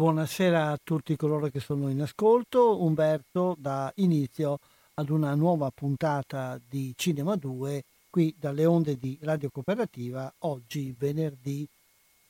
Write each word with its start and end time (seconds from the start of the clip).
Buonasera 0.00 0.70
a 0.70 0.78
tutti 0.82 1.14
coloro 1.14 1.48
che 1.48 1.60
sono 1.60 1.90
in 1.90 2.00
ascolto. 2.00 2.82
Umberto 2.82 3.54
dà 3.58 3.92
inizio 3.96 4.58
ad 4.94 5.10
una 5.10 5.34
nuova 5.34 5.70
puntata 5.70 6.58
di 6.66 6.94
Cinema 6.96 7.36
2 7.36 7.84
qui 8.08 8.34
dalle 8.38 8.64
onde 8.64 8.96
di 8.96 9.18
Radio 9.20 9.50
Cooperativa 9.50 10.32
oggi 10.38 10.94
venerdì 10.98 11.68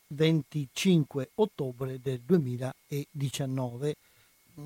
25 0.08 1.30
ottobre 1.36 2.00
del 2.02 2.18
2019. 2.26 3.94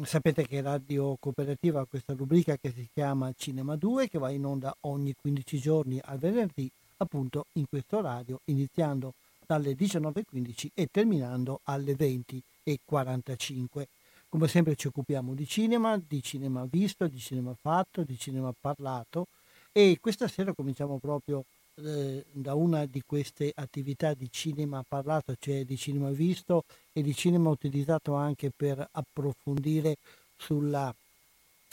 Sapete 0.05 0.47
che 0.47 0.63
Radio 0.63 1.19
Cooperativa 1.21 1.81
ha 1.81 1.87
questa 1.87 2.15
rubrica 2.15 2.57
che 2.57 2.73
si 2.75 2.89
chiama 2.91 3.35
Cinema 3.37 3.77
2 3.77 4.09
che 4.09 4.19
va 4.19 4.31
in 4.31 4.47
onda 4.47 4.75
ogni 4.81 5.15
15 5.21 5.59
giorni 5.59 6.01
al 6.03 6.17
venerdì 6.17 6.71
appunto 6.97 7.45
in 7.53 7.67
questo 7.69 7.99
orario 7.99 8.41
iniziando 8.47 9.13
dalle 9.47 9.73
19.15 9.73 10.69
e 10.75 10.89
terminando 10.91 11.61
alle 11.65 11.95
20 11.95 12.43
e 12.63 12.79
45. 12.85 13.89
Come 14.29 14.49
sempre 14.49 14.75
ci 14.75 14.89
occupiamo 14.89 15.35
di 15.35 15.47
cinema, 15.47 15.97
di 15.97 16.23
cinema 16.23 16.67
visto, 16.69 17.07
di 17.07 17.19
cinema 17.19 17.55
fatto, 17.61 18.03
di 18.03 18.19
cinema 18.19 18.53
parlato 18.59 19.29
e 19.71 19.99
questa 20.01 20.29
sera 20.29 20.53
cominciamo 20.53 20.99
proprio 20.99 21.45
eh, 21.77 22.25
da 22.31 22.55
una 22.55 22.87
di 22.87 23.03
queste 23.05 23.53
attività 23.55 24.15
di 24.15 24.31
cinema 24.31 24.85
parlato, 24.87 25.35
cioè 25.39 25.65
di 25.65 25.77
cinema 25.77 26.11
visto 26.11 26.65
e 26.93 27.03
di 27.03 27.15
cinema 27.15 27.51
utilizzato 27.51 28.15
anche 28.15 28.51
per 28.55 28.87
approfondire 28.93 29.97
sulla 30.37 30.95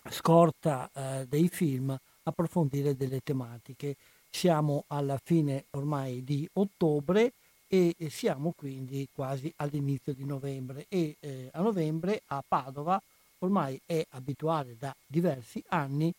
scorta 0.10 0.90
eh, 0.94 1.26
dei 1.28 1.48
film, 1.50 1.96
approfondire 2.24 2.96
delle 2.96 3.22
tematiche. 3.22 3.96
Siamo 4.30 4.86
alla 4.88 5.20
fine 5.24 5.66
ormai 5.72 6.24
di 6.24 6.50
ottobre 6.54 7.34
e 7.74 7.96
siamo 8.10 8.52
quindi 8.54 9.08
quasi 9.16 9.50
all'inizio 9.56 10.12
di 10.12 10.26
novembre 10.26 10.88
e 10.90 11.16
eh, 11.22 11.48
a 11.54 11.62
novembre 11.62 12.22
a 12.26 12.44
Padova 12.46 13.02
ormai 13.40 13.80
è 13.86 14.06
abituale 14.10 14.76
da 14.78 14.94
diversi 15.08 15.64
anni 15.70 16.14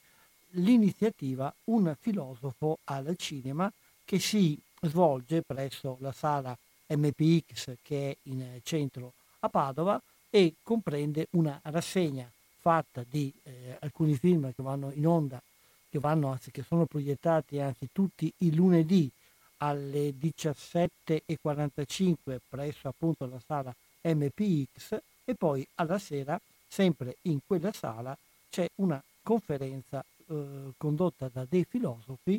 l'iniziativa 0.52 1.52
Un 1.64 1.94
filosofo 2.00 2.78
al 2.84 3.14
cinema 3.18 3.70
che 4.02 4.18
si 4.18 4.58
svolge 4.80 5.42
presso 5.42 5.98
la 6.00 6.12
sala 6.12 6.56
MPX 6.86 7.74
che 7.82 8.12
è 8.12 8.16
in 8.30 8.60
centro 8.62 9.12
a 9.40 9.50
Padova 9.50 10.00
e 10.30 10.54
comprende 10.62 11.26
una 11.32 11.60
rassegna 11.64 12.26
fatta 12.60 13.04
di 13.06 13.30
eh, 13.42 13.76
alcuni 13.80 14.14
film 14.14 14.50
che 14.54 14.62
vanno 14.62 14.90
in 14.94 15.06
onda, 15.06 15.42
che, 15.90 15.98
vanno, 15.98 16.30
anzi, 16.30 16.50
che 16.50 16.62
sono 16.62 16.86
proiettati 16.86 17.60
anzi 17.60 17.90
tutti 17.92 18.32
i 18.38 18.54
lunedì 18.54 19.10
alle 19.62 20.12
17.45 20.20 22.38
presso 22.48 22.88
appunto 22.88 23.26
la 23.26 23.40
sala 23.44 23.74
MPX 24.02 25.00
e 25.24 25.34
poi 25.36 25.64
alla 25.76 25.98
sera, 25.98 26.40
sempre 26.66 27.16
in 27.22 27.38
quella 27.46 27.72
sala, 27.72 28.18
c'è 28.50 28.68
una 28.76 29.02
conferenza 29.22 30.04
eh, 30.26 30.72
condotta 30.76 31.30
da 31.32 31.46
dei 31.48 31.64
filosofi 31.64 32.38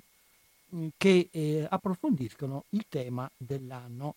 mm, 0.76 0.88
che 0.98 1.30
eh, 1.32 1.66
approfondiscono 1.70 2.66
il 2.70 2.86
tema 2.90 3.30
dell'anno. 3.38 4.16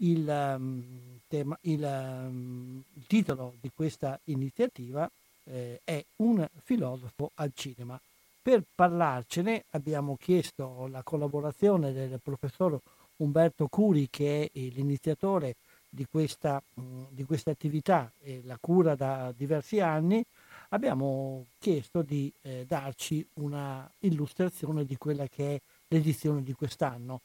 Il, 0.00 0.28
um, 0.28 1.18
tema, 1.26 1.56
il, 1.62 1.82
um, 1.82 2.82
il, 2.94 3.06
titolo 3.06 3.54
di 3.60 3.70
questa 3.74 4.20
iniziativa 4.24 5.10
eh, 5.44 5.80
è 5.82 6.04
Un 6.16 6.46
filosofo 6.62 7.30
al 7.36 7.50
cinema. 7.54 7.98
Per 8.46 8.62
parlarcene 8.76 9.64
abbiamo 9.70 10.16
chiesto 10.16 10.86
la 10.86 11.02
collaborazione 11.02 11.92
del 11.92 12.20
professor 12.22 12.80
Umberto 13.16 13.66
Curi, 13.66 14.06
che 14.08 14.48
è 14.54 14.58
l'iniziatore 14.68 15.56
di 15.88 16.06
questa, 16.08 16.62
di 17.08 17.24
questa 17.24 17.50
attività 17.50 18.08
e 18.22 18.42
la 18.44 18.56
cura 18.60 18.94
da 18.94 19.34
diversi 19.36 19.80
anni. 19.80 20.24
Abbiamo 20.68 21.46
chiesto 21.58 22.02
di 22.02 22.32
eh, 22.42 22.64
darci 22.68 23.26
una 23.40 23.90
illustrazione 24.02 24.84
di 24.84 24.96
quella 24.96 25.26
che 25.26 25.56
è 25.56 25.60
l'edizione 25.88 26.44
di 26.44 26.52
quest'anno. 26.52 27.22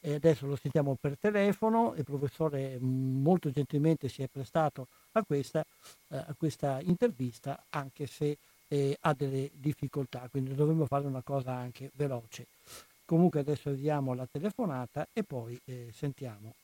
E 0.00 0.14
adesso 0.14 0.46
lo 0.46 0.56
sentiamo 0.56 0.96
per 0.98 1.18
telefono, 1.18 1.92
il 1.98 2.04
professore 2.04 2.78
molto 2.80 3.50
gentilmente 3.50 4.08
si 4.08 4.22
è 4.22 4.26
prestato 4.26 4.86
a 5.12 5.22
questa, 5.22 5.62
eh, 6.08 6.16
a 6.16 6.34
questa 6.34 6.80
intervista, 6.80 7.66
anche 7.68 8.06
se 8.06 8.38
eh, 8.72 8.96
ha 9.00 9.12
delle 9.12 9.50
difficoltà, 9.52 10.26
quindi 10.30 10.54
dovremmo 10.54 10.86
fare 10.86 11.06
una 11.06 11.22
cosa 11.22 11.52
anche 11.52 11.90
veloce. 11.94 12.46
Comunque 13.04 13.40
adesso 13.40 13.70
diamo 13.72 14.14
la 14.14 14.26
telefonata 14.26 15.06
e 15.12 15.22
poi 15.22 15.60
eh, 15.66 15.90
sentiamo. 15.92 16.54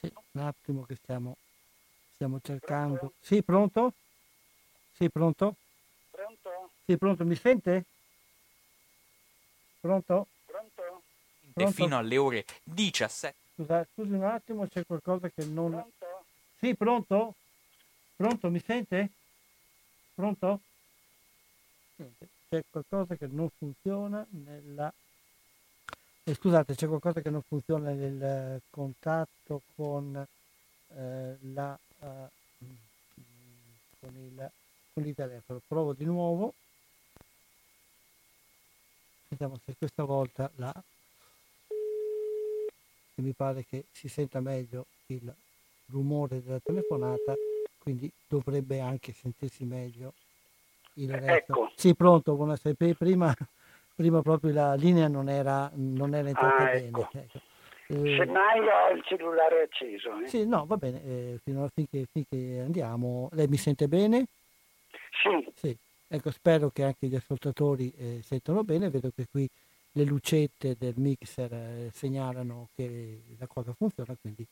Sì, 0.00 0.10
un 0.32 0.40
attimo 0.40 0.82
che 0.84 0.94
stiamo, 0.94 1.36
stiamo 2.14 2.40
cercando. 2.40 2.96
Pronto? 2.96 3.14
Sì, 3.20 3.42
pronto? 3.42 3.92
Sì, 4.96 5.10
pronto? 5.10 5.54
Pronto? 6.10 6.50
Sì, 6.86 6.96
pronto, 6.96 7.24
mi 7.26 7.34
sente? 7.34 7.84
Pronto? 9.82 10.26
Pronto? 11.52 11.72
fino 11.72 11.96
alle 11.96 12.16
ore 12.16 12.44
17. 12.62 13.34
Scusa, 13.54 13.86
scusi 13.92 14.12
un 14.12 14.24
attimo, 14.24 14.66
c'è 14.66 14.84
qualcosa 14.86 15.28
che 15.28 15.44
non... 15.44 15.70
Pronto? 15.70 16.24
Sì, 16.58 16.74
pronto? 16.74 17.34
Pronto, 18.16 18.50
mi 18.50 18.62
sente? 18.64 19.10
Pronto? 20.14 20.60
C'è 22.48 22.62
qualcosa 22.70 23.14
che 23.16 23.26
non 23.26 23.48
funziona 23.56 24.26
nella... 24.30 24.92
Eh, 26.24 26.34
scusate, 26.34 26.74
c'è 26.74 26.86
qualcosa 26.86 27.20
che 27.20 27.30
non 27.30 27.42
funziona 27.42 27.90
nel 27.90 28.60
contatto 28.70 29.62
con 29.74 30.26
eh, 30.94 31.36
la... 31.52 31.78
Uh, 31.98 32.28
con, 34.00 34.16
il, 34.16 34.50
con 34.92 35.06
il 35.06 35.14
telefono. 35.14 35.60
Provo 35.66 35.92
di 35.92 36.04
nuovo. 36.04 36.54
Vediamo 39.28 39.58
se 39.64 39.74
questa 39.78 40.02
volta 40.04 40.50
la 40.56 40.74
e 43.20 43.22
mi 43.22 43.32
pare 43.32 43.64
che 43.64 43.84
si 43.92 44.08
senta 44.08 44.40
meglio 44.40 44.86
il 45.06 45.32
rumore 45.90 46.42
della 46.42 46.58
telefonata, 46.58 47.34
quindi 47.78 48.10
dovrebbe 48.26 48.80
anche 48.80 49.12
sentirsi 49.12 49.64
meglio 49.64 50.14
il 50.94 51.10
resto. 51.10 51.32
Ecco. 51.32 51.72
Sì, 51.76 51.94
pronto, 51.94 52.34
buonasera. 52.34 52.74
Prima, 52.96 53.34
prima 53.94 54.22
proprio 54.22 54.52
la 54.52 54.74
linea 54.74 55.08
non 55.08 55.28
era, 55.28 55.70
non 55.74 56.14
era 56.14 56.28
entrata 56.28 56.56
ah, 56.56 56.72
bene. 56.72 56.86
Ecco. 56.86 57.08
Ecco. 57.12 57.40
Eh, 57.88 58.16
Semmai 58.16 58.60
ho 58.60 58.94
il 58.94 59.02
cellulare 59.04 59.62
acceso. 59.62 60.20
Eh. 60.20 60.26
Sì, 60.28 60.46
no, 60.46 60.64
va 60.64 60.76
bene, 60.76 61.02
eh, 61.02 61.40
fino 61.42 61.64
a, 61.64 61.68
finché, 61.68 62.06
finché, 62.10 62.60
andiamo. 62.64 63.28
Lei 63.32 63.48
mi 63.48 63.56
sente 63.56 63.88
bene? 63.88 64.26
Sì. 65.22 65.50
sì. 65.54 65.76
Ecco, 66.12 66.30
spero 66.30 66.70
che 66.70 66.84
anche 66.84 67.06
gli 67.06 67.14
ascoltatori 67.14 67.92
eh, 67.96 68.20
sentano 68.22 68.62
bene. 68.64 68.90
Vedo 68.90 69.10
che 69.14 69.26
qui 69.30 69.48
le 69.92 70.04
lucette 70.04 70.76
del 70.78 70.94
mixer 70.96 71.52
eh, 71.52 71.90
segnalano 71.92 72.68
che 72.74 73.22
la 73.38 73.46
cosa 73.46 73.72
funziona, 73.72 74.16
quindi 74.20 74.46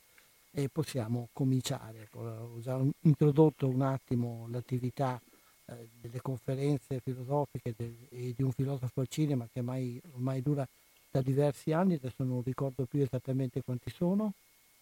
eh, 0.52 0.68
possiamo 0.68 1.28
cominciare. 1.32 2.08
Ho 2.12 2.60
già 2.60 2.80
introdotto 3.02 3.68
un 3.68 3.82
attimo 3.82 4.46
l'attività 4.50 5.20
eh, 5.66 5.88
delle 6.00 6.20
conferenze 6.20 7.00
filosofiche 7.00 7.74
del, 7.76 7.94
e 8.10 8.34
di 8.36 8.42
un 8.42 8.52
filosofo 8.52 9.00
al 9.00 9.08
cinema 9.08 9.46
che 9.52 9.60
mai, 9.60 10.00
ormai 10.12 10.42
dura 10.42 10.66
da 11.10 11.22
diversi 11.22 11.72
anni, 11.72 11.94
adesso 11.94 12.24
non 12.24 12.42
ricordo 12.42 12.84
più 12.84 13.00
esattamente 13.00 13.62
quanti 13.62 13.90
sono. 13.90 14.32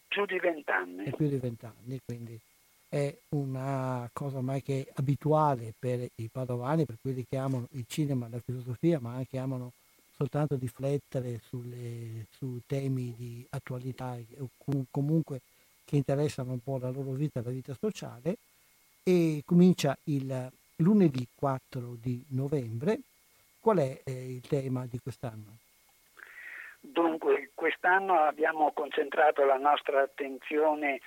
Più 0.09 0.25
di 0.25 0.39
vent'anni. 0.39 1.05
È 1.05 1.15
più 1.15 1.29
di 1.29 1.37
vent'anni, 1.37 2.01
quindi 2.05 2.41
è 2.89 3.15
una 3.31 4.09
cosa 4.13 4.39
ormai 4.39 4.63
che 4.63 4.87
è 4.87 4.93
abituale 4.95 5.75
per 5.79 6.09
i 6.15 6.29
padovani, 6.31 6.87
per 6.87 6.97
quelli 7.01 7.27
che 7.29 7.37
amano 7.37 7.69
il 7.73 7.85
cinema 7.87 8.29
la 8.29 8.41
filosofia, 8.41 8.99
ma 9.01 9.15
anche 9.15 9.39
amano 9.39 9.73
soltanto 10.17 10.57
riflettere 10.59 11.41
sulle, 11.47 12.27
su 12.31 12.61
temi 12.67 13.15
di 13.17 13.47
attualità 13.51 14.17
o 14.39 14.49
comunque 14.91 15.41
che 15.85 15.97
interessano 15.97 16.53
un 16.53 16.63
po' 16.63 16.79
la 16.79 16.91
loro 16.91 17.13
vita 17.13 17.41
e 17.41 17.43
la 17.45 17.51
vita 17.51 17.75
sociale 17.79 18.37
e 19.03 19.43
comincia 19.45 19.97
il 20.05 20.51
lunedì 20.77 21.27
4 21.35 21.97
di 22.01 22.25
novembre. 22.31 22.99
Qual 23.61 23.79
è 23.79 24.01
eh, 24.05 24.33
il 24.33 24.47
tema 24.47 24.87
di 24.87 24.99
quest'anno? 24.99 25.59
Dunque, 26.81 27.51
quest'anno 27.55 28.19
abbiamo 28.21 28.73
concentrato 28.73 29.45
la 29.45 29.59
nostra 29.59 30.03
attenzione 30.03 31.01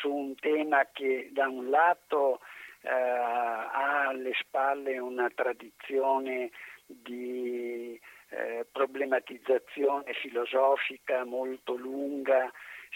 su 0.00 0.12
un 0.12 0.34
tema 0.36 0.86
che 0.92 1.30
da 1.32 1.48
un 1.48 1.70
lato 1.70 2.40
eh, 2.82 2.88
ha 2.88 4.08
alle 4.08 4.32
spalle 4.38 4.98
una 4.98 5.30
tradizione 5.34 6.50
di 6.86 7.98
eh, 8.32 8.66
problematizzazione 8.72 10.14
filosofica 10.14 11.24
molto 11.24 11.74
lunga, 11.74 12.50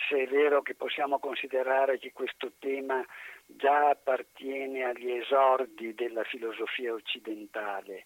se 0.09 0.23
è 0.23 0.27
vero 0.27 0.63
che 0.63 0.75
possiamo 0.75 1.19
considerare 1.19 1.99
che 1.99 2.13
questo 2.13 2.53
tema 2.59 3.05
già 3.45 3.91
appartiene 3.91 4.85
agli 4.85 5.11
esordi 5.11 5.95
della 5.95 6.25
filosofia 6.25 6.93
occidentale 6.93 8.05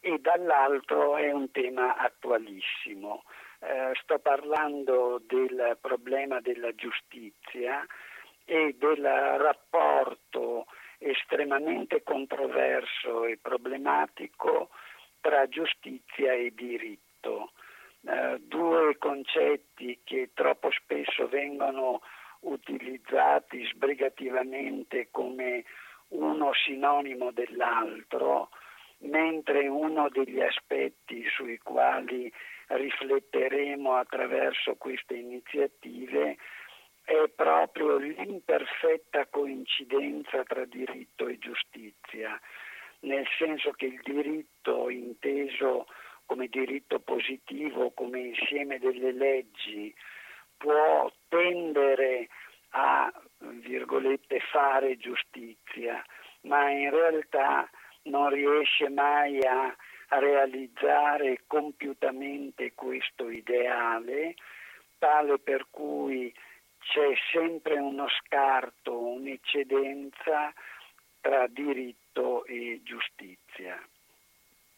e 0.00 0.18
dall'altro 0.18 1.16
è 1.16 1.30
un 1.30 1.50
tema 1.50 1.96
attualissimo. 1.96 3.24
Eh, 3.58 3.92
sto 4.02 4.18
parlando 4.18 5.20
del 5.26 5.76
problema 5.80 6.40
della 6.40 6.74
giustizia 6.74 7.84
e 8.44 8.74
del 8.78 9.02
rapporto 9.02 10.66
estremamente 10.98 12.02
controverso 12.02 13.24
e 13.24 13.38
problematico 13.40 14.70
tra 15.20 15.48
giustizia 15.48 16.32
e 16.32 16.52
diritto. 16.54 17.52
Eh, 18.06 18.38
due 18.40 18.96
concetti 18.98 20.00
che 20.04 20.30
troppo 20.34 20.70
spesso 20.70 21.28
vengono 21.28 22.00
utilizzati 22.40 23.64
sbrigativamente 23.66 25.08
come 25.10 25.64
uno 26.08 26.52
sinonimo 26.54 27.30
dell'altro, 27.32 28.48
mentre 28.98 29.68
uno 29.68 30.08
degli 30.08 30.40
aspetti 30.40 31.24
sui 31.28 31.58
quali 31.58 32.32
rifletteremo 32.68 33.94
attraverso 33.94 34.76
queste 34.76 35.14
iniziative 35.14 36.36
è 37.10 37.28
proprio 37.34 37.96
l'imperfetta 37.96 39.26
coincidenza 39.26 40.44
tra 40.44 40.64
diritto 40.64 41.26
e 41.26 41.38
giustizia, 41.38 42.40
nel 43.00 43.26
senso 43.38 43.70
che 43.72 43.86
il 43.86 44.00
diritto 44.02 44.88
inteso 44.90 45.86
come 46.26 46.46
diritto 46.46 47.00
positivo, 47.00 47.90
come 47.90 48.20
insieme 48.20 48.78
delle 48.78 49.12
leggi, 49.12 49.92
può 50.56 51.10
tendere 51.28 52.28
a 52.70 53.12
fare 54.50 54.96
giustizia, 54.96 56.04
ma 56.42 56.70
in 56.70 56.90
realtà 56.90 57.68
non 58.02 58.30
riesce 58.30 58.88
mai 58.88 59.40
a 59.44 59.74
realizzare 60.08 61.42
compiutamente 61.46 62.74
questo 62.74 63.28
ideale, 63.28 64.34
tale 64.98 65.38
per 65.38 65.66
cui 65.70 66.32
c'è 66.78 67.12
sempre 67.32 67.78
uno 67.78 68.06
scarto, 68.08 68.98
un'eccedenza 68.98 70.52
tra 71.20 71.46
diritto 71.46 71.99
e 72.50 72.80
giustizia. 72.82 73.80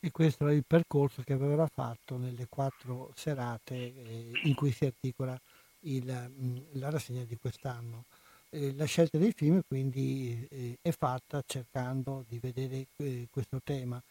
E 0.01 0.11
questo 0.11 0.47
è 0.49 0.53
il 0.53 0.65
percorso 0.67 1.23
che 1.23 1.33
aveva 1.33 1.67
fatto 1.67 2.17
nelle 2.17 2.47
quattro 2.49 3.13
serate 3.15 3.75
eh, 3.75 4.31
in 4.45 4.55
cui 4.55 4.73
si 4.73 4.85
articola 4.85 5.39
il, 5.81 6.05
mm, 6.05 6.57
la 6.73 6.91
rassegna 6.91 7.23
di 7.23 7.37
quest'anno. 7.41 8.05
Eh, 8.51 8.75
la 8.75 8.85
scelta 8.85 9.17
dei 9.17 9.33
film 9.33 9.63
quindi 9.67 10.47
eh, 10.51 10.77
è 10.83 10.91
fatta 10.91 11.43
cercando 11.47 12.25
di 12.29 12.39
vedere 12.39 12.87
questo 13.31 13.61
tema. 13.63 14.03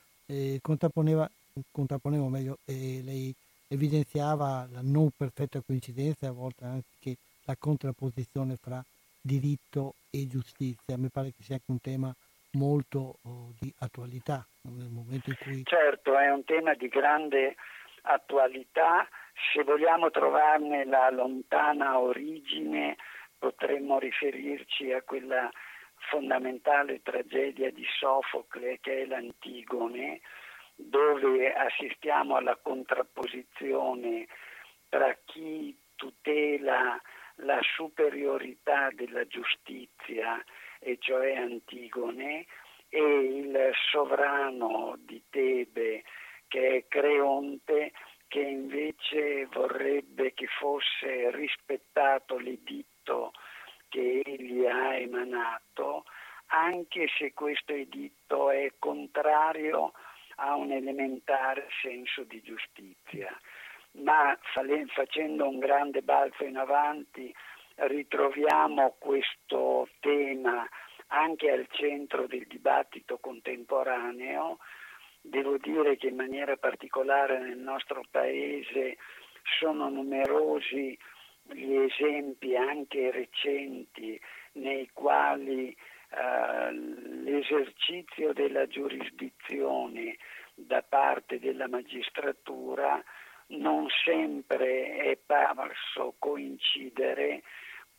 Contrapponeva, 0.61 1.29
contrapponevo 1.71 2.29
meglio, 2.29 2.57
lei 2.63 3.35
evidenziava 3.67 4.65
la 4.71 4.79
non 4.81 5.09
perfetta 5.11 5.59
coincidenza 5.59 6.25
e 6.25 6.29
a 6.29 6.31
volte 6.31 6.63
anche 6.63 7.17
la 7.43 7.55
contrapposizione 7.59 8.55
fra 8.55 8.81
diritto 9.19 9.95
e 10.09 10.29
giustizia. 10.29 10.95
Mi 10.95 11.09
pare 11.09 11.33
che 11.35 11.43
sia 11.43 11.55
anche 11.55 11.69
un 11.69 11.81
tema 11.81 12.15
molto 12.53 13.19
oh, 13.23 13.53
di 13.59 13.73
attualità 13.79 14.45
nel 14.63 14.89
momento 14.89 15.29
in 15.29 15.35
cui... 15.39 15.63
Certo, 15.63 16.17
è 16.17 16.29
un 16.31 16.43
tema 16.43 16.73
di 16.73 16.87
grande 16.87 17.55
attualità, 18.03 19.07
se 19.53 19.63
vogliamo 19.63 20.09
trovarne 20.09 20.85
la 20.85 21.09
lontana 21.09 21.99
origine 21.99 22.97
potremmo 23.37 23.99
riferirci 23.99 24.91
a 24.91 25.01
quella 25.01 25.49
fondamentale 26.09 27.01
tragedia 27.01 27.71
di 27.71 27.85
Sofocle 27.99 28.79
che 28.79 29.01
è 29.01 29.05
l'Antigone, 29.05 30.21
dove 30.75 31.53
assistiamo 31.53 32.35
alla 32.35 32.57
contrapposizione 32.61 34.27
tra 34.89 35.15
chi 35.25 35.77
tutela 35.95 36.99
la 37.35 37.59
superiorità 37.61 38.89
della 38.91 39.25
giustizia 39.25 40.43
e 40.83 40.97
cioè 40.99 41.35
Antigone, 41.35 42.45
e 42.89 42.99
il 42.99 43.71
sovrano 43.91 44.97
di 44.99 45.21
Tebe 45.29 46.03
che 46.47 46.75
è 46.75 46.87
Creonte, 46.87 47.93
che 48.27 48.39
invece 48.39 49.45
vorrebbe 49.45 50.33
che 50.33 50.47
fosse 50.47 51.31
rispettato 51.31 52.37
l'editto 52.37 53.31
che 53.89 54.21
egli 54.25 54.65
ha 54.65 54.95
emanato, 54.95 56.05
anche 56.47 57.07
se 57.17 57.33
questo 57.33 57.73
editto 57.73 58.49
è 58.49 58.73
contrario 58.79 59.93
a 60.35 60.55
un 60.55 60.71
elementare 60.71 61.67
senso 61.81 62.23
di 62.23 62.41
giustizia. 62.41 63.37
Ma 64.03 64.37
facendo 64.93 65.47
un 65.47 65.59
grande 65.59 66.01
balzo 66.01 66.43
in 66.45 66.57
avanti 66.57 67.33
ritroviamo 67.87 68.95
questo 68.99 69.89
tema 69.99 70.67
anche 71.07 71.51
al 71.51 71.67
centro 71.71 72.27
del 72.27 72.45
dibattito 72.47 73.17
contemporaneo. 73.17 74.59
Devo 75.21 75.57
dire 75.57 75.97
che 75.97 76.07
in 76.07 76.15
maniera 76.15 76.55
particolare 76.57 77.39
nel 77.39 77.57
nostro 77.57 78.03
Paese 78.09 78.97
sono 79.59 79.89
numerosi 79.89 80.97
gli 81.43 81.73
esempi 81.73 82.55
anche 82.55 83.11
recenti 83.11 84.19
nei 84.53 84.89
quali 84.93 85.69
eh, 85.69 86.71
l'esercizio 86.71 88.33
della 88.33 88.67
giurisdizione 88.67 90.17
da 90.53 90.83
parte 90.83 91.39
della 91.39 91.67
magistratura 91.67 93.03
non 93.47 93.87
sempre 94.03 94.97
è 94.97 95.17
parso 95.17 96.15
coincidere 96.19 97.43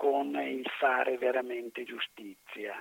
con 0.03 0.35
il 0.35 0.69
fare 0.81 1.17
veramente 1.17 1.85
giustizia. 1.85 2.75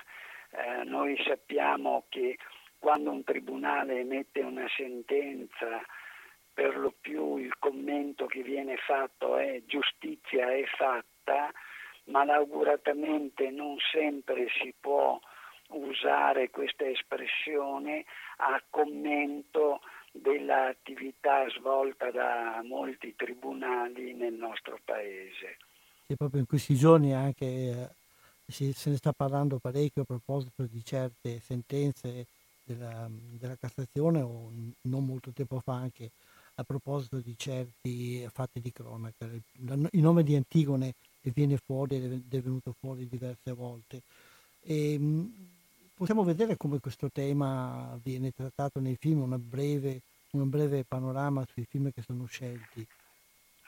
Eh, 0.50 0.84
noi 0.86 1.16
sappiamo 1.24 2.06
che 2.10 2.40
quando 2.80 3.12
un 3.12 3.24
tribunale 3.24 4.00
emette 4.00 4.42
una 4.42 4.68
sentenza, 4.76 5.86
per 6.52 6.76
lo 6.80 6.92
più 7.00 7.38
il 7.38 7.60
commento 7.60 8.26
che 8.26 8.42
viene 8.42 8.76
fatto 8.78 9.38
è 9.38 9.62
giustizia 9.68 10.52
è 10.52 10.64
fatta, 10.66 11.52
ma 12.06 12.26
lauguratamente 12.26 13.52
non 13.52 13.78
sempre 13.92 14.48
si 14.60 14.74
può 14.80 15.20
usare 15.68 16.50
questa 16.50 16.88
espressione 16.88 18.04
a 18.38 18.60
commento 18.68 19.82
del 20.12 20.40
dell'attività 20.40 21.48
svolta 21.50 22.10
da 22.10 22.62
molti 22.64 23.16
tribunali 23.16 24.14
nel 24.16 24.34
nostro 24.34 24.80
paese. 24.84 25.58
E 26.12 26.18
proprio 26.18 26.42
in 26.42 26.46
questi 26.46 26.76
giorni 26.76 27.14
anche 27.14 27.46
eh, 27.46 27.90
se 28.52 28.90
ne 28.90 28.98
sta 28.98 29.14
parlando 29.14 29.60
parecchio 29.60 30.02
a 30.02 30.06
proposito 30.06 30.64
di 30.70 30.84
certe 30.84 31.40
sentenze 31.40 32.26
della, 32.66 33.10
della 33.10 33.56
Cassazione 33.56 34.20
o 34.20 34.52
non 34.82 35.06
molto 35.06 35.32
tempo 35.32 35.62
fa 35.62 35.76
anche 35.76 36.12
a 36.56 36.64
proposito 36.66 37.20
di 37.20 37.34
certi 37.38 38.28
fatti 38.30 38.60
di 38.60 38.74
cronaca. 38.74 39.26
Il 39.26 40.02
nome 40.02 40.24
di 40.24 40.36
Antigone 40.36 40.96
viene 41.22 41.56
fuori 41.56 41.96
ed 41.96 42.34
è 42.34 42.42
venuto 42.42 42.76
fuori 42.78 43.08
diverse 43.08 43.54
volte. 43.54 44.02
E, 44.64 45.00
possiamo 45.96 46.26
vedere 46.26 46.58
come 46.58 46.82
questo 46.82 47.10
tema 47.10 47.98
viene 48.04 48.34
trattato 48.34 48.82
nei 48.82 48.98
film, 49.00 49.22
una 49.22 49.40
breve, 49.40 50.02
un 50.32 50.50
breve 50.50 50.84
panorama 50.84 51.48
sui 51.54 51.66
film 51.70 51.90
che 51.94 52.02
sono 52.02 52.26
scelti. 52.26 52.86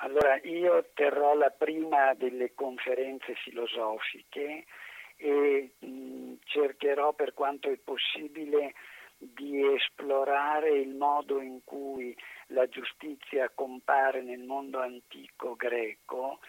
Allora, 0.03 0.37
io 0.43 0.89
terrò 0.95 1.33
la 1.33 1.49
prima 1.49 2.13
delle 2.13 2.53
conferenze 2.53 3.35
filosofiche 3.35 4.65
e 5.15 5.75
mh, 5.79 6.33
cercherò 6.43 7.13
per 7.13 7.33
quanto 7.33 7.69
è 7.69 7.77
possibile 7.77 8.73
di 9.17 9.65
esplorare 9.73 10.71
il 10.71 10.93
modo 10.93 11.39
in 11.39 11.63
cui 11.63 12.13
la 12.47 12.67
giustizia 12.67 13.49
compare 13.55 14.21
nel 14.21 14.43
mondo 14.43 14.81
antico 14.81 15.55
greco, 15.55 16.39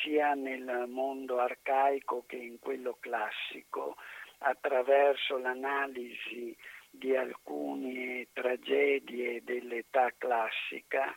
sia 0.00 0.34
nel 0.34 0.84
mondo 0.86 1.40
arcaico 1.40 2.22
che 2.28 2.36
in 2.36 2.60
quello 2.60 2.98
classico, 3.00 3.96
attraverso 4.38 5.38
l'analisi 5.38 6.56
di 6.88 7.16
alcune 7.16 8.28
tragedie 8.32 9.42
dell'età 9.42 10.12
classica, 10.16 11.12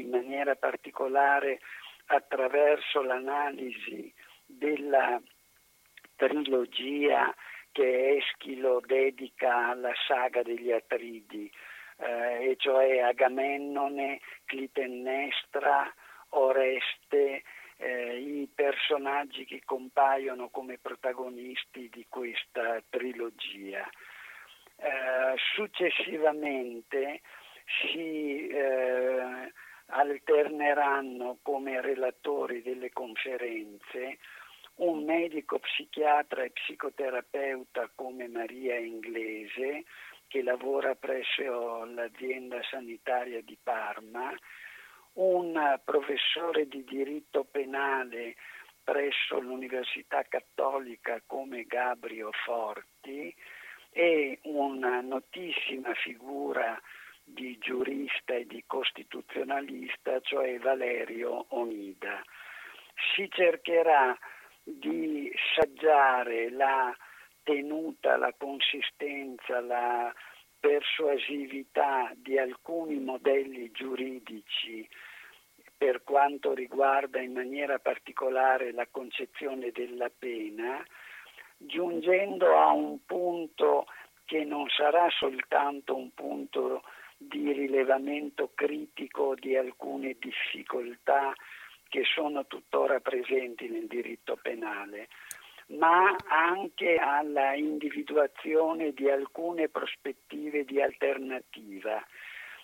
in 0.00 0.10
maniera 0.10 0.54
particolare 0.56 1.60
attraverso 2.06 3.02
l'analisi 3.02 4.12
della 4.46 5.20
trilogia 6.16 7.34
che 7.72 8.16
Eschilo 8.16 8.80
dedica 8.84 9.68
alla 9.68 9.92
saga 10.06 10.42
degli 10.42 10.72
Atridi, 10.72 11.50
eh, 11.98 12.50
e 12.50 12.56
cioè 12.58 13.00
Agamennone, 13.00 14.20
Clitennestra, 14.44 15.92
Oreste, 16.30 17.42
eh, 17.76 18.16
i 18.18 18.48
personaggi 18.52 19.44
che 19.44 19.62
compaiono 19.64 20.48
come 20.50 20.78
protagonisti 20.78 21.88
di 21.90 22.06
questa 22.08 22.82
trilogia. 22.90 23.88
Eh, 24.76 25.34
successivamente 25.54 27.20
si 27.64 28.48
eh, 28.48 29.52
alterneranno 29.90 31.38
come 31.42 31.80
relatori 31.80 32.62
delle 32.62 32.90
conferenze 32.92 34.18
un 34.76 35.04
medico 35.04 35.58
psichiatra 35.58 36.44
e 36.44 36.50
psicoterapeuta 36.50 37.90
come 37.94 38.28
Maria 38.28 38.78
Inglese, 38.78 39.84
che 40.26 40.42
lavora 40.42 40.94
presso 40.94 41.84
l'azienda 41.84 42.62
sanitaria 42.62 43.42
di 43.42 43.58
Parma, 43.62 44.32
un 45.14 45.80
professore 45.84 46.66
di 46.66 46.82
diritto 46.84 47.44
penale 47.44 48.36
presso 48.82 49.38
l'Università 49.38 50.22
Cattolica 50.22 51.20
come 51.26 51.64
Gabrio 51.64 52.30
Forti 52.44 53.34
e 53.90 54.38
una 54.44 55.00
notissima 55.00 55.92
figura 55.94 56.80
di 57.32 57.58
giurista 57.58 58.34
e 58.34 58.46
di 58.46 58.62
costituzionalista, 58.66 60.20
cioè 60.20 60.58
Valerio 60.58 61.46
Onida. 61.48 62.22
Si 63.14 63.28
cercherà 63.30 64.16
di 64.62 65.32
saggiare 65.54 66.50
la 66.50 66.94
tenuta, 67.42 68.16
la 68.16 68.32
consistenza, 68.36 69.60
la 69.60 70.12
persuasività 70.60 72.12
di 72.16 72.38
alcuni 72.38 72.98
modelli 72.98 73.70
giuridici 73.70 74.86
per 75.76 76.02
quanto 76.02 76.52
riguarda 76.52 77.20
in 77.20 77.32
maniera 77.32 77.78
particolare 77.78 78.70
la 78.72 78.86
concezione 78.90 79.70
della 79.72 80.10
pena, 80.10 80.84
giungendo 81.56 82.58
a 82.58 82.70
un 82.72 83.02
punto 83.06 83.86
che 84.26 84.44
non 84.44 84.68
sarà 84.68 85.08
soltanto 85.08 85.96
un 85.96 86.12
punto 86.12 86.82
di 87.22 87.52
rilevamento 87.52 88.50
critico 88.54 89.34
di 89.34 89.54
alcune 89.54 90.16
difficoltà 90.18 91.34
che 91.88 92.02
sono 92.04 92.46
tuttora 92.46 92.98
presenti 93.00 93.68
nel 93.68 93.86
diritto 93.86 94.38
penale, 94.40 95.08
ma 95.78 96.16
anche 96.28 96.96
alla 96.96 97.54
individuazione 97.54 98.92
di 98.92 99.10
alcune 99.10 99.68
prospettive 99.68 100.64
di 100.64 100.80
alternativa. 100.80 102.02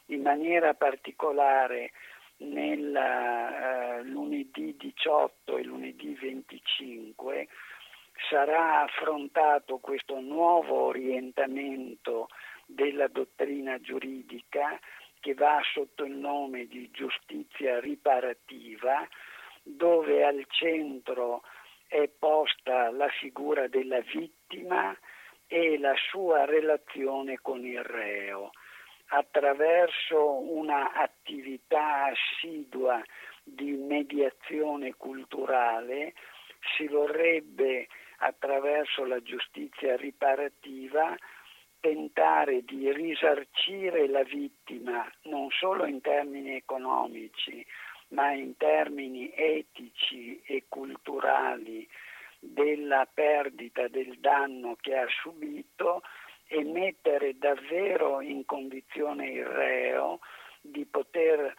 In 0.07 0.23
maniera 0.23 0.73
particolare 0.73 1.91
nel 2.39 2.95
uh, 2.95 4.09
lunedì 4.09 4.75
18 4.79 5.59
e 5.59 5.63
lunedì 5.65 6.15
25 6.15 7.49
sarà 8.31 8.83
affrontato 8.83 9.79
questo 9.79 10.19
nuovo 10.21 10.85
orientamento 10.85 12.29
della 12.66 13.06
dottrina 13.06 13.80
giuridica 13.80 14.78
che 15.20 15.35
va 15.35 15.61
sotto 15.73 16.04
il 16.04 16.12
nome 16.12 16.66
di 16.66 16.90
giustizia 16.90 17.80
riparativa, 17.80 19.08
dove 19.62 20.25
al 20.25 20.44
centro 20.49 21.42
è 21.88 22.08
posta 22.08 22.90
la 22.90 23.08
figura 23.08 23.68
della 23.68 24.00
vittima 24.00 24.96
e 25.46 25.78
la 25.78 25.94
sua 26.11 26.44
relazione 26.44 27.38
con 27.40 27.64
il 27.64 27.82
reo. 27.82 28.50
Attraverso 29.08 30.40
un'attività 30.50 32.06
assidua 32.06 33.02
di 33.44 33.73
mediazione 33.73 34.94
culturale 34.94 36.14
si 36.76 36.88
vorrebbe, 36.88 37.87
attraverso 38.18 39.04
la 39.04 39.23
giustizia 39.23 39.96
riparativa, 39.96 41.16
tentare 41.87 42.64
di 42.64 42.93
risarcire 42.93 44.09
la 44.09 44.25
vittima 44.25 45.09
non 45.25 45.49
solo 45.50 45.87
in 45.87 46.00
termini 46.00 46.57
economici, 46.57 47.64
ma 48.09 48.33
in 48.33 48.57
termini 48.57 49.33
etici 49.33 50.43
e 50.45 50.64
culturali 50.69 51.88
della 52.40 53.07
perdita 53.12 53.87
del 53.87 54.19
danno 54.19 54.76
che 54.81 54.97
ha 54.97 55.07
subito 55.23 56.02
e 56.49 56.64
mettere 56.64 57.38
davvero 57.38 58.21
in 58.21 58.45
condizione 58.45 59.31
il 59.31 59.47
reo 59.47 60.19
di 60.61 60.85
poter 60.87 61.55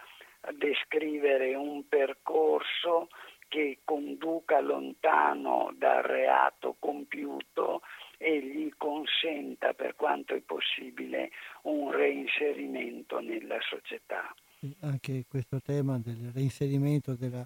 descrivere 0.56 1.56
un 1.56 1.88
percorso 1.88 3.08
che 3.48 3.80
conduca 3.86 4.60
lontano 4.60 5.72
dal 5.78 6.04
reato 6.04 6.76
compiuto 6.80 7.82
e 8.18 8.42
gli 8.42 8.72
consenta 8.78 9.74
per 9.74 9.96
quanto 9.96 10.34
è 10.34 10.40
possibile 10.40 11.32
un 11.64 11.92
reinserimento 11.92 13.20
nella 13.20 13.60
società. 13.62 14.34
Anche 14.82 15.26
questo 15.28 15.62
tema 15.62 16.00
del 16.00 16.32
reinserimento 16.34 17.14
della 17.14 17.46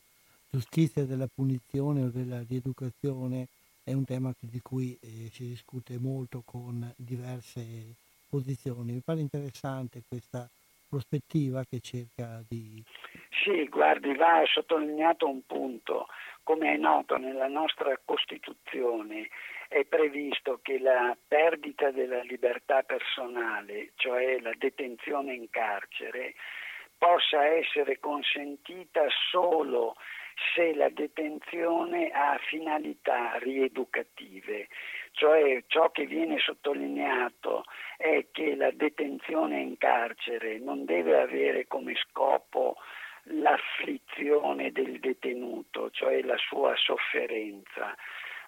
giustizia, 0.49 1.05
della 1.05 1.27
punizione 1.27 2.03
o 2.03 2.09
della 2.09 2.41
rieducazione 2.47 3.47
è 3.83 3.93
un 3.93 4.05
tema 4.05 4.33
di 4.39 4.61
cui 4.61 4.97
eh, 5.01 5.29
si 5.31 5.47
discute 5.47 5.97
molto 5.97 6.41
con 6.45 6.93
diverse 6.95 7.95
posizioni. 8.29 8.93
Mi 8.93 9.01
pare 9.01 9.19
interessante 9.19 10.03
questa 10.07 10.49
prospettiva 10.91 11.63
che 11.63 11.79
cerca 11.79 12.43
di... 12.45 12.83
Sì, 13.29 13.65
guardi, 13.69 14.13
va 14.13 14.43
sottolineato 14.45 15.25
un 15.25 15.45
punto. 15.45 16.07
Come 16.43 16.73
è 16.73 16.77
noto 16.77 17.15
nella 17.15 17.47
nostra 17.47 17.97
Costituzione 18.03 19.29
è 19.69 19.85
previsto 19.85 20.59
che 20.61 20.79
la 20.79 21.15
perdita 21.25 21.91
della 21.91 22.21
libertà 22.23 22.83
personale, 22.83 23.93
cioè 23.95 24.37
la 24.41 24.51
detenzione 24.57 25.33
in 25.33 25.49
carcere, 25.49 26.33
possa 26.97 27.45
essere 27.45 27.97
consentita 27.99 29.05
solo 29.31 29.95
se 30.53 30.73
la 30.73 30.89
detenzione 30.89 32.09
ha 32.09 32.37
finalità 32.49 33.37
rieducative, 33.37 34.67
cioè 35.11 35.63
ciò 35.67 35.91
che 35.91 36.05
viene 36.05 36.37
sottolineato 36.39 37.63
è 37.97 38.27
che 38.31 38.55
la 38.55 38.71
detenzione 38.71 39.59
in 39.59 39.77
carcere 39.77 40.57
non 40.59 40.85
deve 40.85 41.19
avere 41.19 41.67
come 41.67 41.95
scopo 41.95 42.77
l'afflizione 43.25 44.71
del 44.71 44.99
detenuto, 44.99 45.91
cioè 45.91 46.21
la 46.21 46.37
sua 46.37 46.75
sofferenza, 46.75 47.95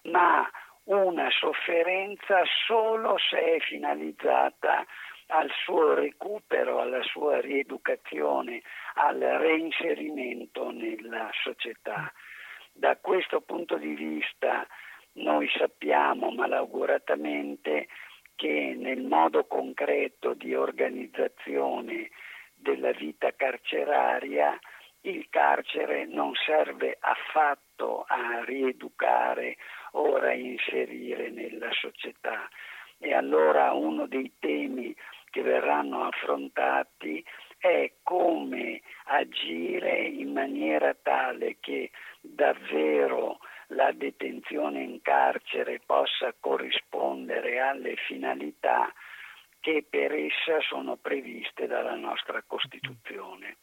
ma 0.04 0.48
una 0.84 1.30
sofferenza 1.30 2.42
solo 2.66 3.16
se 3.18 3.38
è 3.38 3.58
finalizzata 3.60 4.84
al 5.28 5.50
suo 5.62 5.94
recupero, 5.94 6.80
alla 6.80 7.02
sua 7.02 7.40
rieducazione, 7.40 8.62
al 8.94 9.18
reinserimento 9.18 10.70
nella 10.70 11.30
società. 11.32 12.12
Da 12.72 12.96
questo 12.96 13.40
punto 13.40 13.76
di 13.76 13.94
vista 13.94 14.66
noi 15.14 15.48
sappiamo 15.56 16.30
malauguratamente 16.30 17.88
che 18.34 18.74
nel 18.76 19.02
modo 19.02 19.44
concreto 19.46 20.34
di 20.34 20.54
organizzazione 20.54 22.10
della 22.54 22.90
vita 22.92 23.32
carceraria 23.34 24.58
il 25.02 25.28
carcere 25.28 26.06
non 26.06 26.32
serve 26.34 26.96
affatto 26.98 28.04
a 28.08 28.42
rieducare 28.44 29.56
o 29.92 30.18
reinserire 30.18 31.30
nella 31.30 31.70
società. 31.72 32.48
E 32.98 33.12
allora 33.12 33.72
uno 33.72 34.06
dei 34.06 34.32
temi 34.38 34.94
che 35.30 35.42
verranno 35.42 36.04
affrontati 36.04 37.24
è 37.58 37.92
come 38.02 38.80
agire 39.06 40.00
in 40.00 40.32
maniera 40.32 40.94
tale 40.94 41.56
che 41.60 41.90
davvero 42.20 43.38
la 43.68 43.92
detenzione 43.92 44.82
in 44.82 45.00
carcere 45.02 45.80
possa 45.84 46.34
corrispondere 46.38 47.60
alle 47.60 47.96
finalità 48.06 48.92
che 49.60 49.84
per 49.88 50.12
essa 50.12 50.60
sono 50.68 50.96
previste 50.96 51.66
dalla 51.66 51.94
nostra 51.94 52.42
Costituzione. 52.46 53.56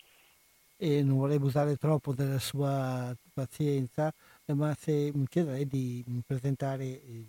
E 0.75 1.03
non 1.03 1.20
vorrei 1.20 1.38
usare 1.38 1.75
troppo 1.75 2.13
della 2.13 2.39
sua 2.39 3.15
pazienza, 3.34 4.12
ma 4.48 4.74
se 4.74 5.12
mi 5.13 5.27
chiederei 5.27 5.67
di 5.67 6.03
presentare 6.25 6.84
eh, 6.84 7.25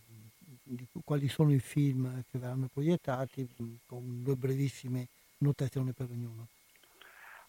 quali 1.05 1.29
sono 1.29 1.53
i 1.53 1.59
film 1.59 2.25
che 2.31 2.39
verranno 2.39 2.69
proiettati 2.73 3.47
con 3.85 4.23
due 4.23 4.37
brevissime 4.37 5.09
notazioni 5.39 5.93
per 5.93 6.07
ognuno. 6.11 6.47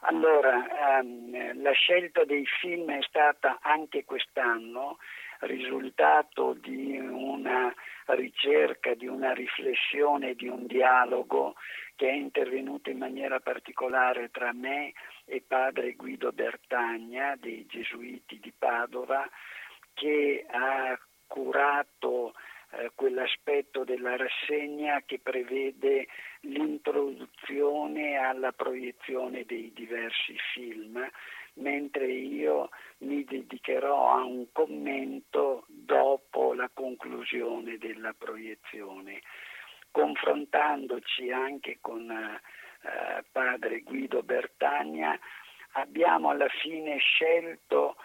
Allora, 0.06 1.00
ehm, 1.00 1.62
la 1.62 1.72
scelta 1.72 2.26
dei 2.26 2.46
film 2.46 2.92
è 2.92 3.02
stata 3.04 3.60
anche 3.62 4.04
quest'anno 4.04 4.98
risultato 5.40 6.54
di 6.54 6.98
una 7.00 7.74
ricerca, 8.08 8.94
di 8.96 9.08
una 9.08 9.34
riflessione, 9.34 10.36
di 10.36 10.48
un 10.48 10.66
dialogo 10.66 11.56
che 11.96 12.10
è 12.10 12.14
intervenuto 12.14 12.90
in 12.90 12.98
maniera 12.98 13.40
particolare 13.40 14.30
tra 14.30 14.52
me 14.52 14.92
e 15.26 15.42
padre 15.46 15.94
Guido 15.94 16.32
Bertagna 16.34 17.36
dei 17.40 17.66
Gesuiti 17.66 18.40
di 18.42 18.52
Padova 18.58 19.26
che 19.94 20.46
ha 20.50 21.00
curato 21.28 22.34
eh, 22.76 22.92
quell'aspetto 22.96 23.84
della 23.84 24.16
rassegna 24.16 25.02
che 25.06 25.20
prevede 25.20 26.08
l'introduzione 26.42 28.18
alla 28.18 28.52
proiezione 28.52 29.44
dei 29.46 29.72
diversi 29.74 30.36
film, 30.54 31.08
mentre 31.56 32.08
io 32.08 32.70
mi 33.00 33.24
dedicherò 33.24 34.12
a 34.12 34.24
un 34.24 34.52
commento 34.52 35.66
dopo 35.68 36.54
la 36.54 36.70
conclusione 36.74 37.78
della 37.78 38.14
proiezione, 38.18 39.22
confrontandoci 39.92 41.32
anche 41.32 41.78
con 41.80 42.10
eh, 42.10 43.24
padre 43.32 43.82
Guido 43.82 44.24
Bertagna, 44.24 45.18
abbiamo 45.74 46.30
alla 46.30 46.50
fine 46.50 46.98
scelto 46.98 47.98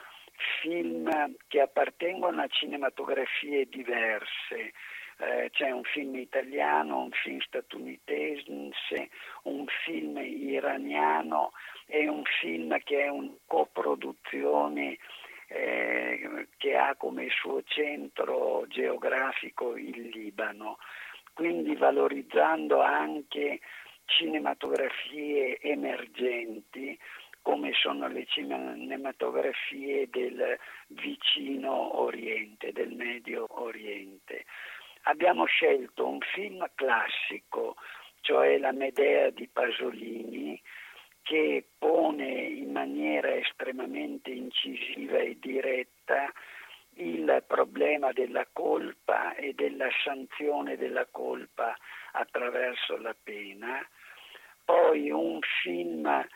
film 0.61 1.37
che 1.49 1.61
appartengono 1.61 2.43
a 2.43 2.49
cinematografie 2.49 3.69
diverse. 3.69 4.73
Eh, 5.21 5.51
c'è 5.51 5.71
un 5.71 5.83
film 5.83 6.15
italiano, 6.15 7.03
un 7.03 7.11
film 7.11 7.41
statunitense, 7.41 9.11
un 9.45 9.67
film 9.85 10.17
iraniano 10.19 11.53
e 11.87 12.09
un 12.09 12.23
film 12.41 12.79
che 12.85 13.05
è 13.05 13.09
una 13.09 13.33
coproduzione 13.47 14.97
eh, 15.49 16.47
che 16.57 16.77
ha 16.77 16.95
come 16.95 17.29
suo 17.31 17.63
centro 17.65 18.65
geografico 18.69 19.77
il 19.77 20.09
Libano. 20.09 20.79
Quindi 21.33 21.75
valorizzando 21.75 22.81
anche 22.81 23.61
cinematografie 24.05 25.59
emergenti 25.61 26.99
come 27.49 27.73
sono 27.73 28.09
le 28.09 28.27
cinematografie 28.27 30.11
del 30.11 30.59
vicino 30.89 31.99
Oriente, 31.99 32.73
del 32.73 32.93
Medio 32.93 33.47
Oriente. 33.63 34.45
Abbiamo 35.05 35.47
scelto 35.47 36.07
un 36.07 36.21
film 36.21 36.69
classico, 36.75 37.77
cioè 38.21 38.59
la 38.59 38.73
Medea 38.73 39.31
di 39.31 39.49
Pasolini, 39.49 40.61
che 41.23 41.65
pone 41.79 42.29
in 42.29 42.71
maniera 42.71 43.35
estremamente 43.35 44.29
incisiva 44.29 45.17
e 45.17 45.39
diretta 45.41 46.31
il 46.97 47.43
problema 47.47 48.13
della 48.13 48.47
colpa 48.53 49.35
e 49.37 49.55
della 49.55 49.89
sanzione 50.05 50.77
della 50.77 51.07
colpa 51.11 51.75
attraverso 52.13 52.99
la 52.99 53.17
pena. 53.23 53.81
Poi 54.67 55.11
un 55.11 55.41
film 55.63 56.27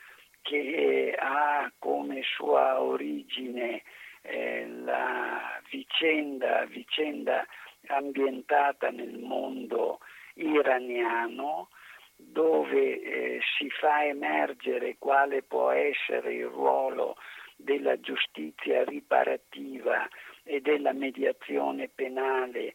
che 0.42 1.16
ha 1.18 1.70
come 1.78 2.22
sua 2.22 2.80
origine 2.80 3.82
eh, 4.22 4.66
la 4.68 5.60
vicenda, 5.70 6.64
vicenda 6.66 7.46
ambientata 7.86 8.90
nel 8.90 9.18
mondo 9.18 9.98
iraniano 10.34 11.68
dove 12.16 13.00
eh, 13.00 13.40
si 13.56 13.68
fa 13.70 14.04
emergere 14.04 14.96
quale 14.98 15.42
può 15.42 15.70
essere 15.70 16.34
il 16.34 16.46
ruolo 16.46 17.16
della 17.56 17.98
giustizia 18.00 18.84
riparativa 18.84 20.08
e 20.44 20.60
della 20.60 20.92
mediazione 20.92 21.88
penale 21.88 22.74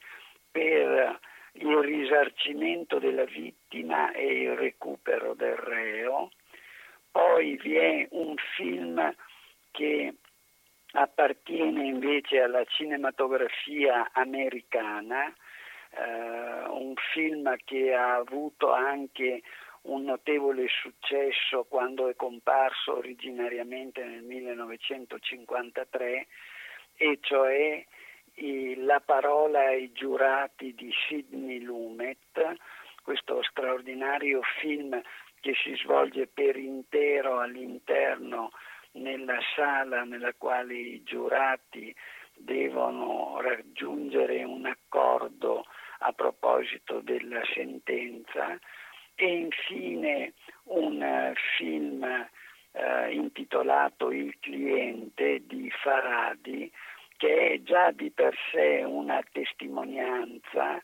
per 0.52 1.20
il 1.54 1.78
risarcimento 1.78 3.00
della 3.00 3.26
vittima 3.26 4.12
e 4.12 4.42
il 4.42 4.56
recupero 4.56 5.34
del 5.34 5.56
reo 5.56 6.32
poi 7.12 7.58
vi 7.58 7.76
è 7.76 8.08
un 8.12 8.36
film 8.56 9.13
che 9.72 10.13
appartiene 10.93 11.86
invece 11.86 12.41
alla 12.41 12.63
cinematografia 12.65 14.10
americana, 14.13 15.28
eh, 15.28 16.63
un 16.70 16.93
film 17.13 17.56
che 17.65 17.93
ha 17.93 18.15
avuto 18.15 18.72
anche 18.72 19.41
un 19.84 20.04
notevole 20.04 20.67
successo 20.67 21.65
quando 21.65 22.10
è 22.10 22.15
comparso 22.15 22.98
originariamente 22.98 24.04
nel 24.04 24.24
1953, 24.24 26.28
e 26.98 27.20
cioè 27.22 27.86
La 28.80 29.00
parola 29.00 29.62
ai 29.62 29.91
giurati 29.91 30.76
di 30.76 30.93
Sidney 31.08 31.60
Lumet, 31.60 32.56
questo 33.02 33.41
straordinario 33.41 34.41
film 34.60 35.02
che 35.48 35.54
si 35.64 35.78
svolge 35.78 36.28
per 36.28 36.58
intero 36.58 37.40
all'interno 37.40 38.52
nella 38.96 39.40
sala 39.56 40.04
nella 40.04 40.34
quale 40.34 40.74
i 40.74 41.04
giurati 41.04 41.96
devono 42.36 43.40
raggiungere 43.40 44.44
un 44.44 44.66
accordo 44.66 45.64
a 46.00 46.12
proposito 46.12 47.00
della 47.00 47.42
sentenza 47.54 48.60
e 49.16 49.26
infine 49.26 50.34
un 50.64 51.34
film 51.56 52.04
eh, 52.04 53.12
intitolato 53.14 54.12
Il 54.12 54.38
cliente 54.42 55.46
di 55.46 55.72
Faradi 55.82 56.70
che 57.16 57.52
è 57.52 57.62
già 57.62 57.92
di 57.92 58.12
per 58.12 58.36
sé 58.52 58.84
una 58.86 59.24
testimonianza 59.32 60.82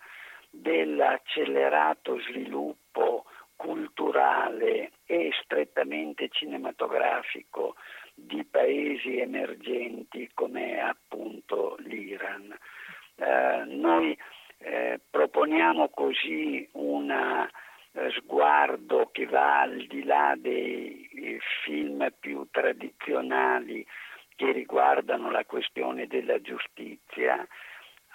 dell'accelerato 0.49 2.17
sviluppo 2.21 3.25
culturale 3.63 4.91
e 5.05 5.31
strettamente 5.41 6.27
cinematografico 6.27 7.75
di 8.13 8.43
paesi 8.43 9.19
emergenti 9.19 10.29
come 10.33 10.81
appunto 10.81 11.77
l'Iran. 11.79 12.53
Eh, 13.15 13.63
noi 13.67 14.17
eh, 14.57 14.99
proponiamo 15.09 15.87
così 15.89 16.67
un 16.73 17.09
eh, 17.09 18.11
sguardo 18.17 19.09
che 19.13 19.27
va 19.27 19.61
al 19.61 19.85
di 19.87 20.03
là 20.03 20.35
dei 20.37 21.39
film 21.63 22.13
più 22.19 22.45
tradizionali 22.51 23.85
che 24.35 24.51
riguardano 24.51 25.31
la 25.31 25.45
questione 25.45 26.07
della 26.07 26.41
giustizia, 26.41 27.47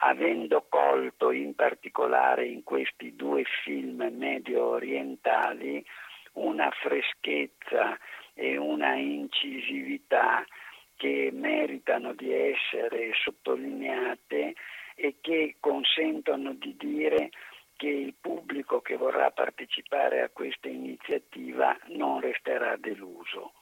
avendo 0.00 0.66
colto 0.68 1.30
in 1.30 1.54
particolare 1.54 2.46
in 2.46 2.62
questi 2.62 3.16
due 3.16 3.44
film 3.64 4.06
medio 4.12 4.64
orientali 4.66 5.84
una 6.34 6.70
freschezza 6.70 7.98
e 8.34 8.56
una 8.56 8.94
incisività 8.94 10.44
che 10.96 11.30
meritano 11.32 12.12
di 12.14 12.32
essere 12.32 13.12
sottolineate 13.22 14.54
e 14.94 15.16
che 15.20 15.56
consentono 15.60 16.52
di 16.54 16.74
dire 16.76 17.30
che 17.76 17.88
il 17.88 18.14
pubblico 18.20 18.80
che 18.80 18.96
vorrà 18.96 19.30
partecipare 19.30 20.22
a 20.22 20.28
questa 20.30 20.68
iniziativa 20.68 21.76
non 21.90 22.20
resterà 22.20 22.76
deluso. 22.76 23.52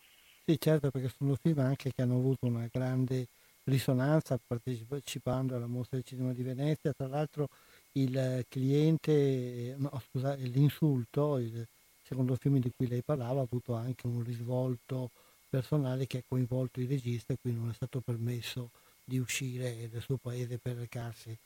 Sì, 0.46 0.58
certo, 0.58 0.90
perché 0.90 1.08
sono 1.08 1.34
film 1.34 1.58
anche 1.58 1.92
che 1.94 2.02
hanno 2.02 2.16
avuto 2.16 2.46
una 2.46 2.66
grande 2.72 3.26
risonanza 3.66 4.38
partecipando 4.44 5.54
alla 5.54 5.66
mostra 5.66 5.96
del 5.96 6.06
cinema 6.06 6.32
di 6.32 6.42
Venezia. 6.42 6.92
Tra 6.92 7.06
l'altro 7.06 7.48
il 7.92 8.44
cliente, 8.48 9.74
no, 9.78 10.02
scusa, 10.08 10.34
l'insulto, 10.34 11.38
il 11.38 11.66
secondo 12.02 12.36
film 12.36 12.58
di 12.58 12.70
cui 12.74 12.86
lei 12.86 13.02
parlava, 13.02 13.40
ha 13.40 13.44
avuto 13.44 13.74
anche 13.74 14.06
un 14.06 14.22
risvolto 14.22 15.10
personale 15.48 16.06
che 16.06 16.18
ha 16.18 16.22
coinvolto 16.26 16.80
il 16.80 16.88
regista 16.88 17.32
e 17.32 17.38
quindi 17.40 17.60
non 17.60 17.70
è 17.70 17.74
stato 17.74 18.00
permesso 18.00 18.70
di 19.04 19.18
uscire 19.18 19.88
dal 19.90 20.02
suo 20.02 20.16
paese 20.16 20.58
per 20.58 20.76
recarsi 20.76 21.36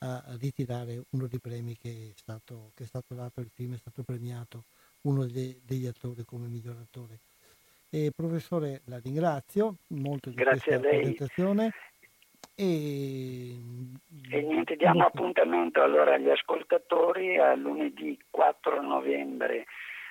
a, 0.00 0.22
ritirare 0.38 1.04
uno 1.10 1.26
dei 1.26 1.38
premi 1.38 1.76
che 1.76 2.12
è, 2.14 2.18
stato, 2.18 2.70
che 2.74 2.84
è 2.84 2.86
stato 2.86 3.14
dato 3.14 3.40
al 3.40 3.50
film, 3.52 3.74
è 3.74 3.78
stato 3.78 4.02
premiato 4.02 4.64
uno 5.02 5.26
degli, 5.26 5.58
degli 5.64 5.86
attori 5.86 6.24
come 6.24 6.46
miglior 6.46 6.76
attore. 6.76 7.18
E, 7.90 8.12
professore, 8.14 8.82
la 8.86 9.00
ringrazio 9.02 9.78
molto 9.88 10.30
di 10.30 10.36
Grazie 10.36 10.78
questa 10.78 10.88
presentazione. 10.88 11.72
E... 12.54 13.56
e 14.30 14.42
niente, 14.42 14.76
diamo 14.76 15.04
appuntamento 15.04 15.82
allora 15.82 16.14
agli 16.14 16.30
ascoltatori 16.30 17.38
a 17.38 17.54
lunedì 17.54 18.18
4 18.30 18.82
novembre 18.82 19.66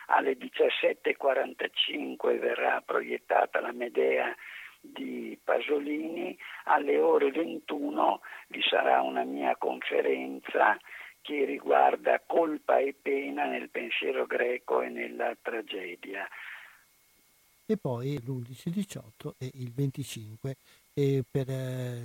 alle 0.07 0.37
17.45 0.37 2.39
verrà 2.39 2.81
proiettata 2.85 3.59
la 3.59 3.71
Medea 3.71 4.31
di 4.79 5.35
Pasolini, 5.43 6.37
alle 6.65 6.99
ore 6.99 7.31
21 7.31 8.21
vi 8.49 8.61
sarà 8.61 9.01
una 9.01 9.23
mia 9.23 9.55
conferenza 9.57 10.77
che 11.21 11.45
riguarda 11.45 12.21
colpa 12.25 12.77
e 12.77 12.93
pena 13.01 13.45
nel 13.45 13.71
pensiero 13.71 14.27
greco 14.27 14.81
e 14.81 14.89
nella 14.89 15.35
tragedia. 15.41 16.27
E 17.67 17.77
poi 17.77 18.19
l'11, 18.23 18.69
18 18.69 19.35
e 19.39 19.49
il 19.55 19.71
25 19.71 20.55
e 20.93 21.23
per 21.29 21.49
eh, 21.49 22.03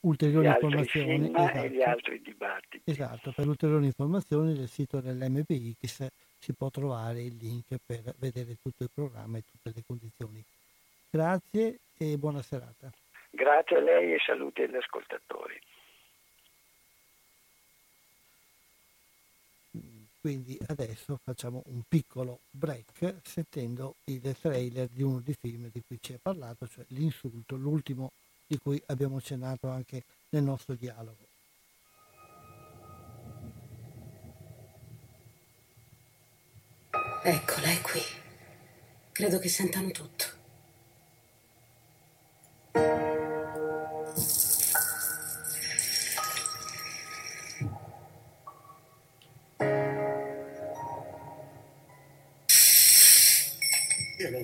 ulteriori 0.00 0.48
informazioni 0.48 1.28
esatto, 1.28 1.66
gli 1.68 1.82
altri 1.82 2.20
dibattiti. 2.20 2.90
Esatto, 2.90 3.32
per 3.34 3.46
ulteriori 3.46 3.86
informazioni 3.86 4.54
del 4.54 4.68
sito 4.68 5.00
dell'MPX 5.00 6.06
si 6.38 6.52
può 6.52 6.68
trovare 6.70 7.22
il 7.22 7.36
link 7.36 7.76
per 7.84 8.14
vedere 8.18 8.56
tutto 8.60 8.82
il 8.82 8.90
programma 8.92 9.38
e 9.38 9.42
tutte 9.42 9.72
le 9.74 9.82
condizioni. 9.86 10.44
Grazie 11.08 11.78
e 11.96 12.16
buona 12.18 12.42
serata. 12.42 12.90
Grazie 13.30 13.76
a 13.76 13.80
lei 13.80 14.12
e 14.12 14.18
saluti 14.18 14.62
agli 14.62 14.76
ascoltatori. 14.76 15.58
Quindi 20.26 20.58
adesso 20.66 21.20
facciamo 21.22 21.62
un 21.66 21.82
piccolo 21.86 22.40
break 22.50 23.20
sentendo 23.22 23.94
il 24.06 24.36
trailer 24.40 24.88
di 24.88 25.04
uno 25.04 25.20
dei 25.20 25.36
film 25.40 25.70
di 25.72 25.80
cui 25.86 25.98
ci 26.00 26.14
è 26.14 26.18
parlato, 26.20 26.66
cioè 26.66 26.84
L'insulto, 26.88 27.54
l'ultimo 27.54 28.10
di 28.44 28.58
cui 28.58 28.82
abbiamo 28.86 29.18
accennato 29.18 29.68
anche 29.68 30.02
nel 30.30 30.42
nostro 30.42 30.74
dialogo. 30.74 31.28
Eccola, 37.22 37.68
è 37.68 37.80
qui. 37.82 38.00
Credo 39.12 39.38
che 39.38 39.48
sentano 39.48 39.92
tutto. 39.92 40.24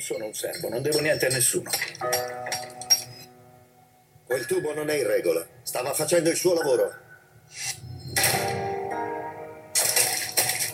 Sono 0.03 0.27
un 0.27 0.35
servo, 0.35 0.69
non 0.69 0.83
devo 0.83 0.99
niente 1.01 1.27
a 1.27 1.29
nessuno. 1.31 1.71
Quel 4.27 4.47
tubo 4.47 4.75
non 4.75 4.91
è 4.91 4.95
in 4.97 5.07
regola. 5.07 5.47
Stava 5.63 5.95
facendo 5.95 6.29
il 6.29 6.37
suo 6.37 6.55
lavoro. 6.55 6.93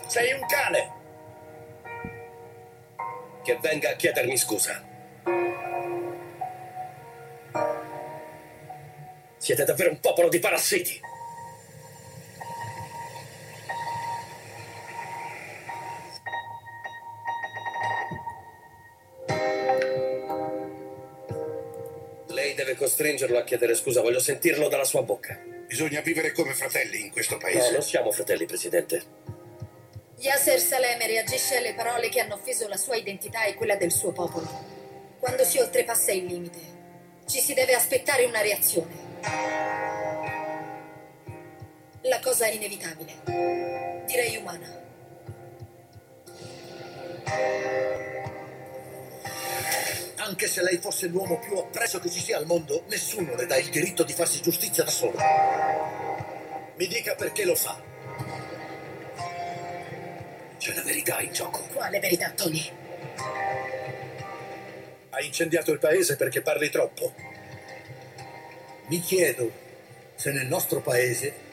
Sei 0.06 0.32
un 0.32 0.46
cane! 0.46 0.96
Che 3.44 3.58
venga 3.60 3.90
a 3.90 3.96
chiedermi 3.96 4.36
scusa. 4.38 4.82
Siete 9.36 9.64
davvero 9.64 9.90
un 9.90 10.00
popolo 10.00 10.28
di 10.28 10.38
parassiti. 10.38 11.00
Costringerlo 23.08 23.38
a 23.38 23.44
chiedere 23.44 23.74
scusa, 23.74 24.02
voglio 24.02 24.20
sentirlo 24.20 24.68
dalla 24.68 24.84
sua 24.84 25.02
bocca. 25.02 25.38
Bisogna 25.66 26.00
vivere 26.00 26.32
come 26.32 26.52
fratelli 26.52 27.00
in 27.00 27.10
questo 27.10 27.34
No, 27.34 27.40
paese. 27.40 27.70
non 27.72 27.82
siamo 27.82 28.10
fratelli, 28.10 28.44
Presidente. 28.44 29.02
Yasser 30.18 30.58
Saleme 30.58 31.06
reagisce 31.06 31.56
alle 31.56 31.74
parole 31.74 32.08
che 32.10 32.20
hanno 32.20 32.34
offeso 32.34 32.68
la 32.68 32.76
sua 32.76 32.96
identità 32.96 33.44
e 33.44 33.54
quella 33.54 33.76
del 33.76 33.92
suo 33.92 34.12
popolo. 34.12 34.46
Quando 35.18 35.44
si 35.44 35.58
oltrepassa 35.58 36.12
il 36.12 36.26
limite, 36.26 36.58
ci 37.26 37.40
si 37.40 37.54
deve 37.54 37.74
aspettare 37.74 38.24
una 38.24 38.40
reazione. 38.42 39.06
La 42.02 42.20
cosa 42.20 42.46
è 42.46 42.52
inevitabile, 42.52 44.02
direi 44.06 44.36
umana. 44.36 44.76
Anche 50.28 50.46
se 50.46 50.62
lei 50.62 50.76
fosse 50.76 51.06
l'uomo 51.06 51.38
più 51.38 51.54
oppresso 51.54 52.00
che 52.00 52.10
ci 52.10 52.20
sia 52.20 52.36
al 52.36 52.44
mondo, 52.44 52.84
nessuno 52.88 53.34
le 53.34 53.46
dà 53.46 53.56
il 53.56 53.70
diritto 53.70 54.02
di 54.04 54.12
farsi 54.12 54.42
giustizia 54.42 54.84
da 54.84 54.90
solo. 54.90 55.16
Mi 56.76 56.86
dica 56.86 57.14
perché 57.14 57.46
lo 57.46 57.54
fa. 57.54 57.80
C'è 60.58 60.74
la 60.74 60.82
verità 60.82 61.18
in 61.22 61.32
gioco. 61.32 61.62
Quale 61.72 61.98
verità, 61.98 62.30
Tony? 62.32 62.62
Ha 65.08 65.22
incendiato 65.22 65.72
il 65.72 65.78
paese 65.78 66.16
perché 66.16 66.42
parli 66.42 66.68
troppo. 66.68 67.14
Mi 68.88 69.00
chiedo 69.00 69.50
se 70.14 70.30
nel 70.30 70.46
nostro 70.46 70.82
paese 70.82 71.46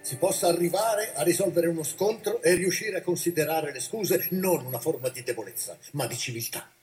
si 0.00 0.16
possa 0.16 0.48
arrivare 0.48 1.12
a 1.14 1.22
risolvere 1.22 1.68
uno 1.68 1.84
scontro 1.84 2.42
e 2.42 2.54
riuscire 2.54 2.98
a 2.98 3.02
considerare 3.02 3.70
le 3.70 3.80
scuse 3.80 4.26
non 4.30 4.66
una 4.66 4.80
forma 4.80 5.10
di 5.10 5.22
debolezza, 5.22 5.78
ma 5.92 6.08
di 6.08 6.16
civiltà. 6.16 6.75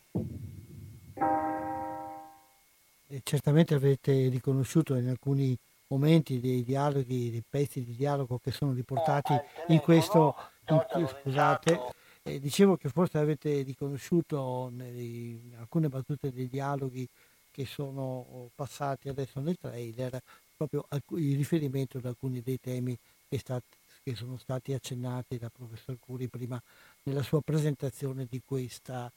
Certamente 3.24 3.74
avete 3.74 4.28
riconosciuto 4.30 4.96
in 4.96 5.10
alcuni 5.10 5.58
momenti 5.88 6.40
dei 6.40 6.64
dialoghi, 6.64 7.30
dei 7.30 7.44
pezzi 7.48 7.84
di 7.84 7.96
dialogo 7.96 8.40
che 8.40 8.52
sono 8.52 8.74
riportati 8.74 9.34
in 9.68 9.80
questo, 9.80 10.36
in, 10.70 11.08
scusate, 11.08 11.80
eh, 12.24 12.40
dicevo 12.40 12.78
che 12.78 12.90
forse 12.90 13.18
avete 13.18 13.62
riconosciuto 13.62 14.70
nei- 14.72 15.40
in 15.44 15.56
alcune 15.60 15.90
battute 15.90 16.32
dei 16.32 16.48
dialoghi 16.48 17.08
che 17.52 17.66
sono 17.66 18.50
passati 18.56 19.10
adesso 19.10 19.40
nel 19.40 19.58
trailer 19.60 20.20
proprio 20.56 20.88
il 21.20 21.36
riferimento 21.36 21.98
ad 22.00 22.06
alcuni 22.06 22.42
dei 22.42 22.60
temi 22.60 22.98
che, 23.30 23.38
stat- 23.38 23.78
che 24.02 24.16
sono 24.16 24.38
stati 24.38 24.74
accennati 24.74 25.38
dal 25.38 25.52
professor 25.52 25.98
Curi 26.00 26.28
prima 26.28 26.60
nella 27.04 27.22
sua 27.22 27.42
presentazione 27.42 28.26
di 28.28 28.42
questa 28.44 29.12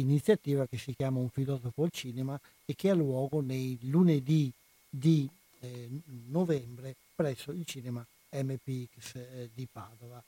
iniziativa 0.00 0.66
che 0.66 0.78
si 0.78 0.94
chiama 0.94 1.18
Un 1.18 1.28
filosofo 1.28 1.82
al 1.82 1.90
cinema 1.90 2.38
e 2.64 2.74
che 2.74 2.90
ha 2.90 2.94
luogo 2.94 3.40
nei 3.40 3.78
lunedì 3.82 4.52
di 4.88 5.28
eh, 5.60 5.88
novembre 6.28 6.94
presso 7.14 7.50
il 7.50 7.64
cinema 7.64 8.04
MPX 8.30 9.14
eh, 9.14 9.50
di 9.54 9.66
Padova. 9.70 10.22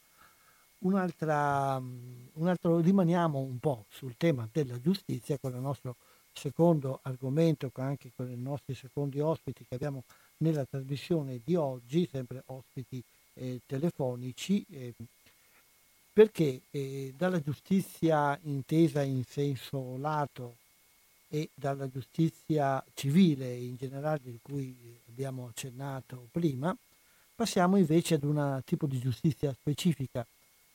Un'altra, 0.81 1.79
mm, 1.81 2.27
un 2.35 2.49
altro, 2.49 2.79
rimaniamo 2.79 3.39
un 3.39 3.59
po' 3.59 3.85
sul 3.89 4.17
tema 4.17 4.49
della 4.51 4.81
giustizia 4.81 5.39
con 5.39 5.53
il 5.53 5.61
nostro 5.61 5.97
secondo 6.33 7.01
argomento, 7.03 7.71
anche 7.75 8.13
con 8.15 8.31
i 8.31 8.37
nostri 8.37 8.75
secondi 8.75 9.19
ospiti 9.21 9.65
che 9.69 9.75
abbiamo 9.75 10.05
nella 10.39 10.65
trasmissione 10.65 11.41
di 11.45 11.57
oggi, 11.57 12.09
sempre 12.11 12.43
ospiti 12.47 13.03
eh, 13.35 13.61
telefonici, 13.67 14.65
eh, 14.71 14.95
perché 16.19 16.63
eh, 16.73 17.15
dalla 17.17 17.41
giustizia 17.41 18.37
intesa 18.43 19.03
in 19.03 19.23
senso 19.23 19.97
lato 19.99 20.57
e 21.29 21.49
dalla 21.55 21.89
giustizia 21.89 22.85
civile 22.93 23.55
in 23.55 23.77
generale 23.77 24.23
di 24.25 24.41
cui 24.43 24.99
abbiamo 25.09 25.47
accennato 25.47 26.27
prima, 26.33 26.77
passiamo 27.37 27.77
invece 27.77 28.15
ad 28.15 28.25
un 28.25 28.61
tipo 28.65 28.89
di 28.89 28.99
giustizia 28.99 29.53
specifica, 29.53 30.27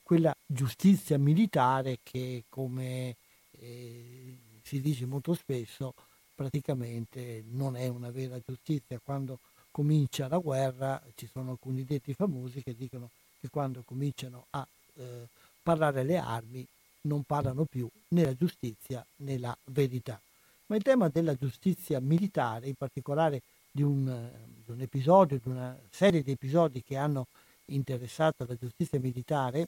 quella 0.02 0.34
giustizia 0.46 1.18
militare 1.18 1.98
che 2.02 2.46
come 2.48 3.18
eh, 3.60 4.38
si 4.64 4.80
dice 4.80 5.06
molto 5.06 5.34
spesso 5.34 5.94
praticamente 6.34 7.44
non 7.50 7.76
è 7.76 7.90
una 7.90 8.12
vera 8.12 8.40
giustizia. 8.40 8.98
Quando 9.04 9.40
comincia 9.72 10.30
la 10.30 10.38
guerra 10.38 11.04
ci 11.16 11.28
sono 11.28 11.52
alcuni 11.52 11.84
detti 11.84 12.14
famosi 12.14 12.64
che 12.64 12.74
dicono 12.74 13.10
che 13.42 13.50
quando 13.50 13.84
cominciano 13.86 14.46
a 14.52 14.66
eh, 14.96 15.28
parlare 15.62 16.04
le 16.04 16.18
armi 16.18 16.66
non 17.02 17.24
parlano 17.24 17.66
più 17.66 17.90
né 18.10 18.24
la 18.24 18.36
giustizia 18.36 19.06
né 19.18 19.38
la 19.38 19.56
verità. 19.66 20.20
Ma 20.68 20.76
il 20.76 20.84
tema 20.84 21.10
della 21.10 21.36
giustizia 21.36 22.00
militare, 22.00 22.68
in 22.68 22.76
particolare 22.76 23.42
di 23.70 23.84
un, 23.84 24.30
di 24.64 24.72
un 24.72 24.82
episodio, 24.82 25.40
di 25.42 25.50
una 25.50 25.78
serie 25.90 26.24
di 26.24 26.32
episodi 26.32 26.84
che 26.84 26.96
hanno 26.96 27.28
interessato 27.66 28.46
la 28.48 28.56
giustizia 28.56 29.00
militare, 29.00 29.68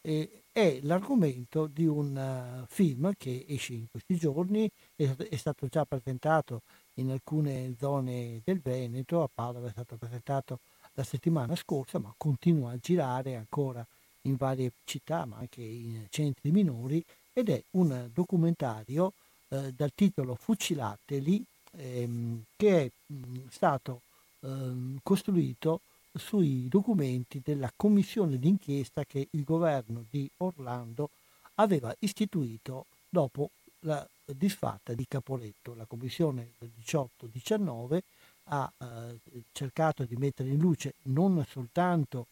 eh, 0.00 0.42
è 0.52 0.80
l'argomento 0.82 1.66
di 1.66 1.86
un 1.86 2.14
uh, 2.14 2.64
film 2.68 3.12
che 3.16 3.44
esce 3.48 3.72
in 3.72 3.86
questi 3.90 4.16
giorni, 4.16 4.70
è, 4.94 5.04
è, 5.04 5.36
stato 5.36 5.66
già 5.66 5.84
presentato 5.84 6.60
in 6.94 7.10
alcune 7.10 7.74
zone 7.78 8.40
del 8.44 8.60
Veneto, 8.60 9.22
a 9.22 9.28
Padova 9.32 9.68
è 9.68 9.70
stato 9.70 9.96
presentato 9.96 10.60
la 10.92 11.02
settimana 11.02 11.56
scorsa, 11.56 11.98
ma 11.98 12.12
continua 12.16 12.70
a 12.70 12.78
girare 12.78 13.34
ancora 13.34 13.84
in 14.24 14.36
varie 14.36 14.72
città, 14.84 15.24
ma 15.24 15.36
anche 15.38 15.62
in 15.62 16.06
centri 16.10 16.50
minori, 16.50 17.04
ed 17.32 17.48
è 17.48 17.62
un 17.72 18.10
documentario 18.12 19.12
eh, 19.48 19.72
dal 19.72 19.92
titolo 19.94 20.34
Fucilateli, 20.34 21.44
ehm, 21.72 22.42
che 22.56 22.84
è 22.84 22.90
mh, 23.06 23.48
stato 23.50 24.02
ehm, 24.40 24.98
costruito 25.02 25.80
sui 26.14 26.68
documenti 26.68 27.40
della 27.44 27.72
commissione 27.74 28.38
d'inchiesta 28.38 29.04
che 29.04 29.26
il 29.30 29.42
governo 29.42 30.04
di 30.08 30.30
Orlando 30.38 31.10
aveva 31.56 31.94
istituito 32.00 32.86
dopo 33.08 33.50
la 33.80 34.06
disfatta 34.24 34.92
di 34.94 35.06
Caporetto. 35.08 35.74
La 35.74 35.84
commissione 35.86 36.52
del 36.58 36.70
18-19 36.84 37.98
ha 38.44 38.70
eh, 38.78 39.18
cercato 39.52 40.04
di 40.04 40.16
mettere 40.16 40.50
in 40.50 40.58
luce 40.58 40.94
non 41.04 41.44
soltanto 41.48 42.26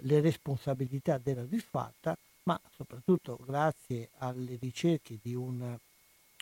le 0.00 0.20
responsabilità 0.20 1.18
della 1.22 1.44
disfatta, 1.44 2.16
ma 2.44 2.60
soprattutto 2.74 3.38
grazie 3.44 4.10
alle 4.18 4.58
ricerche 4.60 5.18
di 5.22 5.34
un 5.34 5.76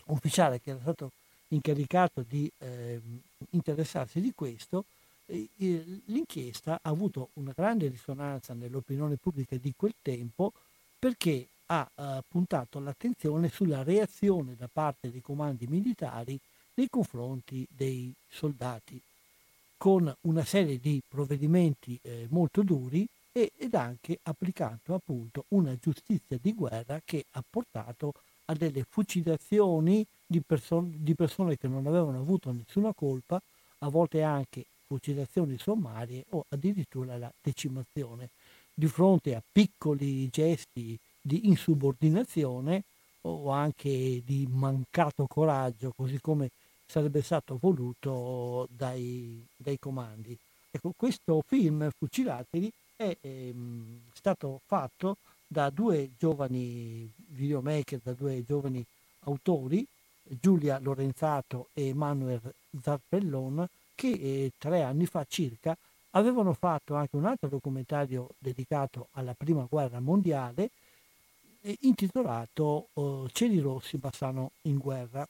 ufficiale 0.05 0.59
che 0.61 0.71
era 0.71 0.79
stato 0.81 1.11
incaricato 1.49 2.25
di 2.27 2.51
eh, 2.57 2.99
interessarsi 3.51 4.19
di 4.19 4.33
questo, 4.35 4.85
l'inchiesta 5.27 6.79
ha 6.81 6.89
avuto 6.89 7.29
una 7.33 7.53
grande 7.55 7.87
risonanza 7.87 8.53
nell'opinione 8.53 9.15
pubblica 9.15 9.55
di 9.55 9.73
quel 9.75 9.93
tempo 10.01 10.51
perché 10.99 11.47
ha 11.67 11.89
eh, 11.95 12.23
puntato 12.27 12.79
l'attenzione 12.79 13.49
sulla 13.49 13.83
reazione 13.83 14.55
da 14.57 14.69
parte 14.71 15.11
dei 15.11 15.21
comandi 15.21 15.65
militari 15.67 16.37
nei 16.75 16.89
confronti 16.89 17.65
dei 17.69 18.13
soldati, 18.29 18.99
con 19.77 20.13
una 20.21 20.43
serie 20.43 20.79
di 20.79 21.01
provvedimenti 21.07 21.97
eh, 22.01 22.27
molto 22.29 22.63
duri 22.63 23.07
ed 23.33 23.73
anche 23.73 24.19
applicando 24.23 24.93
appunto 24.93 25.45
una 25.49 25.75
giustizia 25.75 26.37
di 26.39 26.53
guerra 26.53 27.01
che 27.03 27.25
ha 27.31 27.43
portato 27.47 28.13
a 28.45 28.53
delle 28.53 28.85
fucilazioni 28.87 30.05
di, 30.25 30.41
perso- 30.41 30.87
di 30.87 31.15
persone 31.15 31.57
che 31.57 31.67
non 31.67 31.87
avevano 31.87 32.19
avuto 32.19 32.51
nessuna 32.51 32.93
colpa, 32.93 33.41
a 33.79 33.89
volte 33.89 34.21
anche 34.21 34.65
fucilazioni 34.85 35.57
sommarie 35.57 36.25
o 36.29 36.45
addirittura 36.49 37.17
la 37.17 37.31
decimazione. 37.41 38.29
Di 38.73 38.87
fronte 38.87 39.35
a 39.35 39.41
piccoli 39.51 40.29
gesti 40.29 40.97
di 41.19 41.47
insubordinazione 41.47 42.83
o 43.21 43.49
anche 43.49 44.21
di 44.25 44.47
mancato 44.49 45.25
coraggio, 45.27 45.93
così 45.95 46.19
come 46.19 46.49
sarebbe 46.85 47.21
stato 47.21 47.57
voluto 47.59 48.67
dai, 48.69 49.43
dai 49.55 49.79
comandi. 49.79 50.37
Ecco, 50.69 50.93
questo 50.95 51.41
film, 51.45 51.89
Fucilateli, 51.97 52.71
è 53.03 53.17
ehm, 53.21 53.99
stato 54.13 54.61
fatto 54.65 55.17
da 55.45 55.69
due 55.69 56.11
giovani 56.17 57.11
videomaker, 57.27 57.99
da 58.01 58.13
due 58.13 58.43
giovani 58.45 58.83
autori, 59.25 59.85
Giulia 60.23 60.79
Lorenzato 60.79 61.67
e 61.73 61.89
Emanuele 61.89 62.53
Zarpellon, 62.81 63.67
che 63.93 64.09
eh, 64.09 64.51
tre 64.57 64.81
anni 64.81 65.05
fa 65.05 65.25
circa 65.27 65.77
avevano 66.11 66.53
fatto 66.53 66.95
anche 66.95 67.15
un 67.15 67.25
altro 67.25 67.49
documentario 67.49 68.29
dedicato 68.37 69.07
alla 69.11 69.33
prima 69.33 69.65
guerra 69.69 69.99
mondiale 69.99 70.69
eh, 71.61 71.77
intitolato 71.81 72.87
eh, 72.93 73.29
Cieli 73.31 73.59
rossi 73.59 73.97
Bassano 73.97 74.51
in 74.63 74.77
guerra. 74.77 75.27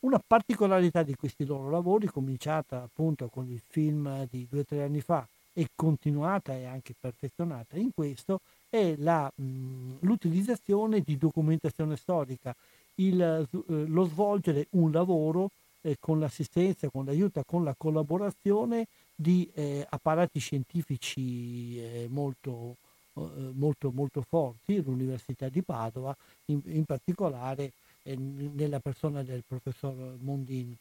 Una 0.00 0.22
particolarità 0.24 1.02
di 1.02 1.14
questi 1.14 1.44
loro 1.44 1.70
lavori, 1.70 2.06
cominciata 2.06 2.82
appunto 2.82 3.28
con 3.28 3.48
il 3.50 3.60
film 3.66 4.26
di 4.30 4.46
due 4.48 4.60
o 4.60 4.64
tre 4.64 4.82
anni 4.82 5.00
fa 5.00 5.26
e 5.58 5.68
continuata 5.74 6.52
e 6.54 6.66
anche 6.66 6.94
perfezionata 7.00 7.78
in 7.78 7.90
questo, 7.94 8.40
è 8.68 8.94
la, 8.98 9.32
mh, 9.34 10.00
l'utilizzazione 10.00 11.00
di 11.00 11.16
documentazione 11.16 11.96
storica, 11.96 12.54
il, 12.96 13.18
eh, 13.22 13.46
lo 13.64 14.04
svolgere 14.04 14.66
un 14.72 14.92
lavoro 14.92 15.48
eh, 15.80 15.96
con 15.98 16.20
l'assistenza, 16.20 16.90
con 16.90 17.06
l'aiuto, 17.06 17.42
con 17.46 17.64
la 17.64 17.74
collaborazione 17.74 18.86
di 19.14 19.50
eh, 19.54 19.86
apparati 19.88 20.38
scientifici 20.40 21.78
eh, 21.80 22.06
molto, 22.10 22.76
eh, 23.14 23.20
molto, 23.54 23.90
molto 23.92 24.22
forti, 24.28 24.82
l'Università 24.82 25.48
di 25.48 25.62
Padova, 25.62 26.14
in, 26.46 26.60
in 26.66 26.84
particolare 26.84 27.72
eh, 28.02 28.14
nella 28.14 28.80
persona 28.80 29.22
del 29.22 29.42
professor 29.46 30.16
Mondin. 30.20 30.76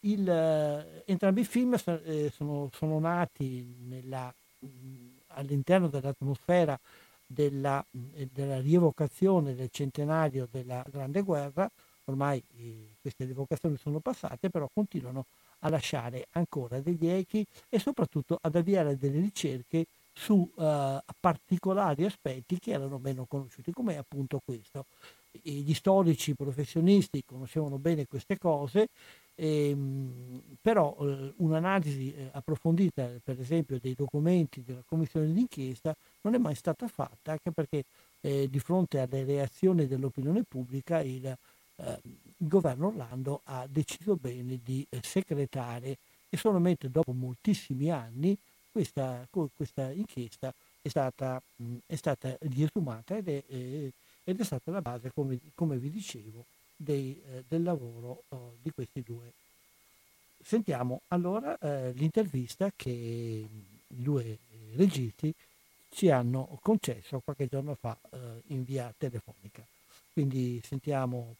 Il, 0.00 0.28
eh, 0.28 1.02
entrambi 1.06 1.40
i 1.40 1.44
film 1.44 1.74
sono, 1.74 2.68
sono 2.72 2.98
nati 2.98 3.74
nella, 3.86 4.32
all'interno 5.28 5.88
dell'atmosfera 5.88 6.78
della, 7.26 7.84
della 7.90 8.60
rievocazione 8.60 9.54
del 9.54 9.68
centenario 9.70 10.48
della 10.50 10.84
Grande 10.90 11.22
Guerra, 11.22 11.70
ormai 12.04 12.42
eh, 12.56 12.94
queste 13.00 13.24
evocazioni 13.24 13.76
sono 13.76 13.98
passate, 14.00 14.48
però 14.50 14.68
continuano 14.72 15.26
a 15.60 15.68
lasciare 15.68 16.26
ancora 16.32 16.80
degli 16.80 17.08
echi 17.08 17.44
e 17.68 17.78
soprattutto 17.78 18.38
ad 18.40 18.54
avviare 18.54 18.96
delle 18.96 19.20
ricerche 19.20 19.86
su 20.12 20.34
uh, 20.34 20.98
particolari 21.20 22.04
aspetti 22.04 22.58
che 22.58 22.72
erano 22.72 22.98
meno 22.98 23.24
conosciuti, 23.26 23.72
come 23.72 23.96
appunto 23.96 24.40
questo. 24.44 24.86
E 25.30 25.50
gli 25.50 25.74
storici 25.74 26.34
professionisti 26.34 27.22
conoscevano 27.24 27.78
bene 27.78 28.06
queste 28.06 28.36
cose, 28.36 28.88
ehm, 29.38 30.56
però 30.60 30.96
eh, 31.00 31.32
un'analisi 31.36 32.14
eh, 32.14 32.30
approfondita, 32.32 33.08
per 33.22 33.38
esempio, 33.40 33.78
dei 33.80 33.94
documenti 33.94 34.62
della 34.64 34.82
commissione 34.86 35.32
d'inchiesta 35.32 35.94
non 36.22 36.34
è 36.34 36.38
mai 36.38 36.54
stata 36.54 36.88
fatta, 36.88 37.32
anche 37.32 37.50
perché 37.52 37.84
eh, 38.20 38.48
di 38.50 38.58
fronte 38.58 38.98
alle 39.00 39.24
reazioni 39.24 39.86
dell'opinione 39.86 40.42
pubblica 40.42 41.00
il 41.00 41.36
eh, 41.80 42.00
il 42.40 42.48
governo 42.48 42.88
Orlando 42.88 43.40
ha 43.44 43.66
deciso 43.68 44.16
bene 44.16 44.60
di 44.62 44.86
eh, 44.88 45.00
secretare 45.02 45.98
e 46.28 46.36
solamente 46.36 46.90
dopo 46.90 47.12
moltissimi 47.12 47.90
anni 47.90 48.36
questa, 48.70 49.26
questa 49.30 49.90
inchiesta 49.90 50.52
è 50.80 50.88
stata, 50.88 51.42
mh, 51.56 51.76
è 51.86 51.96
stata 51.96 52.36
riesumata 52.40 53.16
ed 53.16 53.28
è, 53.28 53.42
ed 53.48 54.40
è, 54.40 54.44
stata 54.44 54.70
la 54.70 54.80
base, 54.80 55.10
come, 55.12 55.38
come 55.54 55.78
vi 55.78 55.90
dicevo, 55.90 56.44
dei, 56.78 57.20
eh, 57.26 57.44
del 57.46 57.62
lavoro 57.62 58.22
oh, 58.28 58.54
di 58.62 58.70
questi 58.70 59.02
due. 59.02 59.32
Sentiamo 60.40 61.02
allora 61.08 61.58
eh, 61.58 61.92
l'intervista 61.92 62.72
che 62.74 62.90
i 62.90 63.46
due 63.86 64.38
registi 64.76 65.34
ci 65.90 66.10
hanno 66.10 66.58
concesso 66.62 67.20
qualche 67.20 67.48
giorno 67.48 67.74
fa 67.74 67.96
eh, 68.10 68.42
in 68.48 68.64
via 68.64 68.92
telefonica. 68.96 69.66
Quindi 70.12 70.60
sentiamo 70.64 71.34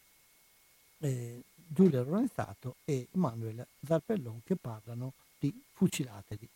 eh, 0.98 1.42
Giulia 1.54 2.02
Lorenzato 2.02 2.76
e 2.84 3.06
Manuel 3.12 3.64
Zarpellon 3.86 4.40
che 4.44 4.56
parlano 4.56 5.12
di 5.38 5.52
fucilateli. 5.74 6.48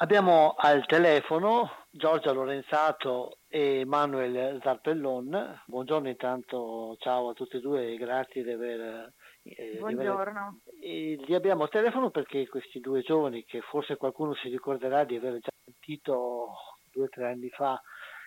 Abbiamo 0.00 0.54
al 0.56 0.86
telefono 0.86 1.70
Giorgia 1.90 2.30
Lorenzato 2.30 3.38
e 3.48 3.82
Manuel 3.84 4.60
Zarpellon. 4.62 5.62
Buongiorno 5.66 6.08
intanto, 6.08 6.96
ciao 7.00 7.30
a 7.30 7.32
tutti 7.32 7.56
e 7.56 7.60
due 7.60 7.94
e 7.94 7.96
grazie 7.96 8.44
di 8.44 8.52
aver 8.52 9.12
eh, 9.42 9.76
Buongiorno. 9.76 10.60
E 10.80 11.18
li 11.26 11.34
abbiamo 11.34 11.64
a 11.64 11.68
telefono 11.68 12.10
perché 12.10 12.46
questi 12.46 12.78
due 12.78 13.02
giovani, 13.02 13.44
che 13.44 13.60
forse 13.60 13.96
qualcuno 13.96 14.34
si 14.34 14.48
ricorderà 14.48 15.02
di 15.02 15.16
aver 15.16 15.40
già 15.40 15.50
sentito 15.64 16.52
due 16.92 17.06
o 17.06 17.08
tre 17.08 17.32
anni 17.32 17.48
fa 17.48 17.82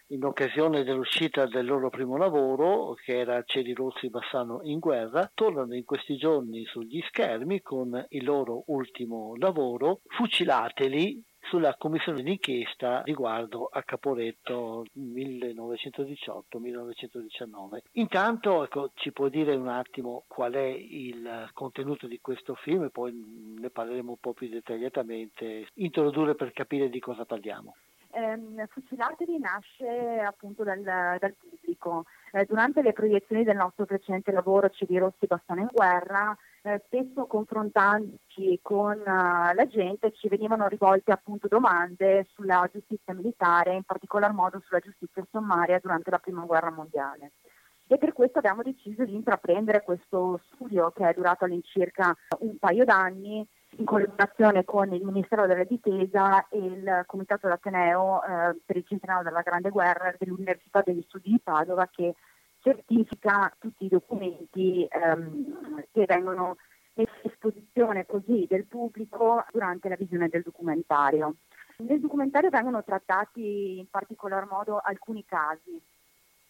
in 0.08 0.26
occasione 0.26 0.84
dell'uscita 0.84 1.46
del 1.46 1.66
loro 1.66 1.90
primo 1.90 2.18
lavoro, 2.18 2.96
che 2.96 3.18
era 3.18 3.44
Cieli 3.44 3.74
Rossi 3.74 4.10
Bassano 4.10 4.60
in 4.64 4.80
guerra, 4.80 5.32
tornano 5.34 5.74
in 5.74 5.86
questi 5.86 6.18
giorni 6.18 6.66
sugli 6.66 7.02
schermi 7.08 7.62
con 7.62 8.08
il 8.10 8.26
loro 8.26 8.64
ultimo 8.66 9.38
lavoro, 9.38 10.02
Fucilateli, 10.08 11.30
sulla 11.42 11.76
commissione 11.76 12.24
d'inchiesta 12.24 13.02
riguardo 13.04 13.70
a 13.72 13.84
Caporetto 13.84 14.86
1918-1919. 14.98 17.82
Intanto 17.94 18.64
ecco, 18.64 18.92
ci 18.96 19.12
può 19.12 19.28
dire 19.28 19.54
un 19.56 19.68
attimo 19.68 20.24
qual 20.28 20.54
è 20.54 20.66
il 20.66 21.50
contenuto 21.54 22.08
di 22.08 22.20
questo 22.22 22.56
film 22.56 22.84
e 22.84 22.90
poi 22.90 23.14
ne 23.60 23.70
parleremo 23.70 24.12
un 24.12 24.18
po' 24.20 24.34
più 24.34 24.50
dettagliatamente, 24.50 25.68
introdurre 25.76 26.36
per 26.36 26.52
capire 26.54 26.90
di 26.90 27.00
cosa 27.00 27.26
parliamo. 27.26 27.76
Eh, 28.14 28.68
Fucilatevi 28.68 29.40
nasce 29.40 30.20
appunto 30.20 30.64
dal, 30.64 30.82
dal 30.82 31.36
pubblico. 31.40 32.06
Eh, 32.34 32.46
durante 32.46 32.82
le 32.82 32.94
proiezioni 32.94 33.44
del 33.44 33.56
nostro 33.56 33.86
precedente 33.86 34.32
lavoro 34.32 34.70
Cedi 34.70 34.98
Rossi 34.98 35.28
Bastano 35.28 35.62
in 35.62 35.70
guerra, 35.72 36.38
eh, 36.64 36.82
spesso 36.86 37.26
confrontandoci 37.26 38.60
con 38.62 39.00
uh, 39.00 39.54
la 39.56 39.68
gente 39.68 40.12
ci 40.12 40.28
venivano 40.28 40.68
rivolte 40.68 41.12
appunto 41.12 41.48
domande 41.48 42.28
sulla 42.34 42.70
giustizia 42.72 43.14
militare, 43.14 43.74
in 43.74 43.84
particolar 43.84 44.32
modo 44.32 44.62
sulla 44.66 44.80
giustizia 44.80 45.26
sommaria 45.32 45.80
durante 45.80 46.12
la 46.12 46.20
prima 46.20 46.44
guerra 46.44 46.70
mondiale. 46.70 47.32
E 47.88 47.98
per 47.98 48.14
questo 48.14 48.38
abbiamo 48.38 48.62
deciso 48.62 49.04
di 49.04 49.16
intraprendere 49.16 49.84
questo 49.84 50.40
studio 50.46 50.92
che 50.92 51.10
è 51.10 51.14
durato 51.14 51.46
all'incirca 51.46 52.16
un 52.40 52.58
paio 52.58 52.86
d'anni 52.86 53.46
in 53.78 53.86
collaborazione 53.86 54.66
con 54.66 54.94
il 54.94 55.04
Ministero 55.04 55.48
della 55.48 55.64
Difesa 55.64 56.48
e 56.50 56.58
il 56.58 57.04
Comitato 57.06 57.48
d'Ateneo 57.48 58.24
eh, 58.24 58.60
per 58.66 58.78
il 58.78 58.86
centenario 58.86 59.24
della 59.24 59.42
Grande 59.42 59.70
Guerra 59.70 60.14
dell'Università 60.18 60.82
degli 60.82 61.04
Studi 61.08 61.32
di 61.32 61.40
Padova 61.42 61.88
che 61.90 62.16
certifica 62.60 63.54
tutti 63.58 63.86
i 63.86 63.90
documenti 63.90 64.88
ehm, 64.90 65.86
che 65.92 66.06
vengono 66.06 66.58
messi 66.94 67.12
a 67.24 67.30
disposizione 67.30 68.06
così 68.06 68.46
del 68.50 68.66
pubblico 68.66 69.44
durante 69.52 69.90
la 69.90 69.96
visione 69.96 70.28
del 70.28 70.44
documentario. 70.44 71.36
Nel 71.78 72.00
documentario 72.00 72.50
vengono 72.50 72.84
trattati 72.84 73.80
in 73.80 73.90
particolar 73.90 74.48
modo 74.48 74.78
alcuni 74.78 75.26
casi, 75.26 75.82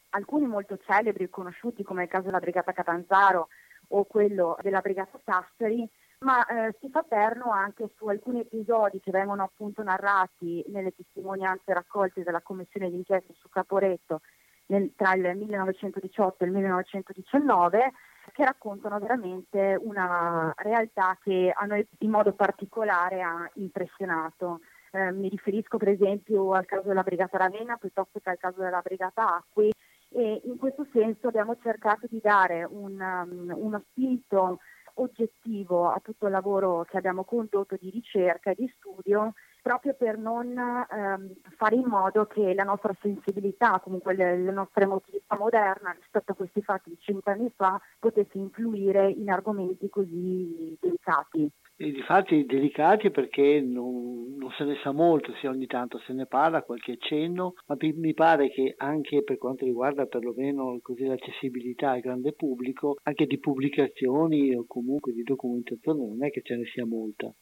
alcuni 0.10 0.45
molto 0.45 0.77
celebri 0.77 1.25
e 1.25 1.29
conosciuti 1.29 1.84
come 1.84 2.03
il 2.03 2.10
caso 2.10 2.25
della 2.25 2.39
Brigata 2.39 2.73
Catanzaro 2.73 3.47
o 3.89 4.03
quello 4.05 4.57
della 4.62 4.81
Brigata 4.81 5.19
Sassari, 5.23 5.88
ma 6.21 6.45
eh, 6.45 6.75
si 6.79 6.89
fa 6.89 7.01
perno 7.03 7.51
anche 7.51 7.89
su 7.95 8.07
alcuni 8.07 8.41
episodi 8.41 8.99
che 8.99 9.12
vengono 9.12 9.43
appunto 9.43 9.81
narrati 9.81 10.63
nelle 10.67 10.93
testimonianze 10.95 11.73
raccolte 11.73 12.23
dalla 12.23 12.41
Commissione 12.41 12.89
d'inchiesta 12.89 13.34
su 13.39 13.49
Caporetto 13.49 14.21
nel, 14.67 14.93
tra 14.95 15.13
il 15.13 15.36
1918 15.36 16.43
e 16.43 16.47
il 16.47 16.53
1919 16.53 17.91
che 18.34 18.45
raccontano 18.45 18.99
veramente 18.99 19.77
una 19.81 20.53
realtà 20.57 21.17
che 21.23 21.51
a 21.53 21.65
noi 21.65 21.86
in 21.99 22.12
modo 22.12 22.34
particolare 22.34 23.21
ha 23.21 23.49
impressionato. 23.55 24.60
Eh, 24.91 25.12
mi 25.12 25.29
riferisco 25.29 25.77
per 25.77 25.89
esempio 25.89 26.53
al 26.53 26.65
caso 26.65 26.88
della 26.89 27.01
Brigata 27.01 27.38
Ravenna 27.38 27.77
piuttosto 27.77 28.19
che 28.19 28.29
al 28.29 28.38
caso 28.38 28.62
della 28.62 28.81
Brigata 28.81 29.38
Acqui 29.38 29.71
e 30.13 30.41
in 30.43 30.57
questo 30.57 30.86
senso 30.91 31.29
abbiamo 31.29 31.55
cercato 31.62 32.05
di 32.10 32.19
dare 32.21 32.65
un, 32.69 32.99
um, 32.99 33.53
uno 33.55 33.81
spirito 33.89 34.60
oggettivo 34.95 35.89
a 35.89 35.99
tutto 35.99 36.25
il 36.25 36.32
lavoro 36.32 36.84
che 36.84 36.97
abbiamo 36.97 37.23
condotto 37.23 37.75
di 37.80 37.89
ricerca 37.89 38.51
e 38.51 38.56
di 38.56 38.73
studio 38.77 39.34
proprio 39.62 39.93
per 39.93 40.17
non 40.17 40.58
ehm, 40.58 41.34
fare 41.56 41.76
in 41.76 41.86
modo 41.86 42.26
che 42.26 42.54
la 42.54 42.63
nostra 42.63 42.95
sensibilità, 43.02 43.80
comunque 43.80 44.15
le, 44.15 44.38
la 44.39 44.52
nostra 44.52 44.84
emotività 44.84 45.38
moderna 45.38 45.91
rispetto 45.91 46.32
a 46.32 46.36
questi 46.36 46.62
fatti 46.62 46.89
di 46.89 46.97
cent'anni 47.00 47.52
fa 47.56 47.80
potesse 48.00 48.38
influire 48.38 49.10
in 49.10 49.30
argomenti 49.30 49.88
così 49.89 50.76
delicati. 50.80 51.50
E 51.82 51.91
di 51.91 52.02
fatti 52.04 52.45
delicati 52.45 53.10
perché 53.10 53.60
non, 53.60 54.36
non, 54.38 54.52
se 54.52 54.65
ne 54.65 54.76
sa 54.84 54.91
molto, 54.91 55.34
se 55.41 55.47
ogni 55.47 55.65
tanto 55.65 55.97
se 56.06 56.13
ne 56.13 56.28
parla, 56.28 56.62
qualche 56.62 56.91
accenno, 56.91 57.54
ma 57.65 57.76
mi 57.80 58.13
pare 58.13 58.50
che 58.50 58.76
anche 58.78 59.24
per 59.24 59.39
quanto 59.39 59.65
riguarda 59.65 60.06
perlomeno 60.06 60.78
così, 60.82 61.06
l'accessibilità 61.06 61.91
al 61.91 62.02
grande 62.02 62.34
pubblico, 62.34 62.97
anche 63.04 63.26
di 63.26 63.39
pubblicazioni 63.39 64.54
o 64.54 64.65
comunque 64.67 65.12
di 65.12 65.24
documentazione 65.24 66.06
non 66.06 66.24
è 66.24 66.30
che 66.30 66.41
ce 66.43 66.56
ne 66.56 66.65
sia 66.65 66.86
molta. 66.86 67.34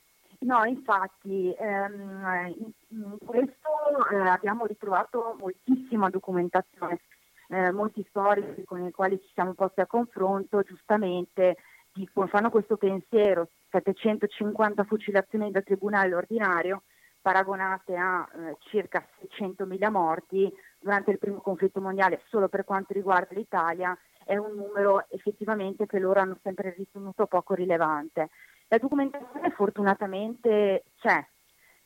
No, 0.42 0.64
infatti 0.64 1.54
ehm, 1.54 2.74
in, 2.90 3.18
questo 3.26 4.10
eh, 4.12 4.16
abbiamo 4.16 4.66
ritrovato 4.66 5.36
moltissima 5.38 6.10
documentazione, 6.10 7.00
eh, 7.50 7.72
molti 7.72 8.06
storici 8.08 8.64
con 8.64 8.86
i 8.86 8.92
quali 8.92 9.20
ci 9.20 9.30
siamo 9.34 9.54
posti 9.54 9.82
a 9.82 9.86
confronto, 9.86 10.62
giustamente 10.62 11.58
dicono, 11.92 12.28
fanno 12.28 12.50
questo 12.50 12.78
pensiero, 12.78 13.50
750 13.70 14.84
fucilazioni 14.86 15.52
da 15.52 15.62
tribunale 15.62 16.16
ordinario 16.16 16.84
paragonate 17.22 17.98
a 17.98 18.28
eh, 18.34 18.56
circa 18.60 19.06
600.000 19.22 19.92
morti 19.92 20.52
durante 20.80 21.12
il 21.12 21.20
primo 21.20 21.42
conflitto 21.42 21.82
mondiale 21.82 22.22
solo 22.30 22.48
per 22.48 22.64
quanto 22.64 22.94
riguarda 22.94 23.36
l'Italia 23.36 23.98
è 24.24 24.38
un 24.38 24.56
numero 24.56 25.06
effettivamente 25.10 25.86
che 25.86 26.00
loro 26.00 26.20
hanno 26.20 26.38
sempre 26.44 26.74
ritenuto 26.78 27.26
poco 27.26 27.56
rilevante. 27.56 28.30
La 28.72 28.78
documentazione 28.78 29.50
fortunatamente 29.50 30.84
c'è, 31.00 31.26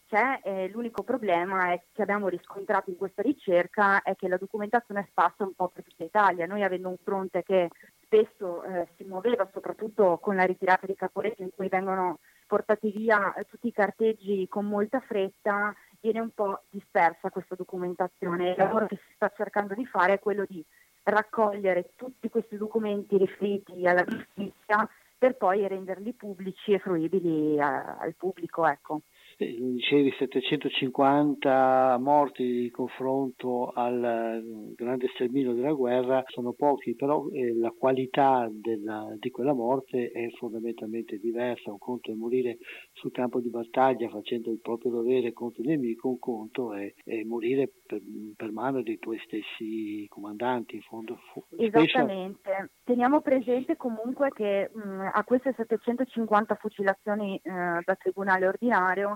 c'è 0.06 0.42
eh, 0.44 0.68
l'unico 0.68 1.04
problema 1.04 1.72
è, 1.72 1.82
che 1.94 2.02
abbiamo 2.02 2.28
riscontrato 2.28 2.90
in 2.90 2.98
questa 2.98 3.22
ricerca 3.22 4.02
è 4.02 4.18
che 4.18 4.28
la 4.28 4.36
documentazione 4.36 5.00
è 5.00 5.08
sparsa 5.10 5.46
un 5.46 5.54
po' 5.54 5.70
per 5.70 5.86
tutta 5.86 6.04
Italia. 6.04 6.46
Noi 6.46 6.62
avendo 6.62 6.90
un 6.90 6.98
fronte 7.02 7.42
che 7.42 7.70
spesso 8.04 8.64
eh, 8.64 8.90
si 8.98 9.06
muoveva 9.06 9.50
soprattutto 9.54 10.18
con 10.18 10.36
la 10.36 10.44
ritirata 10.44 10.86
di 10.86 10.94
Caporetto 10.94 11.42
in 11.42 11.52
cui 11.56 11.70
vengono 11.70 12.20
portati 12.48 12.92
via 12.92 13.34
tutti 13.50 13.68
i 13.68 13.72
carteggi 13.72 14.46
con 14.50 14.66
molta 14.66 15.00
fretta, 15.00 15.74
viene 16.02 16.20
un 16.20 16.32
po' 16.32 16.64
dispersa 16.70 17.30
questa 17.30 17.56
documentazione. 17.56 18.50
Il 18.50 18.58
lavoro 18.58 18.88
che 18.88 18.98
si 18.98 19.14
sta 19.16 19.32
cercando 19.34 19.74
di 19.74 19.86
fare 19.86 20.16
è 20.16 20.20
quello 20.20 20.44
di 20.46 20.62
raccogliere 21.04 21.92
tutti 21.96 22.28
questi 22.28 22.58
documenti 22.58 23.18
riferiti 23.18 23.88
alla 23.88 24.04
giustizia 24.04 24.86
per 25.24 25.38
poi 25.38 25.66
renderli 25.66 26.12
pubblici 26.12 26.74
e 26.74 26.80
fruibili 26.80 27.58
a, 27.58 27.96
al 27.96 28.14
pubblico. 28.14 28.68
Ecco 28.68 29.04
dicevi 29.52 30.12
750 30.18 31.98
morti 32.00 32.44
di 32.44 32.72
confronto 32.72 33.72
al 33.74 34.04
eh, 34.04 34.74
grande 34.76 35.08
sterminio 35.14 35.54
della 35.54 35.74
guerra 35.74 36.24
sono 36.28 36.54
pochi, 36.54 36.96
però 36.96 37.28
eh, 37.30 37.56
la 37.56 37.74
qualità 37.78 38.50
della, 38.52 39.16
di 39.20 39.30
quella 39.32 39.54
morte 39.54 40.12
è 40.12 40.30
fondamentalmente 40.38 41.18
diversa. 41.18 41.72
Un 41.72 41.78
conto 41.78 42.12
è 42.12 42.16
morire 42.16 42.58
sul 42.94 43.12
campo 43.12 43.40
di 43.40 43.50
battaglia 43.50 44.10
facendo 44.10 44.52
il 44.52 44.60
proprio 44.62 44.92
dovere 44.92 45.34
contro 45.34 45.62
il 45.62 45.70
nemico, 45.70 46.10
un 46.10 46.20
conto 46.20 46.74
è, 46.74 46.94
è 47.04 47.24
morire 47.24 47.72
per, 47.86 48.02
per, 48.36 48.52
mano 48.52 48.82
dei 48.82 49.00
tuoi 49.00 49.20
stessi 49.26 50.06
comandanti. 50.10 50.76
In 50.76 50.82
fondo, 50.82 51.20
Esattamente. 51.58 52.40
Spesso... 52.42 52.70
Teniamo 52.84 53.22
presente 53.22 53.78
comunque 53.78 54.30
che 54.30 54.70
mh, 54.74 55.12
a 55.14 55.24
queste 55.24 55.54
750 55.56 56.56
fucilazioni 56.56 57.40
eh, 57.42 57.52
da 57.84 57.96
tribunale 57.96 58.48
ordinario 58.48 59.16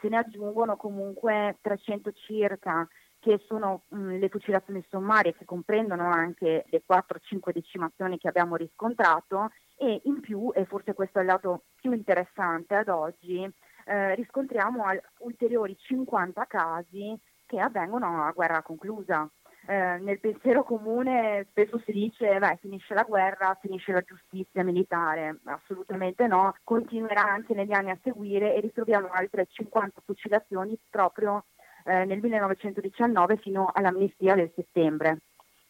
se 0.00 0.08
ne 0.08 0.18
aggiungono 0.18 0.76
comunque 0.76 1.58
300 1.60 2.12
circa 2.12 2.86
che 3.18 3.42
sono 3.46 3.84
mh, 3.88 4.18
le 4.18 4.28
fucilazioni 4.28 4.84
sommarie 4.88 5.34
che 5.34 5.44
comprendono 5.44 6.08
anche 6.08 6.64
le 6.68 6.82
4-5 6.86 7.52
decimazioni 7.52 8.18
che 8.18 8.28
abbiamo 8.28 8.56
riscontrato 8.56 9.50
e 9.76 10.00
in 10.04 10.20
più, 10.20 10.50
e 10.54 10.64
forse 10.64 10.94
questo 10.94 11.18
è 11.18 11.22
il 11.22 11.28
lato 11.28 11.64
più 11.80 11.92
interessante 11.92 12.74
ad 12.76 12.88
oggi, 12.88 13.42
eh, 13.86 14.14
riscontriamo 14.14 14.84
al- 14.84 15.02
ulteriori 15.18 15.76
50 15.76 16.44
casi 16.46 17.18
che 17.46 17.58
avvengono 17.60 18.24
a 18.24 18.32
guerra 18.32 18.62
conclusa. 18.62 19.28
Eh, 19.68 19.98
nel 19.98 20.20
pensiero 20.20 20.62
comune 20.62 21.44
spesso 21.50 21.80
si 21.84 21.90
dice 21.90 22.38
beh, 22.38 22.58
finisce 22.60 22.94
la 22.94 23.02
guerra, 23.02 23.58
finisce 23.60 23.90
la 23.90 24.02
giustizia 24.02 24.62
militare, 24.62 25.40
assolutamente 25.44 26.28
no, 26.28 26.54
continuerà 26.62 27.24
anche 27.24 27.52
negli 27.52 27.72
anni 27.72 27.90
a 27.90 27.98
seguire 28.00 28.54
e 28.54 28.60
ritroviamo 28.60 29.08
altre 29.10 29.48
50 29.50 30.02
fucilazioni 30.04 30.78
proprio 30.88 31.46
eh, 31.84 32.04
nel 32.04 32.20
1919 32.20 33.38
fino 33.38 33.68
all'amnistia 33.72 34.36
del 34.36 34.52
settembre. 34.54 35.18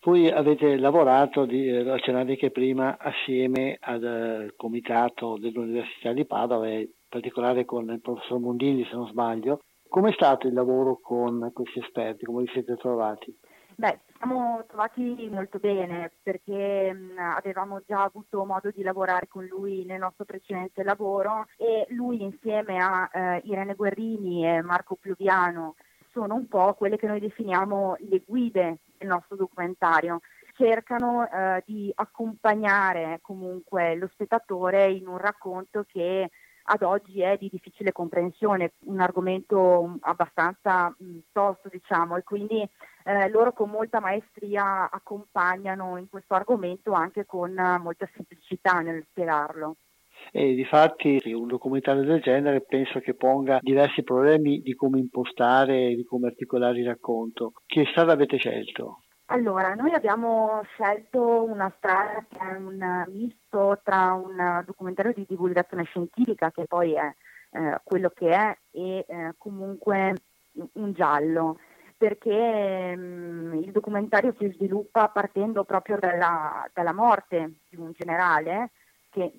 Voi 0.03 0.31
avete 0.31 0.77
lavorato, 0.77 1.47
di, 1.47 1.69
accennavi 1.69 2.33
anche 2.33 2.51
prima, 2.51 2.99
assieme 2.99 3.79
al 3.81 4.51
uh, 4.51 4.57
comitato 4.57 5.37
dell'Università 5.37 6.13
di 6.13 6.25
Padova, 6.25 6.69
in 6.69 6.87
particolare 7.09 7.65
con 7.65 7.91
il 7.91 8.01
professor 8.01 8.39
Mondini 8.39 8.85
se 8.85 8.95
non 8.95 9.09
sbaglio. 9.09 9.63
Com'è 9.89 10.13
stato 10.13 10.47
il 10.47 10.53
lavoro 10.53 10.99
con 11.03 11.51
questi 11.53 11.81
esperti? 11.81 12.25
Come 12.25 12.43
vi 12.43 12.51
siete 12.53 12.77
trovati? 12.77 13.37
Beh, 13.79 13.99
siamo 14.17 14.65
trovati 14.67 15.29
molto 15.31 15.59
bene 15.59 16.11
perché 16.23 16.95
mh, 16.95 17.19
avevamo 17.19 17.83
già 17.87 18.05
avuto 18.05 18.43
modo 18.47 18.71
di 18.71 18.83
lavorare 18.83 19.29
con 19.29 19.45
lui 19.45 19.85
nel 19.85 19.99
nostro 19.99 20.25
precedente 20.25 20.83
lavoro 20.83 21.47
e 21.59 21.87
lui 21.91 22.23
insieme 22.23 22.79
a 22.79 23.11
eh, 23.13 23.43
Irene 23.45 23.75
Guerrini 23.75 24.47
e 24.47 24.63
Marco 24.63 24.95
Pluviano 24.95 25.75
sono 26.11 26.37
un 26.37 26.49
po' 26.49 26.73
quelle 26.73 26.97
che 26.97 27.07
noi 27.07 27.21
definiamo 27.21 27.97
le 27.99 28.23
guide 28.27 28.79
del 28.97 29.09
nostro 29.09 29.37
documentario. 29.37 30.21
Cercano 30.55 31.29
eh, 31.29 31.63
di 31.67 31.93
accompagnare 31.95 33.19
comunque 33.21 33.95
lo 33.97 34.09
spettatore 34.11 34.91
in 34.91 35.07
un 35.07 35.19
racconto 35.19 35.85
che 35.87 36.31
ad 36.69 36.83
oggi 36.83 37.21
è 37.21 37.37
di 37.37 37.51
difficile 37.51 37.93
comprensione, 37.93 38.73
un 38.87 39.01
argomento 39.01 39.99
abbastanza 40.01 40.89
mh, 40.97 41.19
tosto 41.31 41.69
diciamo 41.69 42.17
e 42.17 42.23
quindi 42.23 42.67
eh, 43.07 43.29
loro 43.31 43.53
con 43.53 43.71
molta 43.71 44.01
maestria 44.01 44.91
accompagnano 44.91 45.97
in 45.97 46.09
questo 46.09 46.35
argomento 46.35 46.93
anche 46.93 47.25
con 47.25 47.55
molta 47.81 48.09
semplicità 48.13 48.81
nel 48.81 49.07
spiegarlo. 49.11 49.77
E 50.33 50.55
difatti 50.55 51.21
un 51.33 51.47
documentario 51.47 52.03
del 52.03 52.21
genere 52.21 52.63
penso 52.63 52.99
che 52.99 53.15
ponga 53.15 53.59
diversi 53.61 54.03
problemi 54.03 54.61
di 54.61 54.75
come 54.75 54.99
impostare 54.99 55.91
e 55.91 55.95
di 55.95 56.05
come 56.05 56.27
articolare 56.27 56.81
il 56.81 56.87
racconto. 56.87 57.53
Che 57.65 57.87
strada 57.91 58.13
avete 58.13 58.37
scelto? 58.39 59.03
Allora, 59.27 59.75
noi 59.75 59.93
abbiamo 59.93 60.63
scelto 60.73 61.45
una 61.45 61.73
strada 61.77 62.25
che 62.29 62.39
è 62.39 62.57
un 62.57 63.05
misto 63.09 63.81
tra 63.83 64.13
un 64.13 64.63
documentario 64.65 65.13
di 65.13 65.27
divulgazione 65.29 65.85
scientifica, 65.85 66.51
che 66.51 66.65
poi 66.67 66.95
è 66.95 67.13
eh, 67.51 67.81
quello 67.83 68.11
che 68.11 68.29
è, 68.31 68.57
e 68.71 69.05
eh, 69.07 69.35
comunque 69.37 70.15
un 70.75 70.93
giallo, 70.93 71.59
perché 71.97 72.97
mh, 72.97 73.01
mm, 73.01 73.55
il 73.63 73.73
documentario 73.73 74.35
si 74.39 74.51
sviluppa 74.55 75.09
partendo 75.09 75.65
proprio 75.65 75.99
dalla, 75.99 76.69
dalla 76.73 76.93
morte 76.93 77.61
di 77.69 77.77
un 77.77 77.93
generale, 77.93 78.71
che 79.11 79.33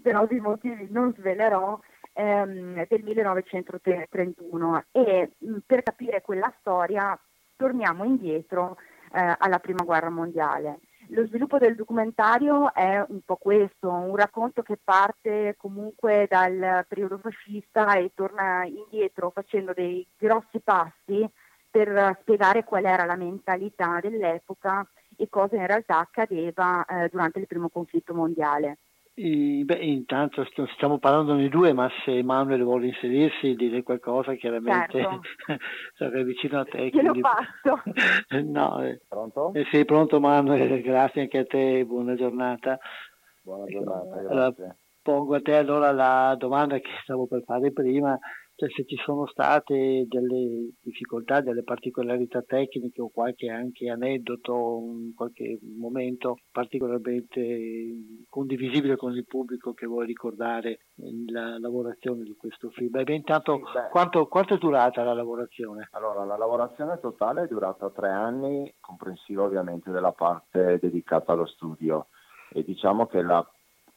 per 0.00 0.16
ovvi 0.16 0.40
motivi 0.40 0.86
non 0.90 1.14
svelerò, 1.16 1.78
ehm, 2.12 2.86
del 2.88 3.02
1931 3.02 4.84
e 4.92 5.32
mh, 5.38 5.56
per 5.66 5.82
capire 5.82 6.20
quella 6.20 6.52
storia 6.60 7.18
torniamo 7.56 8.04
indietro 8.04 8.76
eh, 9.12 9.34
alla 9.38 9.58
Prima 9.58 9.84
Guerra 9.84 10.10
Mondiale. 10.10 10.80
Lo 11.10 11.26
sviluppo 11.26 11.56
del 11.58 11.74
documentario 11.74 12.72
è 12.74 13.02
un 13.08 13.20
po' 13.24 13.36
questo, 13.36 13.88
un 13.88 14.14
racconto 14.14 14.62
che 14.62 14.78
parte 14.82 15.54
comunque 15.56 16.26
dal 16.28 16.84
periodo 16.86 17.16
fascista 17.18 17.94
e 17.94 18.12
torna 18.14 18.66
indietro 18.66 19.30
facendo 19.30 19.72
dei 19.72 20.06
grossi 20.18 20.60
passi 20.60 21.26
per 21.70 22.18
spiegare 22.20 22.64
qual 22.64 22.84
era 22.84 23.04
la 23.04 23.16
mentalità 23.16 23.98
dell'epoca 24.00 24.86
e 25.16 25.28
cosa 25.28 25.56
in 25.56 25.66
realtà 25.66 25.98
accadeva 25.98 26.84
eh, 26.84 27.08
durante 27.10 27.40
il 27.40 27.46
primo 27.46 27.68
conflitto 27.68 28.14
mondiale. 28.14 28.78
I, 29.18 29.64
beh, 29.64 29.78
intanto 29.78 30.46
stiamo 30.76 30.98
parlando 30.98 31.32
noi 31.32 31.48
due, 31.48 31.72
ma 31.72 31.90
se 32.04 32.18
Emanuele 32.18 32.62
vuole 32.62 32.86
inserirsi, 32.86 33.56
dire 33.56 33.82
qualcosa, 33.82 34.34
chiaramente 34.34 35.00
certo. 35.00 35.20
sarei 35.98 36.22
vicino 36.22 36.60
a 36.60 36.64
te. 36.64 36.88
Glielo 36.88 37.10
quindi... 37.10 37.20
passo. 37.20 37.82
no, 38.46 38.80
eh. 38.84 39.00
Pronto? 39.08 39.52
Eh, 39.54 39.66
sei 39.72 39.84
pronto 39.84 40.20
Manuele, 40.20 40.80
grazie 40.82 41.22
anche 41.22 41.38
a 41.38 41.44
te, 41.44 41.84
buona 41.84 42.14
giornata. 42.14 42.78
Buona 43.42 43.64
giornata, 43.64 44.20
grazie. 44.20 44.30
Allora, 44.30 44.54
pongo 45.02 45.34
a 45.34 45.40
te 45.40 45.56
allora 45.56 45.90
la 45.90 46.36
domanda 46.38 46.78
che 46.78 46.90
stavo 47.02 47.26
per 47.26 47.42
fare 47.44 47.72
prima, 47.72 48.16
cioè 48.58 48.68
se 48.70 48.84
ci 48.86 48.96
sono 48.96 49.24
state 49.28 50.04
delle 50.08 50.70
difficoltà, 50.80 51.40
delle 51.40 51.62
particolarità 51.62 52.42
tecniche 52.42 53.00
o 53.00 53.08
qualche 53.08 53.48
anche 53.48 53.88
aneddoto, 53.88 54.82
qualche 55.14 55.60
momento 55.78 56.38
particolarmente 56.50 58.24
condivisibile 58.28 58.96
con 58.96 59.14
il 59.14 59.24
pubblico 59.26 59.74
che 59.74 59.86
vuoi 59.86 60.06
ricordare 60.06 60.86
nella 60.96 61.56
lavorazione 61.60 62.24
di 62.24 62.34
questo 62.36 62.70
film. 62.70 62.90
Beh, 62.90 63.14
intanto 63.14 63.60
sì, 63.66 63.78
quanto, 63.92 64.26
quanto, 64.26 64.54
è 64.54 64.58
durata 64.58 65.04
la 65.04 65.14
lavorazione? 65.14 65.86
Allora, 65.92 66.24
la 66.24 66.36
lavorazione 66.36 66.98
totale 66.98 67.44
è 67.44 67.46
durata 67.46 67.90
tre 67.90 68.08
anni, 68.08 68.74
comprensiva 68.80 69.44
ovviamente 69.44 69.92
della 69.92 70.10
parte 70.10 70.80
dedicata 70.80 71.30
allo 71.30 71.46
studio 71.46 72.08
e 72.50 72.64
diciamo 72.64 73.06
che 73.06 73.22
la 73.22 73.48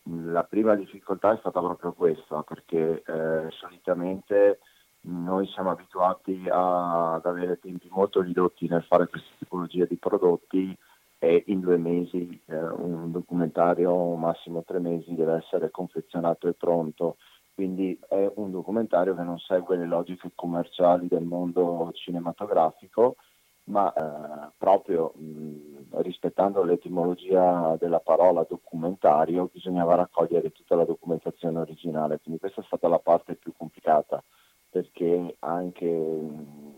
la 0.03 0.43
prima 0.43 0.75
difficoltà 0.75 1.33
è 1.33 1.37
stata 1.37 1.59
proprio 1.59 1.93
questa, 1.93 2.41
perché 2.43 3.03
eh, 3.05 3.49
solitamente 3.51 4.59
noi 5.01 5.47
siamo 5.47 5.71
abituati 5.71 6.47
a, 6.49 7.13
ad 7.13 7.25
avere 7.25 7.59
tempi 7.59 7.87
molto 7.89 8.21
ridotti 8.21 8.67
nel 8.67 8.83
fare 8.83 9.07
questa 9.07 9.29
tipologia 9.37 9.85
di 9.85 9.97
prodotti 9.97 10.77
e 11.19 11.43
in 11.47 11.59
due 11.59 11.77
mesi 11.77 12.41
eh, 12.45 12.55
un 12.57 13.11
documentario, 13.11 14.15
massimo 14.15 14.63
tre 14.63 14.79
mesi, 14.79 15.13
deve 15.13 15.35
essere 15.35 15.69
confezionato 15.69 16.47
e 16.47 16.53
pronto. 16.53 17.17
Quindi 17.53 17.99
è 18.07 18.31
un 18.35 18.49
documentario 18.49 19.13
che 19.15 19.21
non 19.21 19.37
segue 19.37 19.77
le 19.77 19.85
logiche 19.85 20.31
commerciali 20.33 21.07
del 21.07 21.23
mondo 21.23 21.91
cinematografico, 21.93 23.17
ma 23.66 23.93
eh, 23.93 24.51
proprio 24.57 25.14
mh, 25.16 26.01
rispettando 26.01 26.64
l'etimologia 26.64 27.76
della 27.80 27.99
parola 27.99 28.45
documentario 28.47 29.49
bisognava 29.51 29.95
raccogliere 29.95 30.51
tutta 30.51 30.76
la 30.76 30.86
documentazione 30.86 31.59
originale, 31.59 32.20
quindi 32.22 32.39
questa 32.39 32.62
è 32.62 32.66
stata 32.66 32.88
la 32.88 32.99
parte 32.99 33.36
più 33.36 33.53
complicata 33.55 34.24
perché 34.70 35.36
anche, 35.39 35.86
mh, 35.86 36.76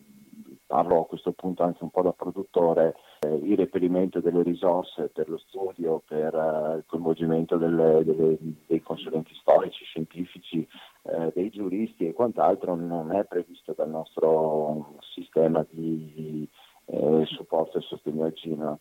parlo 0.65 1.01
a 1.01 1.05
questo 1.05 1.31
punto 1.31 1.61
anche 1.61 1.83
un 1.83 1.91
po' 1.91 2.01
da 2.01 2.11
produttore, 2.11 2.95
eh, 3.19 3.35
il 3.35 3.55
reperimento 3.55 4.19
delle 4.19 4.41
risorse 4.41 5.09
per 5.09 5.29
lo 5.29 5.37
studio, 5.37 6.01
per 6.05 6.33
eh, 6.33 6.77
il 6.77 6.83
coinvolgimento 6.87 7.57
delle, 7.57 8.03
delle, 8.03 8.37
dei 8.65 8.81
consulenti 8.81 9.33
storici, 9.35 9.83
scientifici, 9.85 10.67
eh, 11.03 11.31
dei 11.35 11.51
giuristi 11.51 12.07
e 12.07 12.13
quant'altro 12.13 12.73
non 12.73 13.11
è 13.13 13.23
previsto 13.25 13.73
dal 13.77 13.89
nostro 13.89 14.97
sistema 15.13 15.63
di 15.69 16.49
eh, 16.85 17.23
supporto 17.25 17.77
e 17.77 17.81
sostegno 17.81 18.25
al 18.25 18.35
cinema. 18.35 18.77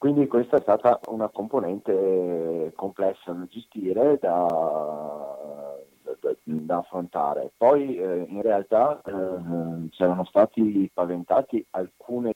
Quindi 0.00 0.26
questa 0.28 0.56
è 0.56 0.60
stata 0.60 0.98
una 1.08 1.28
componente 1.28 2.72
complessa 2.74 3.32
da 3.32 3.44
gestire, 3.50 4.16
da, 4.18 4.46
da, 6.18 6.34
da 6.42 6.76
affrontare. 6.78 7.52
Poi 7.54 7.98
eh, 7.98 8.24
in 8.28 8.40
realtà 8.40 8.98
eh, 9.04 9.88
c'erano 9.90 10.24
stati 10.24 10.90
paventati 10.94 11.62
alcune 11.72 12.32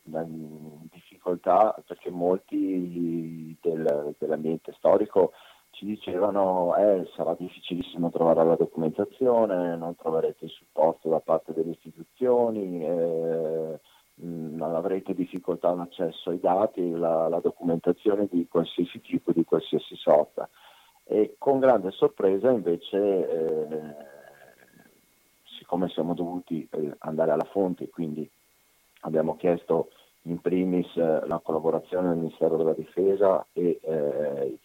difficoltà 0.91 1.75
perché 1.87 2.11
molti 2.11 3.57
del, 3.63 4.15
dell'ambiente 4.19 4.75
storico 4.77 5.33
ci 5.71 5.87
dicevano 5.87 6.77
eh, 6.77 7.09
sarà 7.17 7.35
difficilissimo 7.35 8.11
trovare 8.11 8.45
la 8.45 8.57
documentazione, 8.57 9.75
non 9.77 9.97
troverete 9.97 10.45
il 10.45 10.51
supporto 10.51 11.09
da 11.09 11.21
parte 11.21 11.55
delle 11.55 11.71
istituzioni. 11.71 12.85
Eh, 12.85 13.81
mh, 14.15 14.61
avrete 14.63 15.15
difficoltà 15.15 15.69
all'accesso 15.69 16.31
ai 16.31 16.41
dati, 16.41 16.91
la, 16.91 17.29
la 17.29 17.41
documentazione 17.41 18.29
di 18.31 18.47
qualsiasi 18.49 19.01
tipo, 19.01 19.33
di 19.33 19.45
qualsiasi 19.45 19.97
sorta. 19.97 20.49
E 21.05 21.35
con 21.39 21.59
grande 21.59 21.91
sorpresa 21.91 22.51
invece, 22.51 22.99
eh, 22.99 23.95
siccome 25.59 25.89
siamo 25.89 26.15
dovuti 26.15 26.67
eh, 26.71 26.95
andare 26.99 27.33
alla 27.33 27.45
fonte, 27.45 27.91
quindi 27.91 28.29
abbiamo 29.01 29.37
chiesto 29.37 29.91
in 30.23 30.41
primis 30.41 30.97
eh, 30.97 31.27
la 31.27 31.41
collaborazione 31.43 32.09
del 32.09 32.19
Ministero 32.19 32.57
della 32.57 32.73
Difesa 32.73 33.47
e 33.53 33.79
eh, 33.83 34.59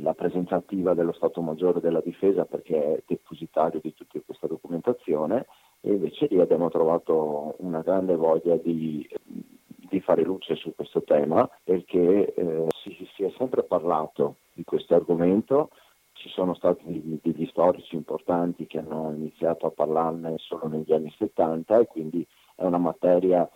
la 0.00 0.14
presenza 0.14 0.56
attiva 0.56 0.94
dello 0.94 1.12
Stato 1.12 1.42
Maggiore 1.42 1.80
della 1.80 2.00
Difesa 2.00 2.44
perché 2.44 2.94
è 2.94 3.02
depositario 3.06 3.80
di 3.82 3.92
tutta 3.92 4.18
questa 4.24 4.46
documentazione 4.46 5.46
e 5.84 5.90
invece 5.90 6.26
lì 6.30 6.40
abbiamo 6.40 6.70
trovato 6.70 7.56
una 7.58 7.80
grande 7.80 8.14
voglia 8.14 8.56
di, 8.56 9.06
di 9.24 10.00
fare 10.00 10.22
luce 10.22 10.54
su 10.54 10.72
questo 10.76 11.02
tema 11.02 11.48
perché 11.64 12.32
eh, 12.32 12.66
si, 12.82 13.08
si, 13.14 13.24
è 13.24 13.32
sempre 13.36 13.64
parlato 13.64 14.36
di 14.54 14.62
questo 14.62 14.94
argomento, 14.94 15.70
ci 16.12 16.28
sono 16.28 16.54
stati 16.54 17.20
degli 17.20 17.46
storici 17.46 17.96
importanti 17.96 18.66
che 18.66 18.78
hanno 18.78 19.12
iniziato 19.12 19.66
a 19.66 19.70
parlarne 19.70 20.36
solo 20.38 20.68
negli 20.68 20.92
anni 20.92 21.12
70 21.18 21.80
e 21.80 21.86
quindi 21.86 22.24
è 22.54 22.64
una 22.64 22.78
materia 22.78 23.48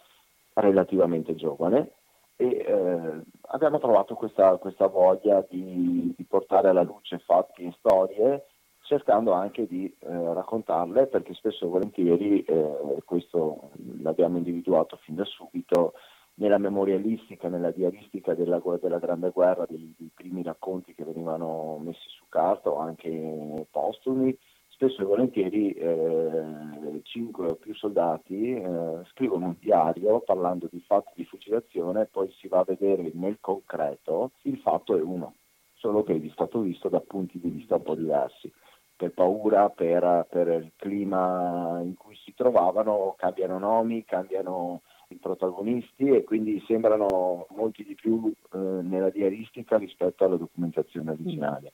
relativamente 0.54 1.36
giovane. 1.36 1.92
E 2.34 2.48
eh, 2.48 3.20
abbiamo 3.52 3.78
trovato 3.78 4.14
questa, 4.14 4.56
questa 4.56 4.88
voglia 4.88 5.46
di, 5.48 6.12
di, 6.14 6.24
portare 6.24 6.68
alla 6.68 6.82
luce 6.82 7.18
fatti 7.20 7.64
e 7.64 7.74
storie 7.78 8.46
cercando 8.86 9.32
anche 9.32 9.66
di 9.66 9.84
eh, 9.84 10.08
raccontarle 10.08 11.06
perché 11.06 11.34
spesso 11.34 11.66
e 11.66 11.68
volentieri, 11.68 12.42
eh, 12.42 13.02
questo 13.04 13.70
l'abbiamo 14.00 14.38
individuato 14.38 14.96
fin 15.02 15.16
da 15.16 15.24
subito, 15.24 15.94
nella 16.36 16.58
memorialistica, 16.58 17.48
nella 17.48 17.70
diaristica 17.70 18.34
della, 18.34 18.60
della 18.80 18.98
Grande 18.98 19.30
Guerra, 19.30 19.64
dei, 19.68 19.94
dei, 19.96 20.10
primi 20.14 20.42
racconti 20.42 20.94
che 20.94 21.04
venivano 21.04 21.78
messi 21.82 22.08
su 22.08 22.24
carta 22.28 22.70
o 22.70 22.78
anche 22.78 23.66
postumi, 23.70 24.36
spesso 24.68 25.00
e 25.00 25.04
volentieri 25.04 25.72
eh, 25.72 27.00
cinque 27.04 27.46
o 27.46 27.54
più 27.54 27.74
soldati 27.74 28.52
eh, 28.52 29.00
scrivono 29.12 29.46
un 29.46 29.56
diario 29.58 30.20
parlando 30.20 30.68
di 30.70 30.80
fatti 30.80 31.12
di 31.14 31.24
fucilazione 31.24 32.02
e 32.02 32.06
poi 32.06 32.30
si 32.38 32.48
va 32.48 32.58
a 32.58 32.64
vedere 32.64 33.10
nel 33.14 33.38
concreto 33.40 34.32
il 34.42 34.58
fatto 34.58 34.94
è 34.94 35.00
uno, 35.00 35.36
solo 35.72 36.02
che 36.02 36.14
è 36.14 36.30
stato 36.32 36.60
visto 36.60 36.90
da 36.90 37.00
punti 37.00 37.40
di 37.40 37.48
vista 37.48 37.76
un 37.76 37.82
po' 37.82 37.94
diversi 37.94 38.52
per 38.96 39.12
paura, 39.12 39.68
per, 39.68 40.26
per, 40.28 40.48
il 40.48 40.72
clima 40.76 41.80
in 41.82 41.94
cui 41.96 42.16
si 42.16 42.32
trovavano, 42.34 43.14
cambiano 43.18 43.58
nomi, 43.58 44.04
cambiano 44.04 44.82
i 45.08 45.16
protagonisti 45.16 46.08
e 46.08 46.24
quindi 46.24 46.62
sembrano 46.66 47.46
molti 47.50 47.84
di 47.84 47.94
più 47.94 48.32
eh, 48.52 48.58
nella 48.58 49.10
diaristica 49.10 49.76
rispetto 49.76 50.24
alla 50.24 50.36
documentazione 50.36 51.12
originaria. 51.12 51.70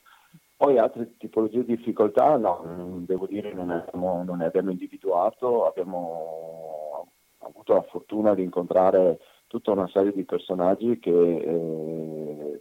Poi 0.56 0.78
altre 0.78 1.16
tipologie 1.16 1.64
di 1.64 1.76
difficoltà, 1.76 2.36
no, 2.36 3.02
devo 3.04 3.26
dire 3.26 3.52
non, 3.52 3.70
abbiamo, 3.70 4.22
non 4.22 4.38
ne 4.38 4.46
abbiamo 4.46 4.70
individuato, 4.70 5.66
abbiamo 5.66 7.08
avuto 7.38 7.72
la 7.74 7.82
fortuna 7.82 8.34
di 8.34 8.42
incontrare 8.42 9.18
tutta 9.46 9.72
una 9.72 9.88
serie 9.88 10.12
di 10.12 10.24
personaggi 10.24 10.98
che 10.98 11.10
eh, 11.10 12.58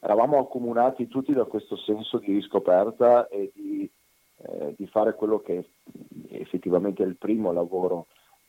eravamo 0.00 0.38
accomunati 0.38 1.08
tutti 1.08 1.32
da 1.32 1.44
questo 1.44 1.76
senso 1.76 2.18
di 2.18 2.32
riscoperta 2.32 3.28
e 3.28 3.50
di, 3.54 3.90
eh, 4.38 4.74
di 4.76 4.86
fare 4.86 5.14
quello 5.14 5.40
che 5.40 5.70
effettivamente 6.30 7.02
è 7.02 7.06
il 7.06 7.16
primo 7.16 7.52
lavoro 7.52 8.06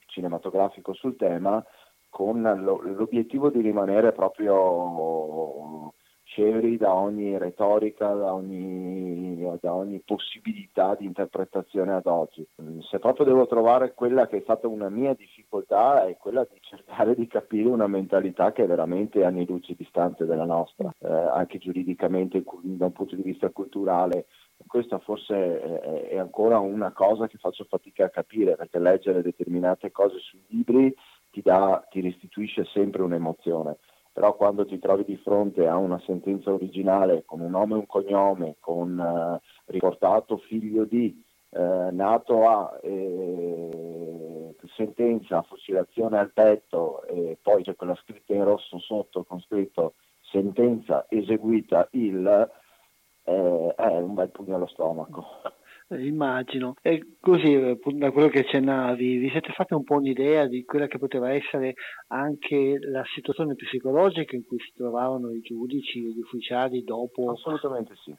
cinematografico 0.08 0.93
sul 0.93 1.16
tema, 1.16 1.64
con 2.10 2.41
lo, 2.41 2.82
l'obiettivo 2.82 3.50
di 3.50 3.62
rimanere 3.62 4.12
proprio 4.12 5.93
scevri 6.38 6.77
da 6.77 6.93
ogni 6.93 7.35
retorica, 7.39 8.13
da 8.13 8.31
ogni, 8.31 9.43
da 9.59 9.73
ogni, 9.73 9.99
possibilità 10.05 10.93
di 10.93 11.05
interpretazione 11.05 11.93
ad 11.93 12.05
oggi. 12.05 12.45
Se 12.88 12.99
proprio 12.99 13.25
devo 13.25 13.47
trovare 13.47 13.95
quella 13.95 14.27
che 14.27 14.38
è 14.38 14.41
stata 14.41 14.67
una 14.67 14.89
mia 14.89 15.15
difficoltà 15.15 16.05
è 16.05 16.15
quella 16.17 16.43
di 16.43 16.59
cercare 16.61 17.15
di 17.15 17.25
capire 17.25 17.67
una 17.67 17.88
mentalità 17.88 18.51
che 18.51 18.65
è 18.65 18.67
veramente 18.67 19.23
anni 19.23 19.47
luce 19.47 19.73
distante 19.75 20.25
dalla 20.25 20.45
nostra, 20.45 20.93
eh, 20.99 21.07
anche 21.07 21.57
giuridicamente 21.57 22.43
da 22.61 22.85
un 22.85 22.91
punto 22.91 23.15
di 23.15 23.23
vista 23.23 23.49
culturale. 23.49 24.27
Questa 24.67 24.99
forse 24.99 26.09
è 26.09 26.17
ancora 26.17 26.59
una 26.59 26.91
cosa 26.91 27.27
che 27.27 27.38
faccio 27.38 27.65
fatica 27.67 28.05
a 28.05 28.09
capire 28.09 28.55
perché 28.55 28.79
leggere 28.79 29.23
determinate 29.23 29.91
cose 29.91 30.19
sui 30.19 30.43
libri 30.49 30.93
ti, 31.31 31.41
dà, 31.41 31.85
ti 31.89 32.01
restituisce 32.01 32.63
sempre 32.65 33.01
un'emozione 33.01 33.77
però 34.18 34.36
quando 34.36 34.65
ti 34.65 34.80
trovi 34.80 35.03
di 35.03 35.15
fronte 35.18 35.68
a 35.68 35.78
una 35.78 36.01
sentenza 36.03 36.51
originale 36.51 37.22
con 37.24 37.39
un 37.39 37.51
nome 37.51 37.76
e 37.76 37.78
un 37.78 37.86
cognome, 37.86 38.55
con 38.59 38.99
eh, 38.99 39.39
riportato 39.65 40.38
figlio 40.38 40.86
di, 40.86 41.24
eh, 41.51 41.89
nato 41.91 42.49
a 42.49 42.80
eh, 42.82 44.55
sentenza, 44.76 45.43
fucilazione 45.43 46.18
al 46.18 46.32
petto 46.32 47.03
e 47.03 47.38
poi 47.39 47.61
c'è 47.61 47.76
quella 47.76 47.93
scritta 47.93 48.34
in 48.34 48.43
rosso 48.43 48.80
sotto 48.80 49.24
con 49.24 49.39
scritto 49.41 49.93
sentenza 50.32 51.05
eseguita 51.09 51.88
il, 51.91 52.49
eh, 53.24 53.74
è 53.76 53.97
un 53.99 54.15
bel 54.15 54.32
pugno 54.32 54.55
allo 54.55 54.65
stomaco 54.65 55.26
immagino. 55.89 56.75
E 56.81 57.15
così, 57.19 57.53
eh, 57.53 57.79
da 57.93 58.11
quello 58.11 58.27
che 58.27 58.39
accennavi, 58.39 59.17
vi 59.17 59.29
siete 59.29 59.51
fatti 59.53 59.73
un 59.73 59.83
po' 59.83 59.95
un'idea 59.95 60.47
di 60.47 60.63
quella 60.65 60.88
che 60.88 60.97
poteva 60.97 61.33
essere 61.33 61.75
anche 62.07 62.77
la 62.79 63.03
situazione 63.13 63.55
psicologica 63.55 64.35
in 64.35 64.45
cui 64.45 64.59
si 64.59 64.71
trovavano 64.75 65.31
i 65.31 65.41
giudici 65.41 65.99
e 65.99 66.11
gli 66.11 66.19
ufficiali 66.19 66.83
dopo? 66.83 67.31
Assolutamente 67.31 67.95
sì. 68.03 68.15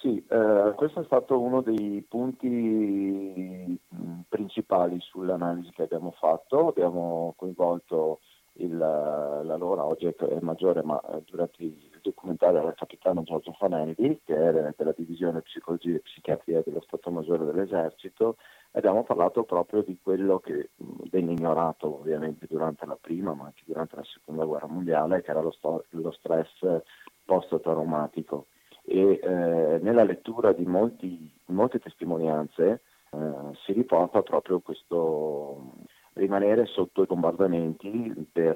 Sì, 0.00 0.16
eh, 0.16 0.72
questo 0.76 1.02
è 1.02 1.04
stato 1.04 1.38
uno 1.38 1.60
dei 1.60 2.02
punti 2.08 2.48
mm, 2.48 4.20
principali 4.30 4.98
sull'analisi 4.98 5.72
che 5.72 5.82
abbiamo 5.82 6.12
fatto. 6.12 6.68
Abbiamo 6.68 7.34
coinvolto 7.36 8.20
il, 8.54 8.78
l'allora 8.78 9.84
oggi 9.84 10.06
è 10.06 10.38
maggiore, 10.40 10.82
ma 10.82 10.98
eh, 11.00 11.22
durante 11.26 11.62
il 11.62 11.89
documentario 12.02 12.66
il 12.66 12.74
capitano 12.74 13.22
Giorgio 13.22 13.52
Fanelli, 13.52 14.20
che 14.24 14.34
era 14.34 14.72
della 14.76 14.94
divisione 14.96 15.42
psicologia 15.42 15.96
e 15.96 16.00
psichiatria 16.00 16.62
dello 16.64 16.80
Stato 16.80 17.10
Maggiore 17.10 17.44
dell'Esercito, 17.44 18.36
e 18.72 18.78
abbiamo 18.78 19.02
parlato 19.04 19.44
proprio 19.44 19.82
di 19.82 19.98
quello 20.02 20.38
che 20.38 20.70
venne 21.10 21.32
ignorato 21.32 22.00
ovviamente 22.00 22.46
durante 22.48 22.86
la 22.86 22.98
prima, 23.00 23.34
ma 23.34 23.46
anche 23.46 23.62
durante 23.64 23.96
la 23.96 24.04
seconda 24.04 24.44
guerra 24.44 24.66
mondiale, 24.66 25.22
che 25.22 25.30
era 25.30 25.40
lo, 25.40 25.50
sto- 25.50 25.84
lo 25.90 26.10
stress 26.12 26.82
post-traumatico. 27.24 28.46
E 28.84 29.20
eh, 29.22 29.78
nella 29.80 30.04
lettura 30.04 30.52
di 30.52 30.64
molti, 30.66 31.30
molte 31.46 31.78
testimonianze 31.78 32.80
eh, 33.10 33.32
si 33.64 33.72
riporta 33.72 34.22
proprio 34.22 34.60
questo 34.60 35.72
rimanere 36.20 36.66
sotto 36.66 37.02
i 37.02 37.06
bombardamenti 37.06 38.28
per 38.30 38.54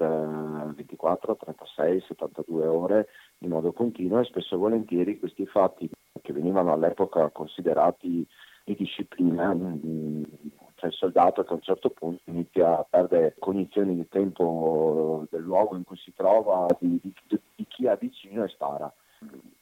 24, 0.75 1.35
36, 1.35 2.03
72 2.07 2.67
ore 2.67 3.07
in 3.39 3.49
modo 3.49 3.73
continuo 3.73 4.19
e 4.19 4.25
spesso 4.25 4.55
e 4.55 4.57
volentieri 4.57 5.19
questi 5.19 5.45
fatti 5.45 5.89
che 6.21 6.33
venivano 6.33 6.71
all'epoca 6.71 7.29
considerati 7.29 8.25
di 8.63 8.75
disciplina, 8.75 9.53
mm, 9.53 10.23
cioè 10.75 10.89
il 10.89 10.95
soldato 10.95 11.43
che 11.43 11.51
a 11.51 11.55
un 11.55 11.61
certo 11.61 11.89
punto 11.89 12.21
inizia 12.25 12.79
a 12.79 12.85
perdere 12.89 13.35
cognizione 13.37 13.93
di 13.93 14.07
tempo 14.07 15.27
del 15.29 15.41
luogo 15.41 15.75
in 15.75 15.83
cui 15.83 15.97
si 15.97 16.13
trova, 16.13 16.65
di, 16.79 16.99
di, 17.01 17.39
di 17.55 17.65
chi 17.67 17.87
ha 17.87 17.95
vicino 17.95 18.43
e 18.43 18.47
spara. 18.49 18.91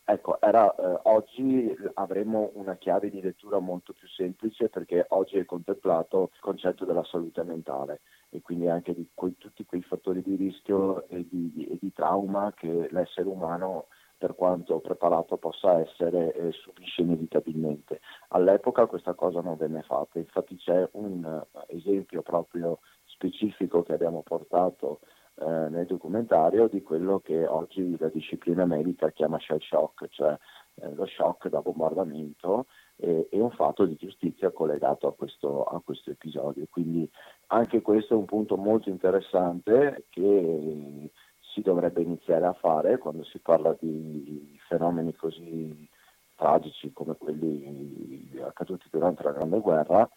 Ecco, 0.05 0.41
era, 0.41 0.73
eh, 0.75 0.99
oggi 1.03 1.73
avremo 1.93 2.51
una 2.55 2.75
chiave 2.75 3.09
di 3.09 3.21
lettura 3.21 3.59
molto 3.59 3.93
più 3.93 4.05
semplice 4.09 4.67
perché 4.67 5.05
oggi 5.09 5.37
è 5.37 5.45
contemplato 5.45 6.31
il 6.33 6.39
concetto 6.41 6.83
della 6.83 7.05
salute 7.05 7.41
mentale 7.43 8.01
e 8.29 8.41
quindi 8.41 8.67
anche 8.67 8.93
di 8.93 9.09
quei, 9.13 9.37
tutti 9.37 9.63
quei 9.65 9.81
fattori 9.81 10.21
di 10.21 10.35
rischio 10.35 11.07
e 11.07 11.25
di, 11.29 11.67
e 11.71 11.77
di, 11.79 11.93
trauma 11.93 12.51
che 12.53 12.89
l'essere 12.91 13.29
umano, 13.29 13.87
per 14.17 14.35
quanto 14.35 14.79
preparato 14.81 15.37
possa 15.37 15.79
essere, 15.79 16.33
eh, 16.33 16.51
subisce 16.51 17.01
inevitabilmente. 17.01 18.01
All'epoca 18.29 18.87
questa 18.87 19.13
cosa 19.13 19.39
non 19.39 19.55
venne 19.55 19.83
fatta, 19.83 20.19
infatti 20.19 20.57
c'è 20.57 20.85
un 20.93 21.23
eh, 21.23 21.75
esempio 21.77 22.21
proprio 22.23 22.79
specifico 23.05 23.83
che 23.83 23.93
abbiamo 23.93 24.21
portato 24.21 24.99
eh, 25.35 25.45
nel 25.45 25.87
documentario 25.87 26.67
di 26.67 26.81
quello 26.83 27.19
che 27.19 27.45
oggi 27.45 27.97
la 27.97 28.09
disciplina 28.09 28.65
medica 28.65 29.11
chiama 29.11 29.39
shell 29.39 29.59
shock, 29.59 30.07
cioè 30.09 30.37
eh, 30.75 30.93
lo 30.93 31.05
shock 31.07 31.49
da 31.49 31.61
bombardamento 31.61 32.67
e, 32.95 33.27
e, 33.31 33.39
un 33.39 33.49
fatto 33.51 33.85
di 33.85 33.95
giustizia 33.95 34.51
collegato 34.51 35.07
a 35.07 35.13
questo, 35.13 35.63
a 35.63 35.81
questo, 35.83 36.11
episodio. 36.11 36.65
Quindi 36.69 37.09
anche 37.47 37.81
questo 37.81 38.13
è 38.13 38.17
un 38.17 38.25
punto 38.25 38.57
molto 38.57 38.89
interessante 38.89 40.05
che 40.09 41.09
si 41.39 41.61
dovrebbe 41.61 42.01
iniziare 42.01 42.45
a 42.45 42.53
fare 42.53 42.97
quando 42.97 43.23
si 43.23 43.39
parla 43.39 43.75
di 43.79 44.59
fenomeni 44.67 45.15
così 45.15 45.89
tragici 46.35 46.91
come 46.91 47.15
quelli 47.15 48.39
accaduti 48.43 48.87
durante 48.91 49.23
la 49.23 49.31
Grande 49.31 49.59
Guerra, 49.59 50.07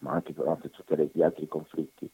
ma 0.00 0.12
anche 0.12 0.32
durante 0.32 0.70
tutti 0.70 1.10
gli 1.12 1.22
altri 1.22 1.46
conflitti. 1.48 2.10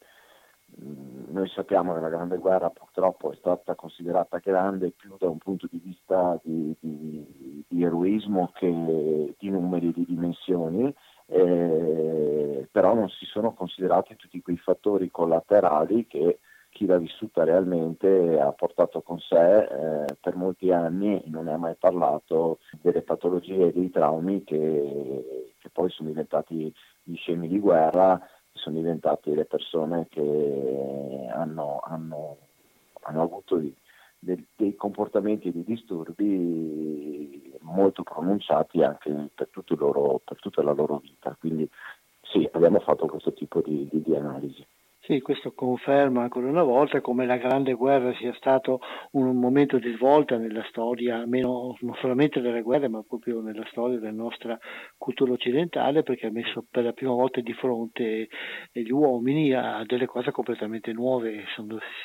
Noi 1.41 1.49
sappiamo 1.49 1.95
che 1.95 2.01
la 2.01 2.11
Grande 2.11 2.37
Guerra 2.37 2.69
purtroppo 2.69 3.33
è 3.33 3.37
stata 3.37 3.75
considerata 3.75 4.37
grande 4.45 4.91
più 4.91 5.17
da 5.19 5.31
un 5.31 5.39
punto 5.39 5.67
di 5.71 5.81
vista 5.83 6.39
di, 6.43 6.77
di, 6.79 7.65
di 7.67 7.83
eroismo 7.83 8.53
che 8.53 9.35
di 9.39 9.49
numeri 9.49 9.89
e 9.89 9.93
di 9.93 10.05
dimensioni, 10.05 10.95
eh, 11.29 12.69
però 12.71 12.93
non 12.93 13.09
si 13.09 13.25
sono 13.25 13.55
considerati 13.55 14.17
tutti 14.17 14.43
quei 14.43 14.59
fattori 14.59 15.11
collaterali 15.11 16.07
che 16.07 16.41
chi 16.69 16.85
l'ha 16.85 16.99
vissuta 16.99 17.43
realmente 17.43 18.39
ha 18.39 18.53
portato 18.53 19.01
con 19.01 19.19
sé 19.19 19.63
eh, 19.63 20.05
per 20.21 20.37
molti 20.37 20.71
anni 20.71 21.23
e 21.23 21.31
non 21.31 21.45
ne 21.45 21.55
ha 21.55 21.57
mai 21.57 21.75
parlato 21.79 22.59
delle 22.83 23.01
patologie 23.01 23.69
e 23.69 23.73
dei 23.73 23.89
traumi 23.89 24.45
che, 24.45 25.55
che 25.59 25.71
poi 25.71 25.89
sono 25.89 26.11
diventati 26.11 26.71
gli 27.03 27.17
scemi 27.17 27.49
di 27.49 27.59
guerra 27.59 28.21
sono 28.61 28.77
diventati 28.77 29.35
le 29.35 29.45
persone 29.45 30.07
che 30.09 31.29
hanno, 31.33 31.81
hanno, 31.83 32.37
hanno 33.03 33.23
avuto 33.23 33.57
dei, 33.57 33.75
dei, 34.57 34.75
comportamenti 34.77 35.51
dei 35.51 35.65
disturbi 35.65 37.59
molto 37.61 38.03
pronunciati 38.03 38.83
anche 38.83 39.31
per, 39.35 39.49
loro, 39.79 40.21
per, 40.25 40.39
tutta 40.39 40.63
la 40.63 40.73
loro 40.73 40.99
vita. 40.99 41.37
Quindi 41.39 41.69
sì, 42.23 42.49
abbiamo 42.53 42.81
fatto 42.81 43.07
questo 43.07 43.33
tipo 43.33 43.61
di, 43.61 43.89
di, 43.91 44.03
di 44.03 44.15
analisi. 44.15 44.65
Sì, 45.11 45.21
questo 45.23 45.51
conferma 45.51 46.23
ancora 46.23 46.47
una 46.47 46.63
volta 46.63 47.01
come 47.01 47.27
la 47.27 47.37
Grande 47.37 47.73
Guerra 47.73 48.15
sia 48.15 48.33
stato 48.35 48.79
un 49.11 49.35
momento 49.35 49.81
di 49.81 49.93
svolta 49.97 50.37
nella 50.37 50.63
storia, 50.69 51.17
almeno 51.17 51.77
non 51.81 51.95
solamente 51.95 52.41
delle 52.41 52.63
guerre, 52.63 52.87
ma 52.87 53.03
proprio 53.03 53.41
nella 53.41 53.67
storia 53.73 53.99
della 53.99 54.13
nostra 54.13 54.57
cultura 54.97 55.33
occidentale, 55.33 56.05
perché 56.05 56.29
ha 56.29 56.31
messo 56.31 56.65
per 56.71 56.85
la 56.85 56.93
prima 56.93 57.11
volta 57.11 57.41
di 57.41 57.53
fronte 57.55 58.29
gli 58.71 58.91
uomini 58.91 59.53
a 59.53 59.83
delle 59.85 60.07
cose 60.07 60.31
completamente 60.31 60.93
nuove. 60.93 61.43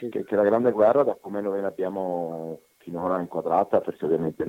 Che, 0.10 0.24
che 0.24 0.36
la 0.36 0.42
Grande 0.42 0.72
Guerra, 0.72 1.04
da 1.04 1.14
come 1.14 1.42
noi 1.42 1.62
l'abbiamo 1.62 2.62
finora 2.78 3.20
inquadrata, 3.20 3.82
perché 3.82 4.04
ovviamente 4.04 4.44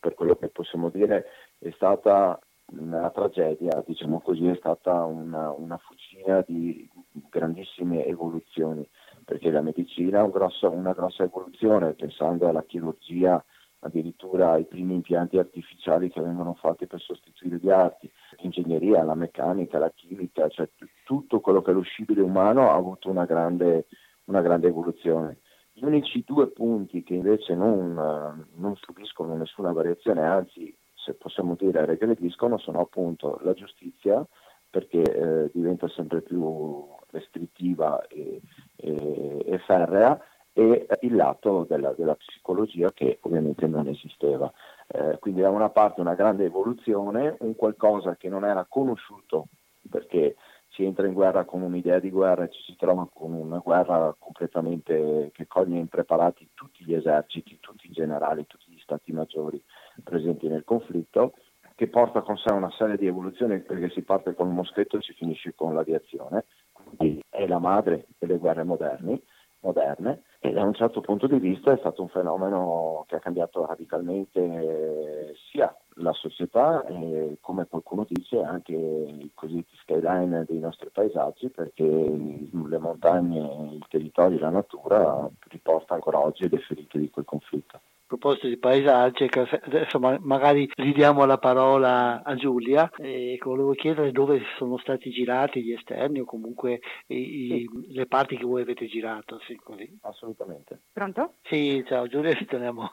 per 0.00 0.14
quello 0.14 0.34
che 0.34 0.48
possiamo 0.48 0.88
dire 0.88 1.26
è 1.60 1.70
stata 1.76 2.40
una 2.72 3.08
tragedia, 3.10 3.82
diciamo 3.86 4.20
così, 4.20 4.48
è 4.48 4.56
stata 4.56 5.04
una, 5.04 5.52
una 5.52 5.78
fucina 5.78 6.42
di 6.44 6.90
grandissime 7.30 8.04
evoluzioni, 8.06 8.88
perché 9.24 9.50
la 9.50 9.62
medicina 9.62 10.20
ha 10.20 10.24
un 10.24 10.76
una 10.76 10.92
grossa 10.92 11.24
evoluzione, 11.24 11.94
pensando 11.94 12.48
alla 12.48 12.64
chirurgia, 12.64 13.44
addirittura 13.80 14.52
ai 14.52 14.64
primi 14.64 14.94
impianti 14.94 15.38
artificiali 15.38 16.10
che 16.10 16.20
vengono 16.20 16.54
fatti 16.54 16.86
per 16.86 17.00
sostituire 17.00 17.58
gli 17.58 17.70
arti, 17.70 18.10
l'ingegneria, 18.38 19.04
la 19.04 19.14
meccanica, 19.14 19.78
la 19.78 19.92
chimica, 19.94 20.48
cioè 20.48 20.68
t- 20.76 20.88
tutto 21.04 21.40
quello 21.40 21.62
che 21.62 21.70
è 21.70 21.74
lo 21.74 21.82
scibile 21.82 22.22
umano 22.22 22.70
ha 22.70 22.74
avuto 22.74 23.08
una 23.08 23.24
grande, 23.24 23.86
una 24.24 24.40
grande 24.40 24.68
evoluzione. 24.68 25.38
Gli 25.72 25.84
unici 25.84 26.24
due 26.26 26.48
punti 26.48 27.04
che 27.04 27.14
invece 27.14 27.54
non, 27.54 28.46
non 28.54 28.76
subiscono 28.76 29.36
nessuna 29.36 29.72
variazione, 29.72 30.22
anzi 30.22 30.76
se 30.94 31.14
possiamo 31.14 31.54
dire 31.56 31.84
regrediscono, 31.84 32.58
sono 32.58 32.80
appunto 32.80 33.38
la 33.42 33.52
giustizia 33.52 34.26
perché 34.70 35.00
eh, 35.00 35.50
diventa 35.52 35.88
sempre 35.88 36.22
più 36.22 36.86
restrittiva 37.10 38.06
e, 38.06 38.40
e, 38.76 39.42
e 39.46 39.58
ferrea 39.66 40.20
e 40.52 40.86
il 41.02 41.14
lato 41.14 41.64
della, 41.68 41.92
della, 41.92 42.16
psicologia 42.16 42.90
che 42.92 43.18
ovviamente 43.22 43.66
non 43.66 43.86
esisteva. 43.86 44.52
Eh, 44.88 45.18
quindi 45.20 45.40
da 45.40 45.50
una 45.50 45.70
parte 45.70 46.00
una 46.00 46.14
grande 46.14 46.44
evoluzione, 46.44 47.36
un 47.40 47.54
qualcosa 47.54 48.16
che 48.16 48.28
non 48.28 48.44
era 48.44 48.66
conosciuto 48.68 49.48
perché 49.88 50.34
si 50.70 50.84
entra 50.84 51.06
in 51.06 51.12
guerra 51.12 51.44
con 51.44 51.62
un'idea 51.62 51.98
di 51.98 52.10
guerra 52.10 52.44
e 52.44 52.50
ci 52.50 52.60
si 52.62 52.76
trova 52.76 53.08
con 53.12 53.32
una 53.32 53.58
guerra 53.58 54.14
completamente 54.18 55.30
che 55.32 55.46
coglie 55.46 55.78
impreparati 55.78 56.50
tutti 56.54 56.84
gli 56.84 56.94
eserciti, 56.94 57.58
tutti 57.60 57.86
i 57.86 57.92
generali, 57.92 58.46
tutti 58.46 58.70
gli 58.70 58.80
stati 58.80 59.12
maggiori 59.12 59.62
presenti 60.02 60.48
nel 60.48 60.64
conflitto 60.64 61.34
che 61.78 61.86
porta 61.86 62.22
con 62.22 62.36
sé 62.36 62.52
una 62.52 62.72
serie 62.72 62.96
di 62.96 63.06
evoluzioni 63.06 63.60
perché 63.60 63.88
si 63.90 64.02
parte 64.02 64.34
con 64.34 64.48
il 64.48 64.54
moschetto 64.54 64.96
e 64.96 65.00
si 65.00 65.12
finisce 65.12 65.54
con 65.54 65.74
l'aviazione, 65.74 66.44
quindi 66.72 67.22
è 67.28 67.46
la 67.46 67.60
madre 67.60 68.06
delle 68.18 68.36
guerre 68.36 68.64
moderni, 68.64 69.22
moderne 69.60 70.22
e 70.40 70.50
da 70.50 70.64
un 70.64 70.74
certo 70.74 71.00
punto 71.00 71.28
di 71.28 71.38
vista 71.38 71.70
è 71.72 71.76
stato 71.78 72.02
un 72.02 72.08
fenomeno 72.08 73.04
che 73.06 73.14
ha 73.14 73.20
cambiato 73.20 73.64
radicalmente 73.64 75.36
sia 75.52 75.72
la 75.98 76.12
società 76.14 76.84
e 76.86 77.38
come 77.40 77.68
qualcuno 77.68 78.04
dice 78.08 78.42
anche 78.42 78.72
i 78.72 79.30
cosiddetti 79.32 79.76
skyline 79.76 80.46
dei 80.48 80.58
nostri 80.58 80.90
paesaggi 80.90 81.48
perché 81.48 81.84
le 81.84 82.78
montagne, 82.78 83.74
il 83.74 83.86
territorio 83.88 84.40
la 84.40 84.50
natura 84.50 85.30
riporta 85.46 85.94
ancora 85.94 86.18
oggi 86.18 86.48
le 86.48 86.58
ferite 86.58 86.98
di 86.98 87.08
quel 87.08 87.24
conflitto 87.24 87.80
proposito 88.08 88.48
di 88.48 88.56
paesaggi, 88.56 89.28
adesso 89.62 89.98
magari 89.98 90.68
ridiamo 90.74 91.26
la 91.26 91.36
parola 91.36 92.22
a 92.24 92.34
Giulia 92.34 92.90
e 92.96 93.38
volevo 93.44 93.72
chiedere 93.72 94.10
dove 94.12 94.40
sono 94.56 94.78
stati 94.78 95.10
girati 95.10 95.62
gli 95.62 95.72
esterni 95.72 96.20
o 96.20 96.24
comunque 96.24 96.80
i, 97.08 97.66
sì. 97.68 97.92
le 97.92 98.06
parti 98.06 98.36
che 98.36 98.44
voi 98.44 98.62
avete 98.62 98.86
girato. 98.86 99.38
Sì, 99.46 99.56
così. 99.56 99.86
Assolutamente. 100.02 100.80
Pronto? 100.92 101.34
Sì, 101.42 101.84
ciao 101.86 102.06
Giulia, 102.08 102.32
ritorniamo 102.32 102.88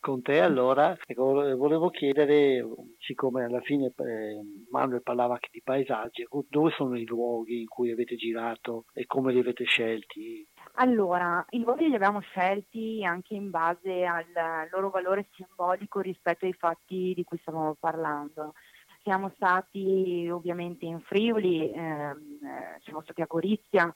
con 0.00 0.22
te. 0.22 0.40
Allora, 0.40 0.96
ecco, 1.04 1.56
volevo 1.56 1.90
chiedere, 1.90 2.64
siccome 2.98 3.44
alla 3.44 3.60
fine 3.62 3.86
eh, 3.86 4.40
Manuel 4.70 5.02
parlava 5.02 5.34
anche 5.34 5.48
di 5.50 5.60
paesaggi, 5.62 6.24
dove 6.48 6.70
sono 6.76 6.96
i 6.96 7.04
luoghi 7.04 7.60
in 7.60 7.66
cui 7.66 7.90
avete 7.90 8.14
girato 8.14 8.84
e 8.94 9.06
come 9.06 9.32
li 9.32 9.40
avete 9.40 9.64
scelti? 9.64 10.41
Allora, 10.76 11.44
i 11.50 11.60
luoghi 11.60 11.88
li 11.88 11.94
abbiamo 11.94 12.20
scelti 12.20 13.04
anche 13.04 13.34
in 13.34 13.50
base 13.50 14.04
al 14.06 14.24
loro 14.70 14.88
valore 14.88 15.28
simbolico 15.34 16.00
rispetto 16.00 16.46
ai 16.46 16.54
fatti 16.54 17.12
di 17.14 17.24
cui 17.24 17.38
stavamo 17.38 17.74
parlando. 17.78 18.54
Siamo 19.02 19.30
stati 19.34 20.28
ovviamente 20.30 20.86
in 20.86 21.00
Friuli, 21.00 21.70
ehm, 21.70 22.38
eh, 22.42 22.80
siamo 22.82 23.02
stati 23.02 23.20
a 23.20 23.26
Gorizia, 23.28 23.92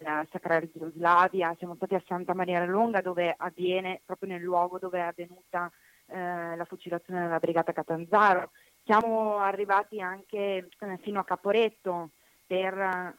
la 0.00 0.26
Sacra 0.30 0.60
Jugoslavia, 0.60 1.54
siamo 1.58 1.76
stati 1.76 1.94
a 1.94 2.02
Santa 2.06 2.34
Maria 2.34 2.58
la 2.58 2.66
Longa 2.66 3.00
dove 3.00 3.32
avviene, 3.36 4.02
proprio 4.04 4.30
nel 4.30 4.42
luogo 4.42 4.78
dove 4.78 4.98
è 4.98 5.02
avvenuta 5.02 5.70
eh, 6.06 6.56
la 6.56 6.64
fucilazione 6.64 7.20
della 7.22 7.38
brigata 7.38 7.72
Catanzaro. 7.72 8.50
Siamo 8.84 9.38
arrivati 9.38 10.00
anche 10.00 10.68
eh, 10.78 10.98
fino 11.02 11.20
a 11.20 11.24
Caporetto 11.24 12.10
per 12.46 13.14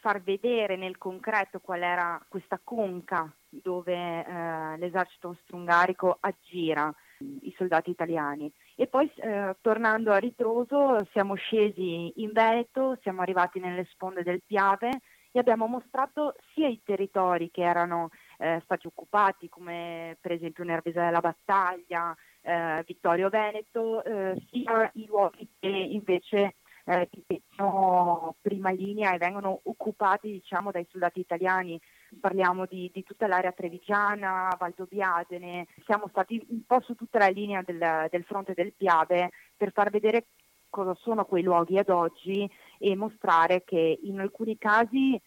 far 0.00 0.22
vedere 0.22 0.76
nel 0.76 0.98
concreto 0.98 1.60
qual 1.60 1.82
era 1.82 2.20
questa 2.28 2.60
conca 2.62 3.32
dove 3.48 3.94
eh, 3.94 4.76
l'esercito 4.78 5.28
austro-ungarico 5.28 6.16
aggira 6.20 6.92
i 7.18 7.54
soldati 7.56 7.90
italiani. 7.90 8.50
E 8.76 8.86
poi 8.86 9.10
eh, 9.16 9.56
tornando 9.60 10.12
a 10.12 10.18
ritroso 10.18 11.04
siamo 11.12 11.34
scesi 11.34 12.12
in 12.16 12.32
Veneto, 12.32 12.96
siamo 13.02 13.22
arrivati 13.22 13.58
nelle 13.58 13.86
sponde 13.90 14.22
del 14.22 14.42
Piave 14.46 15.00
e 15.30 15.38
abbiamo 15.38 15.66
mostrato 15.66 16.34
sia 16.54 16.68
i 16.68 16.80
territori 16.84 17.50
che 17.50 17.62
erano 17.62 18.10
eh, 18.38 18.60
stati 18.64 18.86
occupati, 18.86 19.48
come 19.48 20.16
per 20.20 20.32
esempio 20.32 20.64
Nervesa 20.64 21.04
della 21.04 21.20
Battaglia, 21.20 22.16
eh, 22.40 22.82
Vittorio 22.86 23.28
Veneto, 23.28 24.02
eh, 24.04 24.40
sia 24.50 24.90
i 24.94 25.06
luoghi 25.06 25.48
che 25.58 25.68
invece 25.68 26.54
eh, 26.88 27.08
che 27.10 27.42
sono 27.54 28.36
prima 28.40 28.70
linea 28.70 29.12
e 29.12 29.18
vengono 29.18 29.60
occupati 29.64 30.30
diciamo, 30.30 30.70
dai 30.70 30.86
soldati 30.90 31.20
italiani. 31.20 31.78
Parliamo 32.18 32.64
di, 32.64 32.90
di 32.92 33.02
tutta 33.02 33.26
l'area 33.26 33.52
trevigiana, 33.52 34.56
Valdobbiadene, 34.58 35.66
siamo 35.84 36.08
stati 36.08 36.42
un 36.48 36.64
po' 36.64 36.80
su 36.80 36.94
tutta 36.94 37.18
la 37.18 37.28
linea 37.28 37.62
del, 37.62 38.06
del 38.10 38.24
fronte 38.24 38.54
del 38.54 38.72
Piave 38.74 39.30
per 39.54 39.72
far 39.72 39.90
vedere 39.90 40.28
cosa 40.70 40.94
sono 40.94 41.24
quei 41.24 41.42
luoghi 41.42 41.78
ad 41.78 41.90
oggi 41.90 42.48
e 42.78 42.96
mostrare 42.96 43.64
che 43.64 43.98
in 44.02 44.20
alcuni 44.20 44.56
casi 44.56 45.20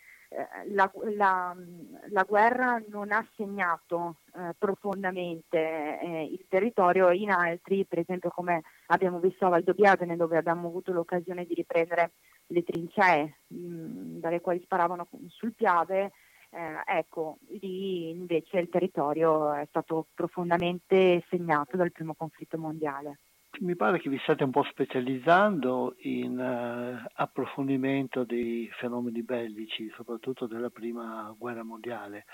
la, 0.69 0.89
la, 1.15 1.55
la, 2.09 2.23
guerra 2.23 2.81
non 2.87 3.11
ha 3.11 3.25
segnato 3.35 4.17
eh, 4.33 4.55
profondamente 4.57 5.99
eh, 5.99 6.23
il 6.23 6.45
territorio, 6.47 7.11
in 7.11 7.31
altri, 7.31 7.85
per 7.85 7.99
esempio 7.99 8.29
come 8.29 8.61
abbiamo 8.87 9.19
visto 9.19 9.45
a 9.45 9.49
Valdobbiadene 9.49 10.15
dove 10.15 10.37
abbiamo 10.37 10.69
avuto 10.69 10.93
l'occasione 10.93 11.45
di 11.45 11.53
riprendere 11.53 12.13
le 12.47 12.63
trincee 12.63 13.39
mh, 13.47 13.57
mm, 13.57 14.19
dalle 14.19 14.39
quali 14.39 14.61
sparavano 14.63 15.07
sul 15.27 15.53
Piave, 15.53 16.11
eh, 16.51 16.81
ecco, 16.85 17.37
lì 17.59 18.09
invece 18.09 18.59
il 18.59 18.69
territorio 18.69 19.53
è 19.53 19.65
stato 19.67 20.07
profondamente 20.13 21.23
segnato 21.29 21.75
dal 21.75 21.91
primo 21.91 22.13
conflitto 22.13 22.57
mondiale. 22.57 23.19
Mi 23.59 23.75
pare 23.75 23.99
che 23.99 24.09
vi 24.09 24.17
state 24.19 24.43
un 24.43 24.49
po' 24.49 24.63
specializzando 24.63 25.95
in 25.99 26.37
uh, 26.39 27.05
approfondimento 27.15 28.23
dei 28.23 28.69
fenomeni 28.79 29.23
bellici, 29.23 29.91
soprattutto 29.95 30.47
della 30.47 30.69
prima 30.69 31.35
guerra 31.37 31.61
mondiale. 31.61 32.25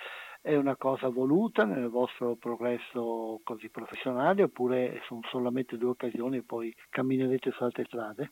È 0.41 0.55
una 0.55 0.75
cosa 0.75 1.09
voluta 1.09 1.65
nel 1.65 1.89
vostro 1.89 2.35
progresso 2.35 3.41
così 3.43 3.69
professionale 3.69 4.43
oppure 4.43 5.01
sono 5.07 5.21
solamente 5.29 5.75
due 5.75 5.89
occasioni 5.89 6.37
e 6.37 6.43
poi 6.43 6.73
camminerete 6.89 7.51
su 7.51 7.63
altre 7.63 7.85
strade? 7.85 8.31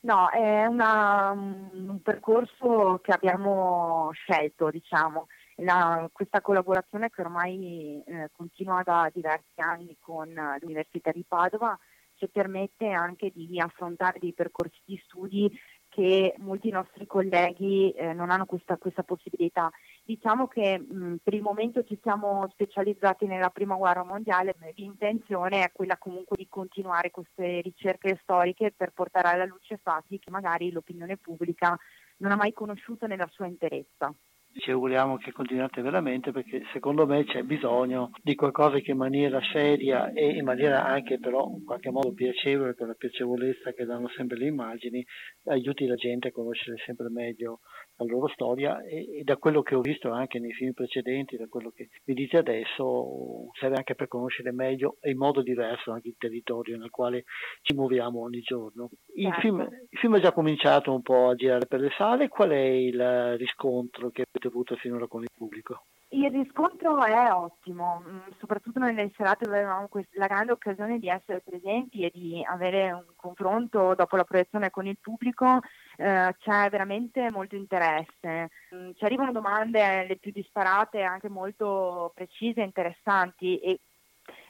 No, 0.00 0.28
è 0.30 0.64
una, 0.64 1.30
un 1.30 2.00
percorso 2.02 3.00
che 3.02 3.12
abbiamo 3.12 4.10
scelto, 4.12 4.70
diciamo. 4.70 5.26
La, 5.58 6.08
questa 6.12 6.40
collaborazione 6.40 7.10
che 7.10 7.20
ormai 7.20 8.02
eh, 8.04 8.30
continua 8.32 8.82
da 8.82 9.08
diversi 9.12 9.60
anni 9.60 9.96
con 10.00 10.34
l'Università 10.60 11.12
di 11.12 11.24
Padova 11.26 11.78
ci 12.24 12.28
permette 12.30 12.88
anche 12.88 13.30
di 13.34 13.60
affrontare 13.60 14.18
dei 14.18 14.32
percorsi 14.32 14.80
di 14.84 15.00
studi 15.04 15.50
che 15.88 16.34
molti 16.38 16.70
nostri 16.70 17.06
colleghi 17.06 17.92
eh, 17.92 18.12
non 18.12 18.30
hanno 18.30 18.46
questa, 18.46 18.76
questa, 18.78 19.04
possibilità. 19.04 19.70
Diciamo 20.02 20.48
che 20.48 20.76
mh, 20.76 21.18
per 21.22 21.34
il 21.34 21.42
momento 21.42 21.84
ci 21.84 21.96
siamo 22.02 22.48
specializzati 22.50 23.26
nella 23.26 23.50
prima 23.50 23.76
guerra 23.76 24.02
mondiale, 24.02 24.56
l'intenzione 24.74 25.62
è 25.62 25.70
quella 25.72 25.96
comunque 25.96 26.36
di 26.36 26.48
continuare 26.48 27.12
queste 27.12 27.60
ricerche 27.60 28.18
storiche 28.22 28.72
per 28.76 28.90
portare 28.90 29.28
alla 29.28 29.44
luce 29.44 29.78
fatti 29.80 30.18
che 30.18 30.32
magari 30.32 30.72
l'opinione 30.72 31.16
pubblica 31.16 31.78
non 32.16 32.32
ha 32.32 32.36
mai 32.36 32.52
conosciuto 32.52 33.06
nella 33.06 33.28
sua 33.30 33.46
interezza 33.46 34.12
ci 34.56 34.70
auguriamo 34.70 35.16
che 35.16 35.32
continuate 35.32 35.82
veramente 35.82 36.30
perché 36.30 36.62
secondo 36.72 37.06
me 37.06 37.24
c'è 37.24 37.42
bisogno 37.42 38.10
di 38.22 38.34
qualcosa 38.34 38.78
che 38.78 38.92
in 38.92 38.96
maniera 38.96 39.40
seria 39.52 40.12
e 40.12 40.36
in 40.36 40.44
maniera 40.44 40.84
anche 40.84 41.18
però 41.18 41.50
in 41.56 41.64
qualche 41.64 41.90
modo 41.90 42.12
piacevole 42.12 42.74
per 42.74 42.86
la 42.86 42.94
piacevolezza 42.94 43.72
che 43.72 43.84
danno 43.84 44.08
sempre 44.08 44.36
le 44.38 44.46
immagini 44.46 45.04
aiuti 45.46 45.86
la 45.86 45.96
gente 45.96 46.28
a 46.28 46.32
conoscere 46.32 46.76
sempre 46.84 47.08
meglio 47.10 47.60
la 47.96 48.04
loro 48.06 48.28
storia 48.28 48.82
e, 48.82 49.20
e 49.20 49.22
da 49.24 49.36
quello 49.36 49.62
che 49.62 49.74
ho 49.74 49.80
visto 49.80 50.10
anche 50.10 50.38
nei 50.38 50.52
film 50.52 50.72
precedenti 50.72 51.36
da 51.36 51.46
quello 51.46 51.70
che 51.70 51.88
vi 52.04 52.14
dite 52.14 52.38
adesso 52.38 53.50
serve 53.58 53.76
anche 53.76 53.94
per 53.94 54.08
conoscere 54.08 54.52
meglio 54.52 54.96
e 55.00 55.10
in 55.10 55.18
modo 55.18 55.42
diverso 55.42 55.92
anche 55.92 56.08
il 56.08 56.16
territorio 56.18 56.76
nel 56.76 56.90
quale 56.90 57.24
ci 57.62 57.74
muoviamo 57.74 58.20
ogni 58.20 58.40
giorno 58.40 58.90
il, 59.14 59.24
certo. 59.24 59.40
film, 59.40 59.60
il 59.60 59.98
film 59.98 60.16
è 60.16 60.20
già 60.20 60.32
cominciato 60.32 60.92
un 60.92 61.02
po' 61.02 61.28
a 61.28 61.34
girare 61.34 61.66
per 61.66 61.80
le 61.80 61.90
sale 61.96 62.28
qual 62.28 62.50
è 62.50 62.56
il 62.56 63.36
riscontro 63.36 64.10
che 64.10 64.24
avete 64.28 64.48
avuto 64.48 64.76
finora 64.76 65.06
con 65.06 65.22
il 65.22 65.30
pubblico? 65.34 65.84
Il 66.14 66.30
riscontro 66.30 67.02
è 67.04 67.32
ottimo, 67.32 68.00
mm, 68.06 68.18
soprattutto 68.38 68.78
nelle 68.78 69.10
serate 69.16 69.46
dove 69.46 69.58
avevamo 69.58 69.88
la 70.12 70.28
grande 70.28 70.52
occasione 70.52 71.00
di 71.00 71.08
essere 71.08 71.40
presenti 71.40 72.04
e 72.04 72.10
di 72.14 72.40
avere 72.48 72.92
un 72.92 73.04
confronto 73.16 73.96
dopo 73.96 74.14
la 74.14 74.22
proiezione 74.22 74.70
con 74.70 74.86
il 74.86 74.96
pubblico, 75.00 75.58
eh, 75.96 76.32
c'è 76.38 76.70
veramente 76.70 77.28
molto 77.32 77.56
interesse. 77.56 78.50
Mm, 78.72 78.92
ci 78.94 79.04
arrivano 79.04 79.32
domande 79.32 80.06
le 80.06 80.16
più 80.16 80.30
disparate, 80.30 81.02
anche 81.02 81.28
molto 81.28 82.12
precise 82.14 82.60
e 82.60 82.64
interessanti 82.64 83.58
e 83.58 83.80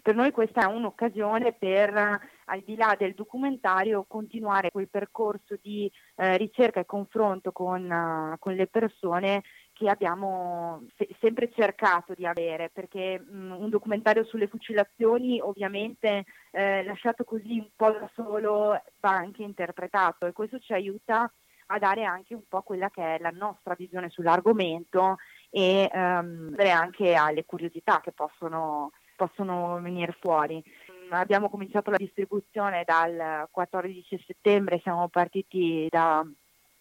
per 0.03 0.15
noi 0.15 0.31
questa 0.33 0.63
è 0.63 0.67
un'occasione 0.67 1.55
per, 1.55 1.95
al 1.97 2.61
di 2.61 2.77
là 2.77 2.95
del 2.97 3.15
documentario, 3.15 4.05
continuare 4.07 4.71
quel 4.71 4.89
percorso 4.89 5.57
di 5.61 5.91
eh, 6.17 6.37
ricerca 6.37 6.81
e 6.81 6.85
confronto 6.85 7.53
con, 7.53 7.91
uh, 7.91 8.39
con 8.39 8.55
le 8.55 8.67
persone 8.67 9.43
che 9.75 9.91
abbiamo 9.91 10.85
se- 10.97 11.09
sempre 11.21 11.51
cercato 11.53 12.15
di 12.15 12.25
avere, 12.25 12.71
perché 12.73 13.19
mh, 13.19 13.57
un 13.59 13.69
documentario 13.69 14.25
sulle 14.25 14.47
fucilazioni 14.47 15.41
ovviamente 15.41 16.25
eh, 16.53 16.85
lasciato 16.85 17.25
così 17.25 17.59
un 17.59 17.69
po' 17.77 17.91
da 17.91 18.09
solo 18.15 18.81
va 19.01 19.11
anche 19.11 19.43
interpretato 19.43 20.27
e 20.27 20.33
questo 20.33 20.59
ci 20.61 20.73
aiuta 20.73 21.31
a 21.67 21.79
dare 21.79 22.05
anche 22.05 22.35
un 22.35 22.45
po' 22.49 22.63
quella 22.63 22.89
che 22.91 23.17
è 23.17 23.19
la 23.19 23.31
nostra 23.31 23.75
visione 23.75 24.11
sull'argomento 24.11 25.17
e 25.51 25.91
um, 25.93 26.55
anche 26.59 27.15
alle 27.15 27.45
curiosità 27.45 28.01
che 28.01 28.13
possono, 28.13 28.93
possono 29.17 29.81
venire 29.81 30.17
fuori. 30.21 30.63
Abbiamo 31.11 31.49
cominciato 31.49 31.91
la 31.91 31.97
distribuzione 31.97 32.85
dal 32.85 33.49
14 33.51 34.25
settembre, 34.27 34.81
siamo 34.83 35.09
partiti 35.09 35.87
da, 35.91 36.25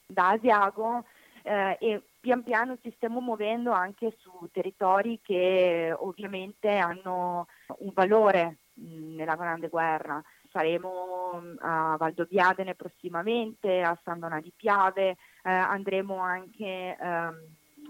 da 0.05 0.29
Asiago 0.29 1.05
eh, 1.43 1.77
e 1.79 2.01
pian 2.23 2.41
piano 2.41 2.77
ci 2.81 2.89
stiamo 2.95 3.19
muovendo 3.19 3.71
anche 3.71 4.15
su 4.17 4.31
territori 4.49 5.19
che 5.21 5.93
ovviamente 5.93 6.77
hanno 6.77 7.47
un 7.79 7.91
valore 7.93 8.59
mh, 8.75 9.15
nella 9.15 9.35
Grande 9.35 9.67
Guerra. 9.67 10.23
Saremo 10.49 11.41
a 11.59 11.97
Valdobbiadene 11.97 12.75
prossimamente, 12.75 13.81
a 13.81 13.99
San 14.05 14.19
Donà 14.19 14.39
di 14.39 14.53
Piave, 14.55 15.09
eh, 15.09 15.17
andremo 15.51 16.17
anche 16.19 16.95
ehm, 16.97 17.35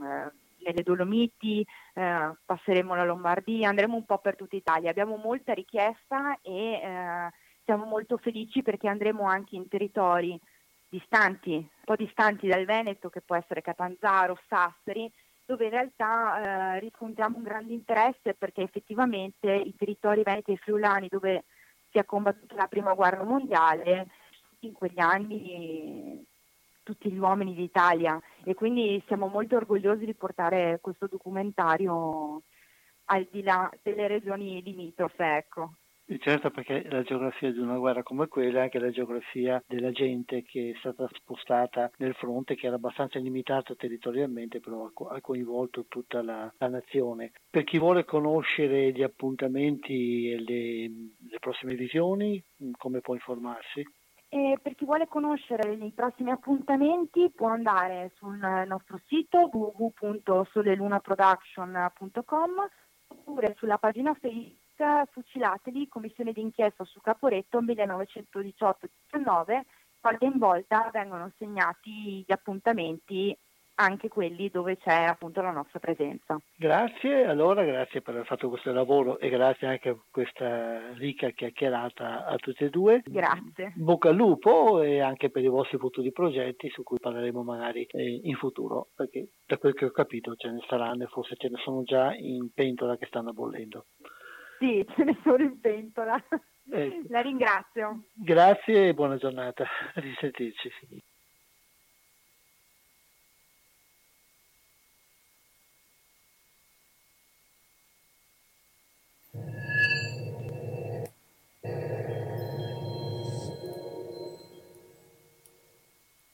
eh, 0.03 0.31
nelle 0.65 0.81
Dolomiti, 0.81 1.63
eh, 1.93 2.31
passeremo 2.43 2.95
la 2.95 3.03
Lombardia, 3.03 3.69
andremo 3.69 3.95
un 3.95 4.05
po' 4.05 4.17
per 4.17 4.35
tutta 4.35 4.55
Italia. 4.55 4.89
Abbiamo 4.89 5.17
molta 5.17 5.53
richiesta 5.53 6.39
e 6.41 6.81
eh, 6.81 7.29
siamo 7.65 7.85
molto 7.85 8.17
felici 8.17 8.63
perché 8.63 8.87
andremo 8.87 9.27
anche 9.27 9.55
in 9.55 9.67
territori 9.67 10.39
distanti, 10.93 11.55
un 11.55 11.83
po' 11.83 11.95
distanti 11.95 12.47
dal 12.47 12.65
Veneto, 12.65 13.09
che 13.09 13.21
può 13.21 13.35
essere 13.35 13.61
Catanzaro, 13.61 14.37
Sassari, 14.47 15.11
dove 15.45 15.65
in 15.65 15.71
realtà 15.71 16.75
eh, 16.75 16.79
riscontriamo 16.81 17.37
un 17.37 17.43
grande 17.43 17.73
interesse 17.73 18.35
perché 18.35 18.61
effettivamente 18.61 19.51
i 19.51 19.75
territori 19.75 20.21
veneti 20.23 20.51
e 20.51 20.57
friulani 20.57 21.07
dove 21.09 21.45
si 21.89 21.97
è 21.97 22.05
combattuta 22.05 22.55
la 22.55 22.67
prima 22.67 22.93
guerra 22.93 23.23
mondiale, 23.23 24.07
in 24.59 24.73
quegli 24.73 24.99
anni 24.99 26.23
tutti 26.83 27.11
gli 27.11 27.17
uomini 27.17 27.55
d'Italia 27.55 28.19
e 28.43 28.53
quindi 28.53 29.01
siamo 29.07 29.27
molto 29.27 29.55
orgogliosi 29.55 30.05
di 30.05 30.13
portare 30.13 30.79
questo 30.81 31.07
documentario 31.07 32.41
al 33.05 33.27
di 33.31 33.41
là 33.41 33.69
delle 33.81 34.07
regioni 34.07 34.61
limitrofe. 34.61 35.37
Ecco. 35.37 35.73
Certo, 36.05 36.51
perché 36.51 36.85
la 36.89 37.01
geografia 37.01 37.49
di 37.51 37.59
una 37.59 37.77
guerra 37.77 38.03
come 38.03 38.27
quella 38.27 38.59
è 38.59 38.63
anche 38.63 38.77
la 38.77 38.91
geografia 38.91 39.63
della 39.65 39.91
gente 39.91 40.43
che 40.43 40.71
è 40.71 40.73
stata 40.79 41.07
spostata 41.13 41.89
nel 41.97 42.13
fronte, 42.13 42.55
che 42.55 42.67
era 42.67 42.75
abbastanza 42.75 43.19
limitata 43.19 43.73
territorialmente, 43.73 44.59
però 44.59 44.91
ha 45.09 45.21
coinvolto 45.21 45.85
tutta 45.87 46.21
la, 46.21 46.53
la 46.57 46.67
nazione. 46.67 47.31
Per 47.49 47.63
chi 47.63 47.79
vuole 47.79 48.03
conoscere 48.03 48.91
gli 48.91 49.01
appuntamenti 49.01 50.29
e 50.29 50.39
le, 50.39 50.91
le 51.29 51.39
prossime 51.39 51.75
visioni, 51.75 52.43
come 52.77 52.99
può 52.99 53.13
informarsi? 53.13 53.81
E 54.27 54.59
per 54.61 54.75
chi 54.75 54.83
vuole 54.83 55.07
conoscere 55.07 55.71
i 55.73 55.91
prossimi 55.91 56.31
appuntamenti 56.31 57.31
può 57.33 57.47
andare 57.47 58.11
sul 58.15 58.37
nostro 58.67 58.99
sito 59.05 59.49
www.solelunaproduction.com 59.51 62.51
oppure 63.07 63.55
sulla 63.57 63.77
pagina 63.77 64.13
Facebook 64.15 64.62
Fucilateli, 65.11 65.87
commissione 65.87 66.31
d'inchiesta 66.31 66.83
su 66.83 66.99
Caporetto 67.01 67.61
1918-19, 67.61 69.61
volta 70.01 70.25
in 70.25 70.37
volta 70.37 70.89
vengono 70.91 71.31
segnati 71.37 72.23
gli 72.25 72.31
appuntamenti 72.31 73.37
anche 73.75 74.07
quelli 74.07 74.49
dove 74.49 74.77
c'è 74.77 75.03
appunto 75.03 75.41
la 75.41 75.51
nostra 75.51 75.79
presenza. 75.79 76.37
Grazie, 76.55 77.25
allora 77.25 77.63
grazie 77.63 78.01
per 78.01 78.13
aver 78.13 78.27
fatto 78.27 78.49
questo 78.49 78.71
lavoro 78.71 79.19
e 79.19 79.29
grazie 79.29 79.67
anche 79.67 79.93
per 79.93 80.03
questa 80.11 80.93
ricca 80.93 81.29
chiacchierata 81.31 82.25
a 82.25 82.35
tutti 82.37 82.65
e 82.65 82.69
due. 82.69 83.01
Grazie. 83.03 83.73
Bocca 83.75 84.09
al 84.09 84.15
lupo 84.15 84.81
e 84.81 84.99
anche 84.99 85.29
per 85.29 85.43
i 85.43 85.47
vostri 85.47 85.77
futuri 85.77 86.11
progetti 86.11 86.69
su 86.69 86.83
cui 86.83 86.99
parleremo 86.99 87.43
magari 87.43 87.85
eh, 87.85 88.21
in 88.23 88.35
futuro, 88.35 88.89
perché 88.95 89.29
da 89.45 89.57
quel 89.57 89.73
che 89.73 89.85
ho 89.85 89.91
capito 89.91 90.35
ce 90.35 90.51
ne 90.51 90.63
saranno 90.67 91.03
e 91.03 91.07
forse 91.07 91.35
ce 91.35 91.49
ne 91.49 91.57
sono 91.63 91.83
già 91.83 92.13
in 92.13 92.51
pentola 92.53 92.97
che 92.97 93.07
stanno 93.07 93.33
bollendo. 93.33 93.85
Sì, 94.63 94.85
ce 94.95 95.03
ne 95.03 95.19
sono 95.23 95.43
in 95.43 95.59
pentola. 95.59 96.15
Ecco. 96.71 97.07
La 97.09 97.19
ringrazio. 97.19 98.03
Grazie 98.13 98.87
e 98.87 98.93
buona 98.93 99.17
giornata. 99.17 99.65
A 99.93 99.99
risentirci. 99.99 100.71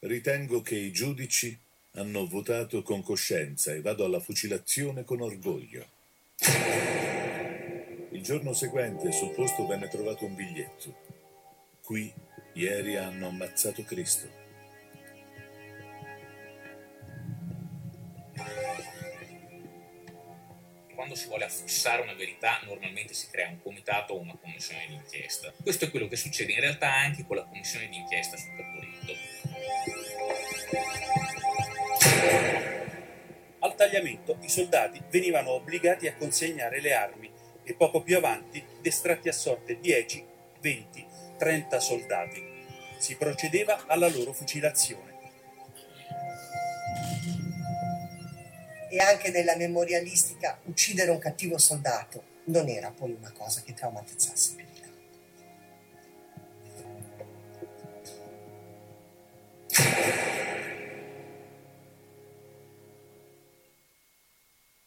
Ritengo 0.01 0.61
che 0.61 0.75
i 0.75 0.91
giudici 0.91 1.57
hanno 1.93 2.27
votato 2.27 2.83
con 2.83 3.01
coscienza 3.01 3.73
e 3.73 3.81
vado 3.81 4.05
alla 4.05 4.19
fucilazione 4.19 5.03
con 5.03 5.19
orgoglio. 5.21 5.87
Il 8.19 8.25
giorno 8.25 8.51
seguente 8.51 9.13
sul 9.13 9.29
posto 9.29 9.65
venne 9.65 9.87
trovato 9.87 10.25
un 10.25 10.35
biglietto. 10.35 10.93
Qui 11.81 12.13
ieri 12.55 12.97
hanno 12.97 13.29
ammazzato 13.29 13.81
Cristo. 13.83 14.29
Quando 20.93 21.15
si 21.15 21.27
vuole 21.27 21.45
affossare 21.45 22.01
una 22.01 22.13
verità, 22.13 22.59
normalmente 22.65 23.13
si 23.13 23.29
crea 23.29 23.47
un 23.47 23.61
comitato 23.61 24.15
o 24.15 24.19
una 24.19 24.35
commissione 24.35 24.85
d'inchiesta. 24.89 25.53
Questo 25.63 25.85
è 25.85 25.89
quello 25.89 26.09
che 26.09 26.17
succede 26.17 26.51
in 26.51 26.59
realtà 26.59 26.93
anche 26.93 27.25
con 27.25 27.37
la 27.37 27.45
commissione 27.45 27.87
d'inchiesta 27.87 28.35
sul 28.35 28.53
Caporetto. 28.57 29.13
Al 33.59 33.75
tagliamento 33.75 34.37
i 34.41 34.49
soldati 34.49 35.01
venivano 35.09 35.51
obbligati 35.51 36.09
a 36.09 36.15
consegnare 36.17 36.81
le 36.81 36.93
armi 36.93 37.37
e 37.69 37.75
poco 37.75 38.01
più 38.01 38.17
avanti 38.17 38.65
destratti 38.81 39.29
a 39.29 39.31
sorte 39.31 39.79
10, 39.79 40.25
20, 40.59 41.05
30 41.37 41.79
soldati. 41.79 42.43
Si 42.97 43.15
procedeva 43.15 43.85
alla 43.85 44.09
loro 44.09 44.33
fucilazione. 44.33 45.17
E 48.89 48.97
anche 48.97 49.29
nella 49.29 49.55
memorialistica 49.55 50.59
uccidere 50.63 51.11
un 51.11 51.19
cattivo 51.19 51.59
soldato 51.59 52.23
non 52.45 52.67
era 52.67 52.89
poi 52.89 53.11
una 53.11 53.31
cosa 53.31 53.61
che 53.61 53.75
traumatizzasse 53.75 54.55
più 54.55 54.69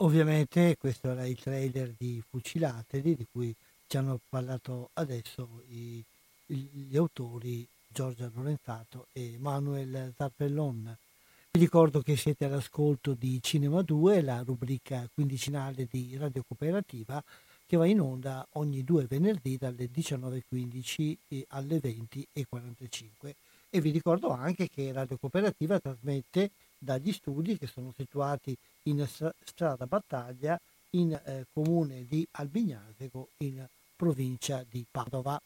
Ovviamente 0.03 0.76
questo 0.78 1.11
era 1.11 1.24
il 1.28 1.38
trailer 1.38 1.94
di 1.96 2.20
Fucilateli 2.28 3.14
di 3.14 3.24
cui 3.30 3.55
ci 3.86 3.96
hanno 3.96 4.18
parlato 4.28 4.90
adesso 4.94 5.62
i, 5.68 6.05
gli 6.46 6.96
autori 6.96 7.64
Giorgia 7.86 8.28
Lorenzato 8.34 9.07
e 9.12 9.36
Manuel 9.38 10.12
Zarpellon. 10.16 10.96
Vi 11.53 11.61
ricordo 11.61 12.00
che 12.00 12.16
siete 12.16 12.46
all'ascolto 12.46 13.14
di 13.14 13.40
Cinema 13.40 13.82
2, 13.82 14.22
la 14.22 14.42
rubrica 14.44 15.09
quindicinale 15.14 15.86
di 15.88 16.16
Radio 16.16 16.42
Cooperativa 16.48 17.22
che 17.64 17.76
va 17.76 17.86
in 17.86 18.00
onda 18.00 18.44
ogni 18.55 18.82
due 18.82 19.07
venerdì 19.07 19.57
dalle 19.57 19.88
19.15 19.88 21.44
alle 21.50 21.78
20.45 21.78 23.34
e 23.70 23.80
vi 23.80 23.90
ricordo 23.92 24.30
anche 24.30 24.68
che 24.68 24.90
Radio 24.90 25.16
Cooperativa 25.16 25.78
trasmette 25.78 26.50
dagli 26.76 27.12
studi 27.12 27.57
che 27.57 27.68
sono 27.68 27.92
situati 27.96 28.57
in 28.85 29.07
strada 29.45 29.87
Battaglia 29.87 30.59
in 30.91 31.12
eh, 31.12 31.47
comune 31.53 32.07
di 32.07 32.26
Albignasego 32.33 33.28
in 33.39 33.66
provincia 33.97 34.64
di 34.68 34.85
Padova. 34.91 35.41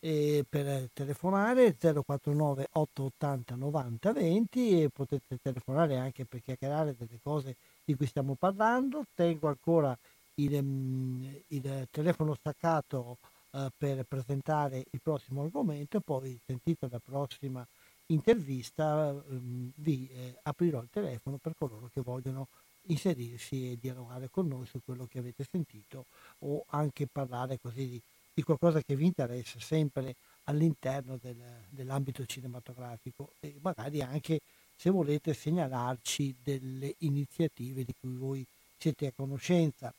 E 0.00 0.44
per 0.48 0.90
telefonare 0.92 1.76
049 1.76 2.68
880 2.70 3.56
90 3.56 4.12
20 4.12 4.82
e 4.82 4.88
potete 4.90 5.38
telefonare 5.42 5.96
anche 5.96 6.24
per 6.24 6.40
chiacchierare 6.40 6.94
delle 6.96 7.18
cose 7.20 7.56
di 7.84 7.96
cui 7.96 8.06
stiamo 8.06 8.36
parlando. 8.36 9.04
Tengo 9.14 9.48
ancora 9.48 9.96
il, 10.34 10.62
mm, 10.62 11.24
il 11.48 11.88
telefono 11.90 12.34
staccato 12.34 13.18
eh, 13.52 13.70
per 13.76 14.04
presentare 14.04 14.84
il 14.90 15.00
prossimo 15.02 15.42
argomento, 15.42 16.00
poi 16.00 16.38
sentito 16.46 16.88
la 16.90 17.00
prossima 17.00 17.66
intervista 18.08 19.10
ehm, 19.10 19.72
vi 19.76 20.08
eh, 20.12 20.38
aprirò 20.42 20.80
il 20.80 20.88
telefono 20.90 21.38
per 21.38 21.54
coloro 21.56 21.90
che 21.92 22.00
vogliono 22.00 22.48
inserirsi 22.88 23.72
e 23.72 23.78
dialogare 23.80 24.28
con 24.30 24.48
noi 24.48 24.66
su 24.66 24.80
quello 24.84 25.06
che 25.06 25.18
avete 25.18 25.44
sentito 25.50 26.06
o 26.40 26.64
anche 26.68 27.06
parlare 27.06 27.58
così 27.60 27.88
di, 27.88 28.00
di 28.34 28.42
qualcosa 28.42 28.80
che 28.80 28.96
vi 28.96 29.06
interessa 29.06 29.60
sempre 29.60 30.14
all'interno 30.44 31.18
del, 31.20 31.36
dell'ambito 31.68 32.24
cinematografico 32.24 33.32
e 33.40 33.54
magari 33.60 34.00
anche 34.00 34.40
se 34.74 34.90
volete 34.90 35.34
segnalarci 35.34 36.36
delle 36.42 36.94
iniziative 36.98 37.84
di 37.84 37.94
cui 38.00 38.14
voi 38.14 38.46
siete 38.78 39.08
a 39.08 39.12
conoscenza. 39.14 39.92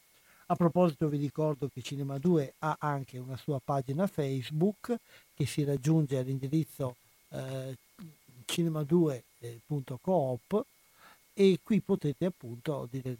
A 0.47 0.55
proposito 0.55 1.09
vi 1.09 1.17
ricordo 1.17 1.67
che 1.67 1.83
Cinema 1.83 2.17
2 2.17 2.53
ha 2.59 2.77
anche 2.79 3.19
una 3.19 3.37
sua 3.37 3.59
pagina 3.63 4.07
Facebook 4.07 4.95
che 5.35 5.45
si 5.45 5.63
raggiunge 5.63 6.17
all'indirizzo 6.17 6.95
eh, 7.29 7.77
cinema2.coop 8.45 10.65
e 11.33 11.59
qui 11.63 11.79
potete 11.79 12.25
appunto 12.25 12.85
dire 12.91 13.17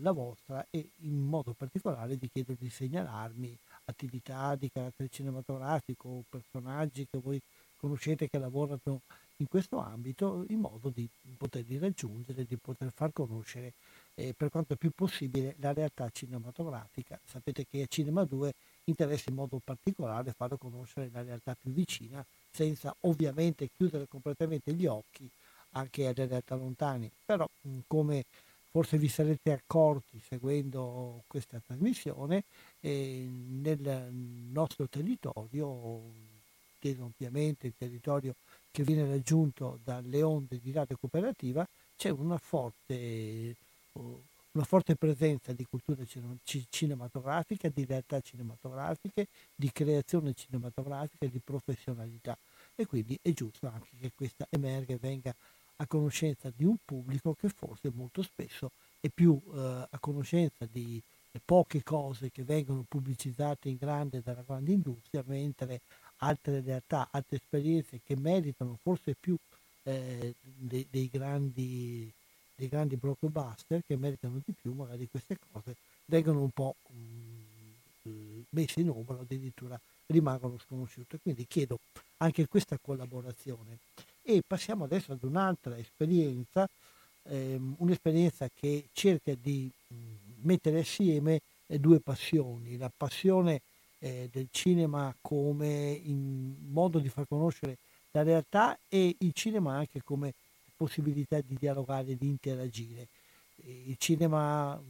la 0.00 0.12
vostra 0.12 0.66
e 0.70 0.90
in 0.98 1.16
modo 1.16 1.54
particolare 1.54 2.16
vi 2.16 2.28
chiedo 2.28 2.54
di 2.58 2.68
segnalarmi 2.68 3.56
attività 3.86 4.54
di 4.54 4.70
carattere 4.70 5.08
cinematografico 5.08 6.08
o 6.08 6.24
personaggi 6.28 7.08
che 7.10 7.18
voi 7.18 7.40
conoscete 7.78 8.28
che 8.28 8.38
lavorano 8.38 9.00
in 9.36 9.48
questo 9.48 9.78
ambito 9.78 10.44
in 10.48 10.60
modo 10.60 10.90
di 10.90 11.08
poterli 11.36 11.78
raggiungere, 11.78 12.44
di 12.44 12.56
poter 12.56 12.92
far 12.92 13.12
conoscere 13.12 13.72
eh, 14.14 14.34
per 14.36 14.50
quanto 14.50 14.76
più 14.76 14.90
possibile 14.90 15.54
la 15.60 15.72
realtà 15.72 16.10
cinematografica. 16.10 17.18
Sapete 17.24 17.64
che 17.70 17.82
a 17.82 17.86
Cinema 17.86 18.24
2 18.24 18.52
interessa 18.84 19.30
in 19.30 19.36
modo 19.36 19.60
particolare 19.62 20.32
farlo 20.32 20.58
conoscere 20.58 21.08
la 21.12 21.22
realtà 21.22 21.56
più 21.58 21.72
vicina 21.72 22.24
senza 22.50 22.94
ovviamente 23.00 23.68
chiudere 23.76 24.06
completamente 24.08 24.72
gli 24.72 24.86
occhi 24.86 25.28
anche 25.72 26.06
alle 26.06 26.26
realtà 26.26 26.54
lontane. 26.54 27.10
Però 27.24 27.48
come 27.86 28.24
forse 28.70 28.98
vi 28.98 29.08
sarete 29.08 29.52
accorti 29.52 30.20
seguendo 30.26 31.22
questa 31.26 31.60
trasmissione, 31.64 32.44
eh, 32.80 33.26
nel 33.60 34.12
nostro 34.52 34.86
territorio, 34.88 36.02
che 36.78 36.96
ovviamente 37.00 37.66
il 37.66 37.74
territorio 37.76 38.34
che 38.70 38.82
viene 38.84 39.08
raggiunto 39.08 39.78
dalle 39.82 40.22
onde 40.22 40.60
di 40.62 40.70
radio 40.70 40.96
cooperativa, 40.96 41.66
c'è 41.96 42.10
una 42.10 42.38
forte, 42.38 43.56
una 44.58 44.66
forte 44.66 44.96
presenza 44.96 45.52
di 45.52 45.64
cultura 45.64 46.02
cinematografica, 46.68 47.68
di 47.68 47.84
realtà 47.84 48.20
cinematografiche, 48.20 49.28
di 49.54 49.70
creazione 49.70 50.34
cinematografica, 50.34 51.26
di 51.26 51.38
professionalità. 51.38 52.36
E 52.74 52.84
quindi 52.84 53.16
è 53.22 53.30
giusto 53.30 53.68
anche 53.68 53.90
che 54.00 54.10
questa 54.14 54.46
emerga 54.50 54.94
e 54.94 54.98
venga 55.00 55.32
a 55.76 55.86
conoscenza 55.86 56.50
di 56.54 56.64
un 56.64 56.76
pubblico 56.84 57.34
che 57.34 57.48
forse 57.48 57.92
molto 57.94 58.22
spesso 58.22 58.72
è 59.00 59.08
più 59.08 59.40
eh, 59.54 59.86
a 59.90 59.98
conoscenza 60.00 60.66
di 60.70 61.00
poche 61.44 61.84
cose 61.84 62.30
che 62.30 62.42
vengono 62.42 62.84
pubblicizzate 62.88 63.68
in 63.68 63.76
grande 63.76 64.22
dalla 64.24 64.42
grande 64.44 64.72
industria, 64.72 65.22
mentre 65.26 65.82
altre 66.16 66.60
realtà, 66.62 67.06
altre 67.12 67.36
esperienze 67.36 68.00
che 68.04 68.16
meritano 68.16 68.76
forse 68.82 69.14
più 69.18 69.36
eh, 69.84 70.34
dei, 70.42 70.84
dei, 70.90 71.08
grandi, 71.08 72.12
dei 72.58 72.68
grandi 72.68 72.96
blockbuster, 72.96 73.84
che 73.86 73.96
meritano 73.96 74.40
di 74.44 74.52
più, 74.52 74.72
magari 74.72 75.08
queste 75.08 75.38
cose 75.52 75.76
vengono 76.06 76.42
un 76.42 76.50
po' 76.50 76.74
mh, 76.88 78.08
mm, 78.08 78.40
messe 78.50 78.80
in 78.80 78.90
ombra, 78.90 79.20
addirittura 79.20 79.80
rimangono 80.06 80.58
sconosciute. 80.58 81.20
Quindi 81.22 81.46
chiedo 81.46 81.78
anche 82.16 82.48
questa 82.48 82.76
collaborazione. 82.82 83.78
E 84.22 84.42
passiamo 84.44 84.84
adesso 84.84 85.12
ad 85.12 85.22
un'altra 85.22 85.78
esperienza, 85.78 86.68
ehm, 87.22 87.76
un'esperienza 87.78 88.48
che 88.52 88.88
cerca 88.92 89.32
di 89.40 89.70
mh, 89.88 89.94
mm, 89.94 90.14
mettere 90.40 90.80
assieme 90.80 91.40
eh, 91.68 91.78
due 91.78 92.00
passioni, 92.00 92.76
la 92.76 92.90
passione 92.94 93.60
eh, 94.00 94.28
del 94.32 94.48
cinema 94.50 95.14
come 95.20 96.00
modo 96.04 96.98
di 96.98 97.08
far 97.08 97.26
conoscere 97.28 97.76
la 98.12 98.22
realtà 98.22 98.76
e 98.88 99.14
il 99.18 99.32
cinema 99.32 99.76
anche 99.76 100.02
come 100.02 100.32
possibilità 100.78 101.40
di 101.40 101.56
dialogare, 101.58 102.16
di 102.16 102.28
interagire. 102.28 103.08
Il 103.64 103.96
cinema, 103.98 104.80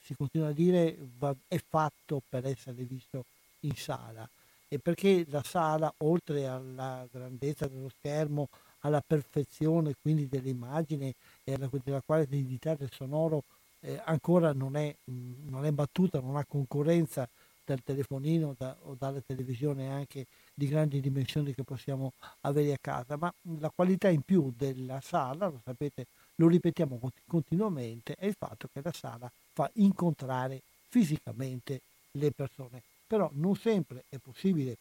si 0.00 0.14
continua 0.14 0.48
a 0.48 0.52
dire, 0.52 0.96
va, 1.18 1.34
è 1.48 1.60
fatto 1.68 2.22
per 2.26 2.46
essere 2.46 2.84
visto 2.84 3.24
in 3.60 3.74
sala 3.74 4.26
e 4.68 4.78
perché 4.78 5.26
la 5.28 5.42
sala, 5.42 5.92
oltre 5.98 6.46
alla 6.46 7.04
grandezza 7.10 7.66
dello 7.66 7.90
schermo, 7.98 8.48
alla 8.80 9.02
perfezione 9.04 9.94
quindi 10.00 10.28
dell'immagine 10.28 11.14
e 11.42 11.54
alla, 11.54 11.68
della 11.82 12.00
qualità 12.00 12.74
del 12.76 12.90
sonoro, 12.92 13.42
eh, 13.80 14.00
ancora 14.04 14.52
non 14.52 14.76
è, 14.76 14.94
mh, 15.04 15.48
non 15.48 15.64
è 15.66 15.72
battuta, 15.72 16.20
non 16.20 16.36
ha 16.36 16.44
concorrenza 16.44 17.28
dal 17.70 17.82
telefonino 17.84 18.56
da, 18.58 18.76
o 18.82 18.96
dalla 18.98 19.20
televisione 19.24 19.90
anche 19.90 20.26
di 20.52 20.66
grandi 20.66 21.00
dimensioni 21.00 21.54
che 21.54 21.62
possiamo 21.62 22.14
avere 22.40 22.72
a 22.72 22.78
casa, 22.80 23.16
ma 23.16 23.32
la 23.60 23.70
qualità 23.72 24.08
in 24.08 24.22
più 24.22 24.52
della 24.56 25.00
sala, 25.00 25.46
lo 25.46 25.60
sapete, 25.64 26.06
lo 26.36 26.48
ripetiamo 26.48 26.98
continuamente, 27.28 28.16
è 28.16 28.26
il 28.26 28.34
fatto 28.36 28.68
che 28.72 28.80
la 28.82 28.92
sala 28.92 29.30
fa 29.52 29.70
incontrare 29.74 30.62
fisicamente 30.88 31.80
le 32.12 32.32
persone. 32.32 32.82
Però 33.06 33.30
non 33.34 33.54
sempre 33.54 34.04
è 34.08 34.16
possibile 34.16 34.76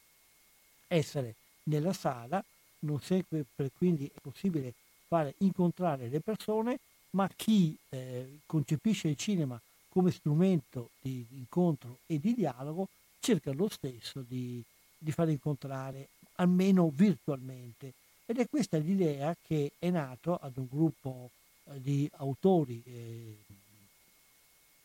essere 0.87 1.35
nella 1.63 1.93
sala, 1.93 2.43
non 2.79 2.99
sempre 3.01 3.45
quindi 3.77 4.07
è 4.07 4.19
possibile 4.19 4.73
fare 5.07 5.35
incontrare 5.39 6.07
le 6.07 6.21
persone, 6.21 6.79
ma 7.11 7.29
chi 7.35 7.77
eh, 7.89 8.39
concepisce 8.47 9.09
il 9.09 9.15
cinema 9.15 9.59
come 9.99 10.11
strumento 10.11 10.91
di 11.01 11.25
incontro 11.31 11.97
e 12.05 12.21
di 12.21 12.33
dialogo, 12.33 12.87
cerca 13.19 13.51
lo 13.51 13.67
stesso 13.67 14.23
di, 14.25 14.63
di 14.97 15.11
far 15.11 15.27
incontrare, 15.27 16.07
almeno 16.35 16.89
virtualmente. 16.89 17.91
Ed 18.25 18.37
è 18.39 18.47
questa 18.47 18.77
l'idea 18.77 19.35
che 19.45 19.73
è 19.77 19.89
nato 19.89 20.37
ad 20.37 20.55
un 20.55 20.67
gruppo 20.69 21.31
eh, 21.65 21.81
di 21.81 22.09
autori, 22.13 22.81
eh, 22.85 23.35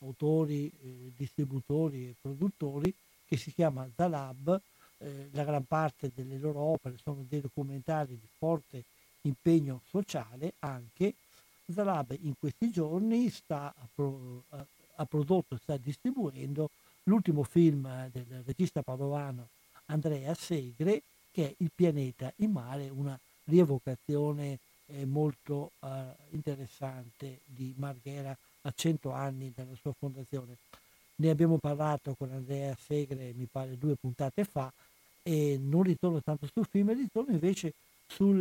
autori 0.00 0.66
eh, 0.66 1.12
distributori 1.16 2.08
e 2.08 2.14
produttori 2.20 2.92
che 3.24 3.36
si 3.36 3.52
chiama 3.52 3.88
Zalab. 3.94 4.60
Eh, 4.98 5.28
la 5.30 5.44
gran 5.44 5.64
parte 5.64 6.10
delle 6.12 6.38
loro 6.38 6.58
opere 6.58 6.96
sono 7.00 7.24
dei 7.28 7.40
documentari 7.40 8.18
di 8.18 8.28
forte 8.36 8.82
impegno 9.20 9.80
sociale 9.88 10.54
anche. 10.58 11.14
Zalab 11.72 12.16
in 12.22 12.34
questi 12.36 12.72
giorni 12.72 13.30
sta 13.30 13.72
pro, 13.94 14.42
ha 14.96 15.04
prodotto 15.04 15.54
e 15.54 15.58
sta 15.62 15.76
distribuendo 15.76 16.70
l'ultimo 17.04 17.42
film 17.42 18.08
del 18.10 18.42
regista 18.44 18.82
padovano 18.82 19.48
Andrea 19.86 20.34
Segre 20.34 21.02
che 21.30 21.48
è 21.48 21.54
Il 21.58 21.70
pianeta 21.74 22.32
in 22.36 22.52
mare, 22.52 22.88
una 22.88 23.18
rievocazione 23.44 24.58
eh, 24.86 25.04
molto 25.04 25.72
eh, 25.80 25.88
interessante 26.30 27.40
di 27.44 27.74
Marghera 27.76 28.36
a 28.62 28.72
100 28.74 29.10
anni 29.10 29.52
dalla 29.54 29.74
sua 29.80 29.92
fondazione. 29.98 30.56
Ne 31.16 31.30
abbiamo 31.30 31.58
parlato 31.58 32.14
con 32.14 32.30
Andrea 32.30 32.76
Segre, 32.86 33.32
mi 33.34 33.48
pare 33.50 33.76
due 33.76 33.96
puntate 33.96 34.44
fa, 34.44 34.72
e 35.22 35.58
non 35.60 35.82
ritorno 35.82 36.20
tanto 36.22 36.46
sul 36.52 36.66
film, 36.66 36.94
ritorno 36.94 37.32
invece 37.32 37.72
su 38.06 38.32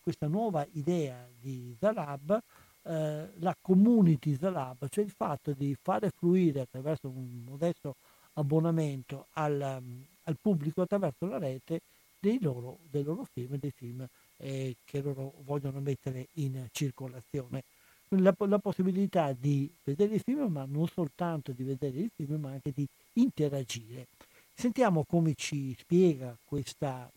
questa 0.00 0.26
nuova 0.26 0.66
idea 0.72 1.26
di 1.40 1.74
Zalab 1.78 2.40
eh, 2.88 3.28
la 3.40 3.54
community 3.60 4.38
The 4.38 4.48
Lab, 4.48 4.88
cioè 4.88 5.04
il 5.04 5.10
fatto 5.10 5.52
di 5.52 5.76
fare 5.80 6.10
fluire 6.10 6.60
attraverso 6.60 7.08
un 7.08 7.44
modesto 7.46 7.96
abbonamento 8.32 9.26
al, 9.32 9.60
al 9.60 10.36
pubblico 10.40 10.80
attraverso 10.82 11.26
la 11.26 11.38
rete 11.38 11.80
dei 12.18 12.40
loro, 12.40 12.78
dei 12.90 13.02
loro 13.02 13.24
film, 13.30 13.56
dei 13.58 13.72
film 13.72 14.06
eh, 14.38 14.74
che 14.84 15.02
loro 15.02 15.34
vogliono 15.44 15.80
mettere 15.80 16.28
in 16.34 16.66
circolazione. 16.72 17.62
La, 18.10 18.34
la, 18.38 18.58
possibilità 18.58 19.34
di 19.34 19.70
vedere 19.84 20.14
il 20.14 20.22
film, 20.22 20.50
ma 20.50 20.64
non 20.64 20.88
soltanto 20.88 21.52
di 21.52 21.64
vedere 21.64 21.98
il 21.98 22.10
film, 22.14 22.40
ma 22.40 22.52
anche 22.52 22.72
di 22.74 22.88
interagire. 23.14 24.06
Sentiamo 24.54 25.04
come 25.04 25.34
ci 25.34 25.76
spiega 25.78 26.34
questa, 26.42 27.10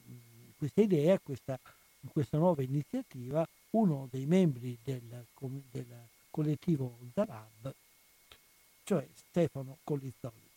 questa 0.58 0.82
idea, 0.82 1.18
questa, 1.24 1.58
questa 2.12 2.38
nuova 2.38 2.62
iniziativa 2.62 3.48
uno 3.72 4.08
dei 4.12 4.26
membri 4.26 4.78
del, 4.84 5.26
del 5.72 6.08
collettivo 6.30 6.98
Zarab, 7.14 7.74
cioè 8.84 9.06
Stefano 9.14 9.78
Collizzoli. 9.84 10.50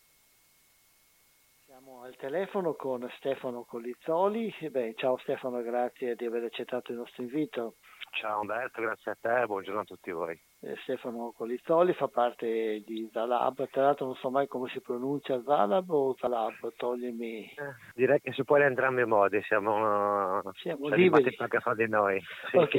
Siamo 1.65 2.03
al 2.03 2.15
telefono 2.15 2.73
con 2.73 3.09
Stefano 3.17 3.63
Collizzoli. 3.63 4.53
Beh, 4.69 4.93
ciao 4.95 5.17
Stefano, 5.17 5.61
grazie 5.61 6.15
di 6.15 6.25
aver 6.25 6.45
accettato 6.45 6.91
il 6.91 6.97
nostro 6.97 7.23
invito. 7.23 7.75
Ciao 8.11 8.41
Umberto, 8.41 8.81
grazie 8.81 9.11
a 9.11 9.17
te, 9.19 9.45
buongiorno 9.45 9.81
a 9.81 9.85
tutti 9.85 10.11
voi 10.11 10.39
eh, 10.65 10.75
Stefano 10.83 11.33
Colizzoli, 11.35 11.93
fa 11.93 12.07
parte 12.07 12.83
di 12.85 13.07
Zalab, 13.11 13.69
tra 13.69 13.83
l'altro 13.83 14.05
non 14.07 14.15
so 14.15 14.29
mai 14.29 14.47
come 14.47 14.69
si 14.69 14.81
pronuncia 14.81 15.41
Zalab 15.43 15.89
o 15.89 16.15
Zalab, 16.19 16.73
toglimi. 16.75 17.43
Eh, 17.45 17.75
direi 17.93 18.19
che 18.21 18.33
si 18.33 18.43
può 18.43 18.57
in 18.57 18.63
entrambi 18.63 19.01
i 19.01 19.05
modi, 19.05 19.41
siamo, 19.43 20.41
siamo 20.55 20.89
liberi 20.89 21.33
anche 21.37 21.59
fra 21.59 21.75
di 21.75 21.87
noi. 21.87 22.21
Sì. 22.49 22.57
Ok, 22.57 22.75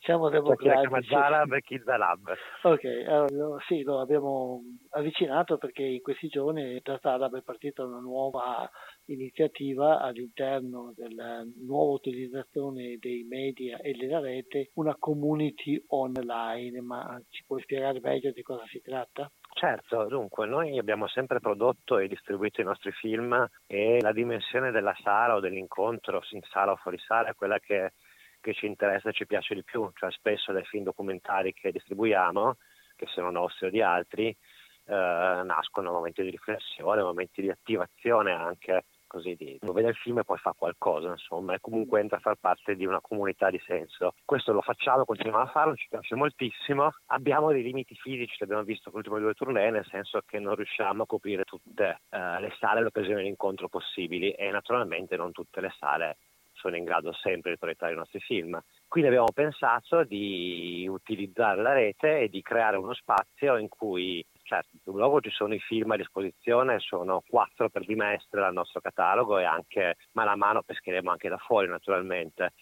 siamo 0.00 0.28
democratici. 0.28 0.94
Chi 1.00 1.08
Zalab 1.08 1.52
e 1.52 1.60
chi 1.60 1.80
Zalab. 1.84 2.34
Ok, 2.62 2.84
allora, 3.06 3.62
sì, 3.66 3.82
lo 3.82 4.00
abbiamo 4.00 4.62
avvicinato 4.90 5.58
perché 5.58 5.82
in 5.82 6.02
questi 6.02 6.28
giorni 6.28 6.80
da 6.82 6.98
Zalab 7.00 7.36
è 7.36 7.42
partita 7.42 7.84
una 7.84 8.00
nuova 8.00 8.22
nuova 8.24 8.70
iniziativa 9.06 10.00
all'interno 10.00 10.92
della 10.96 11.44
nuova 11.58 11.92
utilizzazione 11.92 12.96
dei 12.98 13.24
media 13.24 13.78
e 13.78 13.92
della 13.92 14.20
rete, 14.20 14.70
una 14.74 14.96
community 14.98 15.82
online, 15.88 16.80
ma 16.94 17.20
ci 17.30 17.42
puoi 17.44 17.60
spiegare 17.62 17.98
meglio 18.00 18.30
di 18.30 18.42
cosa 18.42 18.64
si 18.66 18.80
tratta? 18.80 19.30
Certo, 19.52 20.06
dunque 20.06 20.46
noi 20.46 20.78
abbiamo 20.78 21.08
sempre 21.08 21.40
prodotto 21.40 21.98
e 21.98 22.08
distribuito 22.08 22.60
i 22.60 22.64
nostri 22.64 22.92
film 22.92 23.48
e 23.66 24.00
la 24.00 24.12
dimensione 24.12 24.70
della 24.70 24.96
sala 25.02 25.34
o 25.34 25.40
dell'incontro 25.40 26.22
in 26.30 26.42
sala 26.42 26.72
o 26.72 26.76
fuori 26.76 26.98
sala 26.98 27.30
è 27.30 27.34
quella 27.34 27.58
che, 27.58 27.92
che 28.40 28.54
ci 28.54 28.66
interessa 28.66 29.08
e 29.08 29.12
ci 29.12 29.26
piace 29.26 29.54
di 29.54 29.64
più, 29.64 29.90
cioè 29.94 30.10
spesso 30.12 30.52
dai 30.52 30.64
film 30.64 30.84
documentari 30.84 31.52
che 31.52 31.72
distribuiamo, 31.72 32.56
che 32.96 33.06
sono 33.06 33.30
nostri 33.30 33.66
o 33.66 33.70
di 33.70 33.82
altri, 33.82 34.28
eh, 34.28 34.92
nascono 35.44 35.92
momenti 35.92 36.22
di 36.22 36.30
riflessione, 36.30 37.02
momenti 37.02 37.42
di 37.42 37.50
attivazione 37.50 38.32
anche 38.32 38.84
così 39.14 39.36
di 39.36 39.56
uno 39.60 39.72
vede 39.72 39.88
il 39.90 39.94
film 39.94 40.18
e 40.18 40.24
poi 40.24 40.38
fa 40.38 40.52
qualcosa, 40.56 41.10
insomma, 41.10 41.54
e 41.54 41.60
comunque 41.60 42.00
entra 42.00 42.16
a 42.16 42.20
far 42.20 42.34
parte 42.40 42.74
di 42.74 42.84
una 42.84 43.00
comunità 43.00 43.48
di 43.48 43.62
senso. 43.64 44.14
Questo 44.24 44.52
lo 44.52 44.60
facciamo, 44.60 45.04
continuiamo 45.04 45.44
a 45.44 45.50
farlo, 45.50 45.76
ci 45.76 45.86
piace 45.88 46.16
moltissimo. 46.16 46.90
Abbiamo 47.06 47.52
dei 47.52 47.62
limiti 47.62 47.94
fisici, 47.94 48.36
l'abbiamo 48.40 48.64
visto 48.64 48.90
con 48.90 49.00
le 49.00 49.08
ultime 49.08 49.24
due 49.24 49.34
tournée, 49.34 49.70
nel 49.70 49.86
senso 49.86 50.20
che 50.26 50.40
non 50.40 50.56
riusciamo 50.56 51.04
a 51.04 51.06
coprire 51.06 51.44
tutte 51.44 52.00
uh, 52.10 52.40
le 52.40 52.52
sale 52.58 52.78
e 52.78 52.82
le 52.82 52.88
occasioni 52.88 53.22
di 53.22 53.28
incontro 53.28 53.68
possibili 53.68 54.32
e 54.32 54.50
naturalmente 54.50 55.16
non 55.16 55.30
tutte 55.30 55.60
le 55.60 55.72
sale 55.78 56.16
sono 56.54 56.76
in 56.76 56.84
grado 56.84 57.12
sempre 57.12 57.52
di 57.52 57.58
proiettare 57.58 57.92
i 57.92 57.96
nostri 57.96 58.20
film. 58.20 58.58
Quindi 58.88 59.10
abbiamo 59.10 59.32
pensato 59.34 60.04
di 60.04 60.86
utilizzare 60.88 61.60
la 61.60 61.72
rete 61.72 62.20
e 62.20 62.28
di 62.28 62.42
creare 62.42 62.76
uno 62.76 62.94
spazio 62.94 63.56
in 63.58 63.68
cui 63.68 64.24
certo, 64.44 64.78
sul 64.82 64.92
blog 64.92 65.20
ci 65.22 65.30
sono 65.30 65.54
i 65.54 65.58
film 65.58 65.90
a 65.90 65.96
disposizione, 65.96 66.78
sono 66.78 67.22
quattro 67.26 67.68
per 67.68 67.84
bimestre 67.84 68.40
dal 68.40 68.52
nostro 68.52 68.80
catalogo 68.80 69.38
e 69.38 69.44
anche 69.44 69.96
mano 70.12 70.30
a 70.30 70.36
mano 70.36 70.62
pescheremo 70.62 71.10
anche 71.10 71.28
da 71.28 71.38
fuori 71.38 71.66
naturalmente. 71.68 72.52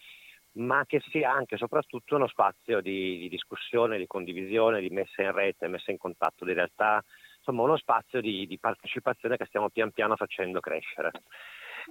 Ma 0.53 0.85
che 0.85 1.01
sia 1.09 1.31
anche 1.31 1.55
e 1.55 1.57
soprattutto 1.57 2.15
uno 2.15 2.27
spazio 2.27 2.79
di, 2.79 3.17
di, 3.17 3.29
discussione, 3.29 3.97
di 3.97 4.05
condivisione, 4.05 4.81
di 4.81 4.89
messa 4.89 5.23
in 5.23 5.31
rete, 5.31 5.67
messa 5.67 5.91
in 5.91 5.97
contatto 5.97 6.45
di 6.45 6.53
realtà, 6.53 7.03
insomma 7.37 7.63
uno 7.63 7.77
spazio 7.77 8.21
di, 8.21 8.45
di 8.45 8.59
partecipazione 8.59 9.35
che 9.35 9.45
stiamo 9.45 9.69
pian 9.69 9.91
piano 9.91 10.15
facendo 10.15 10.59
crescere 10.59 11.11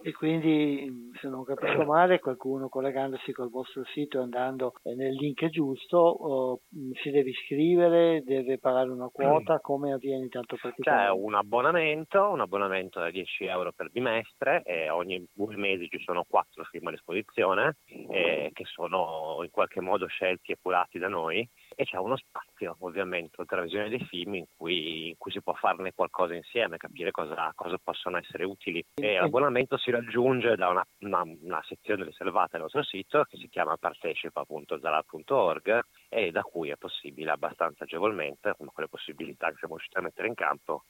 e 0.03 0.13
quindi 0.13 1.11
se 1.21 1.29
non 1.29 1.45
capisco 1.45 1.85
male 1.85 2.19
qualcuno 2.19 2.69
collegandosi 2.69 3.33
col 3.33 3.51
vostro 3.51 3.85
sito 3.93 4.19
e 4.19 4.23
andando 4.23 4.73
nel 4.95 5.15
link 5.15 5.49
giusto 5.49 5.99
oh, 5.99 6.61
si 7.03 7.11
deve 7.11 7.31
iscrivere, 7.31 8.23
deve 8.25 8.59
pagare 8.59 8.91
una 8.91 9.09
quota, 9.09 9.59
come 9.61 9.93
avviene 9.93 10.25
intanto 10.25 10.57
praticamente? 10.57 11.07
C'è 11.07 11.11
un 11.11 11.35
abbonamento, 11.35 12.31
un 12.31 12.41
abbonamento 12.41 13.01
da 13.01 13.11
10 13.11 13.45
euro 13.45 13.73
per 13.73 13.91
bimestre 13.91 14.63
e 14.65 14.89
ogni 14.91 15.25
due 15.35 15.57
mesi 15.57 15.89
ci 15.89 16.01
sono 16.01 16.25
quattro 16.29 16.65
film 16.65 16.87
a 16.87 16.91
disposizione 16.91 17.77
eh, 17.87 18.51
che 18.53 18.65
sono 18.65 19.41
in 19.43 19.51
qualche 19.51 19.81
modo 19.81 20.07
scelti 20.07 20.53
e 20.53 20.59
curati 20.61 20.99
da 20.99 21.09
noi 21.09 21.49
e 21.75 21.85
c'è 21.85 21.97
uno 21.97 22.17
spazio 22.17 22.77
ovviamente 22.81 23.41
oltre 23.41 23.57
alla 23.57 23.65
visione 23.65 23.89
dei 23.89 24.05
film 24.05 24.35
in 24.35 24.45
cui, 24.57 25.09
in 25.09 25.17
cui 25.19 25.31
si 25.31 25.43
può 25.43 25.53
farne 25.55 25.93
qualcosa 25.95 26.35
insieme, 26.35 26.77
capire 26.77 27.11
cosa, 27.11 27.53
cosa 27.55 27.79
possono 27.83 28.19
essere 28.19 28.45
utili. 28.45 28.85
E 28.95 29.15
l'abbonamento 29.15 29.77
si 29.77 29.91
raggiunge 29.91 30.57
da 30.57 30.69
una, 30.69 30.87
una, 31.01 31.23
una 31.23 31.63
sezione 31.67 32.05
riservata 32.05 32.51
del 32.53 32.63
nostro 32.63 32.83
sito 32.83 33.25
che 33.25 33.37
si 33.37 33.49
chiama 33.49 33.77
partecipa.zala.org 33.77 35.81
e 36.09 36.31
da 36.31 36.43
cui 36.43 36.71
è 36.71 36.77
possibile 36.77 37.31
abbastanza 37.31 37.85
agevolmente, 37.85 38.55
come 38.57 38.71
quelle 38.73 38.89
possibilità 38.89 39.51
che 39.51 39.57
siamo 39.59 39.75
riusciti 39.75 39.99
a 39.99 40.03
mettere 40.03 40.29
in 40.29 40.35
campo, 40.35 40.85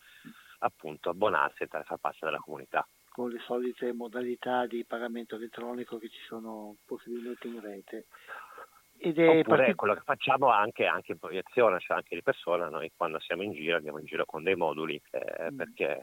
appunto 0.58 1.10
abbonarsi 1.10 1.62
e 1.62 1.66
far 1.66 1.98
parte 1.98 2.24
della 2.24 2.38
comunità. 2.38 2.86
Con 3.08 3.30
le 3.30 3.40
solite 3.40 3.92
modalità 3.92 4.66
di 4.66 4.84
pagamento 4.84 5.36
elettronico 5.36 5.98
che 5.98 6.08
ci 6.08 6.20
sono 6.26 6.76
possibilmente 6.86 7.46
in 7.46 7.60
rete. 7.60 8.06
Ed 9.04 9.18
è 9.18 9.26
Oppure 9.26 9.42
partic- 9.42 9.74
quello 9.74 9.94
che 9.94 10.02
facciamo 10.04 10.50
anche, 10.50 10.86
anche, 10.86 11.10
in 11.10 11.18
proiezione, 11.18 11.80
cioè 11.80 11.96
anche 11.96 12.14
di 12.14 12.22
persona, 12.22 12.68
noi 12.68 12.92
quando 12.96 13.18
siamo 13.18 13.42
in 13.42 13.50
giro 13.50 13.76
andiamo 13.76 13.98
in 13.98 14.04
giro 14.04 14.24
con 14.24 14.44
dei 14.44 14.54
moduli 14.54 15.00
eh, 15.10 15.50
mm. 15.50 15.56
perché 15.56 15.98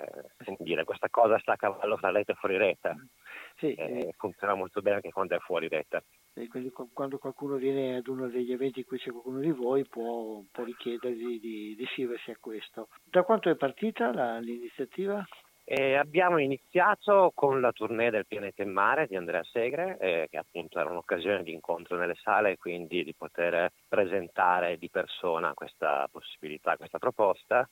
dire, 0.58 0.84
questa 0.84 1.08
cosa 1.10 1.39
sta 1.39 1.54
a 1.54 1.56
cavallo 1.56 1.95
tra 1.95 2.12
rete 2.12 2.34
e 2.34 2.36
fuori 2.36 2.58
rete. 2.58 3.08
Sì, 3.56 3.74
eh, 3.74 4.00
eh. 4.00 4.14
Funziona 4.18 4.54
molto 4.54 4.82
bene 4.82 4.97
anche 4.97 5.12
quando 5.12 5.34
è 5.34 5.39
fuori 5.39 5.70
rete. 5.70 6.04
quindi 6.50 6.72
quando 6.72 7.18
qualcuno 7.20 7.56
viene 7.56 7.95
ad 7.95 8.08
uno 8.08 8.28
degli 8.28 8.52
eventi 8.52 8.80
in 8.80 8.86
cui 8.86 8.97
c'è 8.97 9.12
qualcuno 9.12 9.39
di 9.39 9.52
voi 9.52 9.86
può, 9.86 10.43
può 10.52 10.66
richiedergli 10.66 11.39
di, 11.39 11.76
di 11.76 11.84
iscriversi 11.84 12.32
a 12.32 12.38
questo. 12.38 12.89
Da 13.02 13.24
quanto 13.24 13.50
è 13.50 13.56
partita 13.56 14.12
la, 14.14 14.39
l'iniziativa? 14.39 15.26
E 15.72 15.93
abbiamo 15.93 16.39
iniziato 16.39 17.32
con 17.36 17.61
la 17.61 17.72
tournée 17.72 18.09
del 18.09 18.26
Pianeta 18.26 18.63
in 18.63 18.72
Mare 18.72 19.05
di 19.05 19.15
Andrea 19.15 19.43
Segre, 19.43 19.99
eh, 19.99 20.28
che 20.28 20.39
appunto 20.39 20.80
era 20.80 20.89
un'occasione 20.89 21.43
di 21.43 21.53
incontro 21.53 21.95
nelle 21.95 22.15
sale 22.15 22.53
e 22.53 22.57
quindi 22.57 23.03
di 23.03 23.13
poter 23.13 23.72
presentare 23.88 24.80
di 24.80 24.89
persona 24.89 25.53
questa 25.53 26.09
possibilità, 26.11 26.76
questa 26.76 26.97
proposta. 26.97 27.70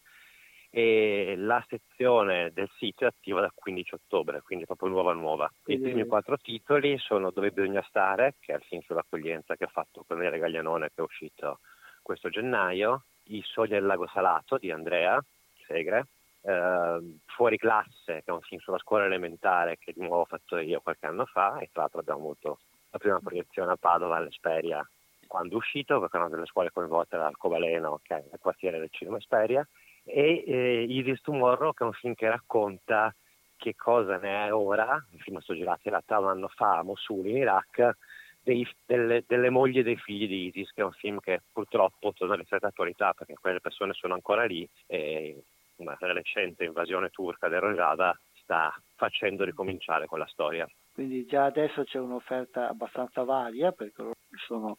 E 0.69 1.33
la 1.37 1.65
sezione 1.67 2.51
del 2.53 2.69
sito 2.77 3.05
è 3.05 3.07
attiva 3.07 3.41
dal 3.41 3.53
15 3.55 3.95
ottobre, 3.95 4.43
quindi 4.43 4.65
proprio 4.65 4.89
nuova 4.89 5.13
nuova. 5.13 5.51
I 5.65 5.79
primi 5.79 6.05
quattro 6.05 6.37
titoli 6.37 6.99
sono 6.99 7.31
Dove 7.31 7.49
bisogna 7.49 7.83
stare, 7.87 8.35
che 8.39 8.53
è 8.53 8.57
il 8.57 8.63
film 8.67 8.81
sull'accoglienza 8.81 9.55
che 9.55 9.63
ho 9.63 9.71
fatto 9.71 10.03
con 10.07 10.19
Nere 10.19 10.37
Gaglianone 10.37 10.89
che 10.89 11.01
è 11.01 11.01
uscito 11.01 11.61
questo 12.03 12.29
gennaio, 12.29 13.05
I 13.29 13.41
sogni 13.43 13.69
del 13.69 13.87
lago 13.87 14.07
salato 14.13 14.59
di 14.59 14.69
Andrea 14.69 15.19
Segre, 15.65 16.05
eh, 16.47 17.17
Fuori 17.25 17.57
classe, 17.57 18.23
che 18.23 18.23
è 18.25 18.31
un 18.31 18.41
film 18.41 18.61
sulla 18.61 18.79
scuola 18.79 19.05
elementare 19.05 19.77
che 19.77 19.93
di 19.93 20.01
nuovo 20.01 20.21
ho 20.21 20.25
fatto 20.25 20.57
io 20.57 20.79
qualche 20.79 21.05
anno 21.05 21.25
fa 21.25 21.59
e 21.59 21.69
tra 21.71 21.81
l'altro 21.81 21.99
abbiamo 21.99 22.19
avuto 22.21 22.59
la 22.89 22.97
prima 22.97 23.19
proiezione 23.19 23.73
a 23.73 23.77
Padova 23.77 24.15
all'Esperia 24.15 24.87
quando 25.27 25.55
è 25.55 25.57
uscito, 25.57 25.99
perché 25.99 26.15
è 26.15 26.19
una 26.21 26.29
delle 26.29 26.45
scuole 26.45 26.71
coinvolte 26.71 27.17
dall'Arcobaleno, 27.17 27.99
che 28.01 28.15
è 28.15 28.23
il 28.31 28.39
quartiere 28.39 28.79
del 28.79 28.87
cinema 28.91 29.17
Esperia, 29.17 29.67
e 30.05 30.43
eh, 30.47 30.85
Iris 30.87 31.19
Tomorrow, 31.19 31.73
che 31.73 31.83
è 31.83 31.87
un 31.87 31.91
film 31.93 32.13
che 32.13 32.29
racconta 32.29 33.13
che 33.57 33.75
cosa 33.75 34.17
ne 34.17 34.45
è 34.45 34.53
ora, 34.53 35.05
il 35.11 35.19
film 35.19 35.39
è 35.39 35.41
stato 35.41 35.59
girato 35.59 35.81
in 35.83 35.91
realtà 35.91 36.19
un 36.19 36.29
anno 36.29 36.47
fa 36.47 36.77
a 36.77 36.83
Mosul 36.83 37.27
in 37.27 37.37
Iraq, 37.37 37.97
dei, 38.41 38.65
delle, 38.85 39.25
delle, 39.27 39.49
mogli 39.49 39.79
e 39.79 39.83
dei 39.83 39.97
figli 39.97 40.27
di 40.27 40.47
ISIS, 40.47 40.71
che 40.71 40.81
è 40.81 40.85
un 40.85 40.93
film 40.93 41.19
che 41.19 41.41
purtroppo 41.51 42.13
torna 42.13 42.35
alle 42.35 42.45
strette 42.45 42.67
attualità 42.67 43.13
perché 43.13 43.33
quelle 43.33 43.59
persone 43.59 43.91
sono 43.91 44.13
ancora 44.13 44.45
lì 44.45 44.67
e 44.85 45.43
una 45.77 45.95
recente 45.99 46.63
invasione 46.65 47.09
turca 47.09 47.47
del 47.47 47.59
Rojava 47.59 48.17
sta 48.33 48.73
facendo 48.95 49.43
ricominciare 49.43 50.05
quella 50.05 50.27
storia. 50.27 50.67
Quindi 50.93 51.25
già 51.25 51.45
adesso 51.45 51.83
c'è 51.83 51.99
un'offerta 51.99 52.69
abbastanza 52.69 53.23
varia 53.23 53.71
perché 53.71 54.11
sono 54.47 54.77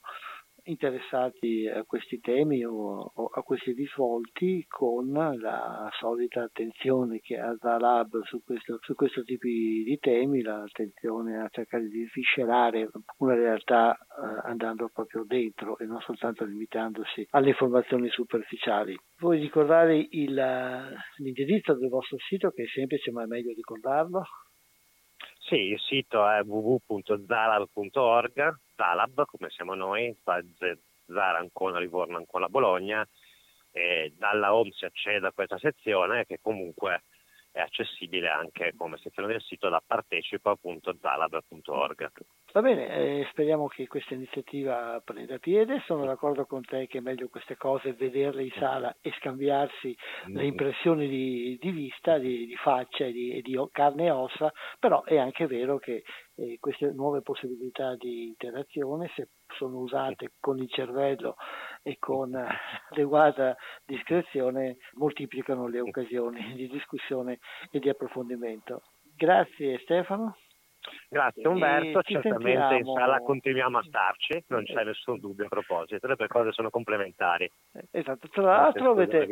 interessati 0.69 1.67
a 1.67 1.83
questi 1.85 2.21
temi 2.21 2.65
o, 2.65 3.11
o, 3.15 3.27
a 3.27 3.43
questi 3.43 3.73
risvolti 3.73 4.65
con 4.69 5.13
la 5.13 5.89
solita 5.99 6.43
attenzione 6.43 7.21
che 7.21 7.39
ha 7.39 7.57
Zalab 7.59 8.23
su 8.25 8.43
questo, 8.45 8.79
su 8.81 8.95
questo 8.95 9.23
tipo 9.23 9.47
di 9.47 9.97
temi, 10.01 10.43
l'attenzione 10.43 11.41
a 11.41 11.49
cercare 11.51 11.89
di 11.89 12.07
sviscerare 12.11 12.91
una 13.19 13.35
realtà 13.35 13.95
eh, 13.95 14.49
andando 14.49 14.91
proprio 14.93 15.25
dentro 15.25 15.79
e 15.79 15.87
non 15.87 16.01
soltanto 16.01 16.45
limitandosi 16.45 17.27
alle 17.31 17.49
informazioni 17.49 18.09
superficiali. 18.11 18.97
Vuoi 19.19 19.41
ricordare 19.41 20.07
il, 20.11 20.35
l'indirizzo 21.17 21.75
del 21.75 21.89
vostro 21.89 22.19
sito 22.19 22.51
che 22.51 22.65
è 22.65 22.67
semplice 22.67 23.11
ma 23.11 23.23
è 23.23 23.27
meglio 23.27 23.53
ricordarlo? 23.55 24.23
Sì, 25.49 25.57
il 25.57 25.81
sito 25.81 26.29
è 26.29 26.43
www.zalab.org, 26.45 28.55
Zalab 28.79 29.27
come 29.27 29.51
siamo 29.51 29.75
noi, 29.75 30.17
Zara 30.23 31.39
Ancona, 31.39 31.81
Livorno, 31.81 32.17
Ancona, 32.17 32.49
Bologna, 32.49 33.05
e 33.73 34.15
dalla 34.17 34.55
home 34.55 34.71
si 34.71 34.85
accede 34.85 35.27
a 35.27 35.33
questa 35.33 35.59
sezione 35.59 36.27
che 36.27 36.39
comunque 36.41 37.03
è 37.51 37.59
accessibile 37.61 38.29
anche 38.29 38.75
come 38.77 38.99
sezione 38.99 39.27
del 39.29 39.43
sito 39.43 39.69
da 39.69 39.83
partecipa.zalab.org. 39.85 42.11
Va 42.51 42.63
bene, 42.63 42.89
eh, 42.89 43.27
speriamo 43.31 43.67
che 43.67 43.87
questa 43.87 44.15
iniziativa 44.15 45.03
prenda 45.05 45.39
piede, 45.39 45.83
sono 45.85 46.07
d'accordo 46.07 46.47
con 46.47 46.63
te 46.63 46.87
che 46.87 46.97
è 46.97 47.01
meglio 47.03 47.29
queste 47.29 47.59
cose 47.59 47.93
vederle 47.93 48.43
in 48.43 48.53
sala 48.59 48.97
e 49.03 49.13
scambiarsi 49.19 49.95
le 50.29 50.47
impressioni 50.47 51.09
di, 51.09 51.59
di 51.61 51.71
vista, 51.71 52.17
di, 52.17 52.47
di 52.47 52.57
faccia 52.57 53.05
e 53.05 53.13
di, 53.13 53.43
di, 53.43 53.55
carne 53.71 54.07
e 54.07 54.11
ossa, 54.11 54.51
però 54.79 55.05
è 55.05 55.19
anche 55.19 55.47
vero 55.47 55.77
che 55.77 56.03
eh, 56.37 56.57
queste 56.59 56.91
nuove 56.93 57.21
possibilità 57.21 57.95
di 57.97 58.29
interazione, 58.29 59.11
se 59.15 59.29
sono 59.55 59.81
usate 59.81 60.33
con 60.41 60.57
il 60.59 60.71
cervello 60.71 61.37
e 61.83 61.99
con 61.99 62.35
adeguata 62.91 63.55
discrezione, 63.85 64.79
moltiplicano 64.95 65.67
le 65.67 65.81
occasioni 65.81 66.55
di 66.55 66.67
discussione 66.67 67.41
e 67.71 67.79
di 67.79 67.91
approfondimento. 67.91 68.85
Grazie 69.15 69.79
Stefano. 69.81 70.35
Grazie 71.09 71.47
Umberto, 71.49 72.03
certamente 72.03 72.59
sentiamo... 72.59 72.77
in 72.77 72.85
sala 72.85 73.21
continuiamo 73.21 73.79
a 73.79 73.83
starci, 73.83 74.45
non 74.49 74.65
c'è 74.65 74.85
nessun 74.85 75.19
dubbio 75.21 75.47
a 75.47 75.49
proposito, 75.49 76.07
le 76.07 76.17
due 76.17 76.29
cose 76.29 76.53
sono 76.53 76.71
complementari. 76.71 77.51
Esatto, 77.91 78.29
tra 78.29 78.43
l'altro 78.43 78.91
avete, 78.91 79.27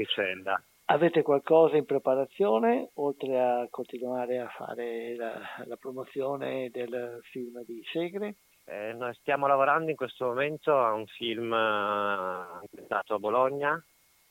Avete 0.89 1.23
qualcosa 1.23 1.77
in 1.77 1.85
preparazione 1.85 2.91
oltre 2.95 3.41
a 3.41 3.67
continuare 3.69 4.39
a 4.39 4.47
fare 4.47 5.17
la, 5.17 5.41
la 5.65 5.77
promozione 5.77 6.71
del 6.71 7.19
film 7.31 7.65
di 7.65 7.83
Segre? 7.91 8.37
Eh, 8.65 8.93
noi 8.93 9.13
stiamo 9.15 9.49
lavorando 9.49 9.91
in 9.91 9.97
questo 9.97 10.27
momento 10.27 10.79
a 10.79 10.93
un 10.93 11.07
film 11.07 11.51
uh, 11.51 12.61
ambientato 12.61 13.15
a 13.15 13.19
Bologna, 13.19 13.85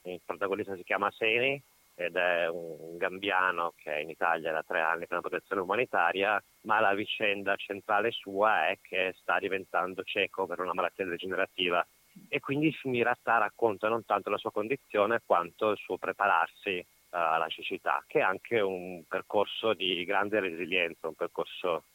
il 0.03 0.21
protagonista 0.25 0.75
si 0.75 0.83
chiama 0.83 1.11
Seni 1.11 1.61
ed 1.95 2.15
è 2.15 2.47
un 2.47 2.97
gambiano 2.97 3.73
che 3.75 3.99
in 3.99 4.09
Italia 4.09 4.51
da 4.51 4.63
tre 4.63 4.81
anni 4.81 5.07
per 5.07 5.17
una 5.17 5.27
protezione 5.27 5.61
umanitaria, 5.61 6.41
ma 6.61 6.79
la 6.79 6.93
vicenda 6.93 7.55
centrale 7.55 8.11
sua 8.11 8.67
è 8.67 8.77
che 8.81 9.15
sta 9.17 9.39
diventando 9.39 10.03
cieco 10.03 10.45
per 10.45 10.59
una 10.59 10.73
malattia 10.73 11.05
degenerativa 11.05 11.85
e 12.29 12.39
quindi 12.39 12.75
realtà 12.83 13.37
racconta 13.37 13.89
non 13.89 14.05
tanto 14.05 14.29
la 14.29 14.37
sua 14.37 14.51
condizione 14.51 15.21
quanto 15.25 15.71
il 15.71 15.77
suo 15.77 15.97
prepararsi 15.97 16.77
uh, 16.77 16.85
alla 17.09 17.47
cecità, 17.47 18.03
che 18.07 18.19
è 18.19 18.23
anche 18.23 18.59
un 18.59 19.03
percorso 19.07 19.73
di 19.73 20.03
grande 20.05 20.39
resilienza, 20.39 21.07
un 21.07 21.15
percorso 21.15 21.85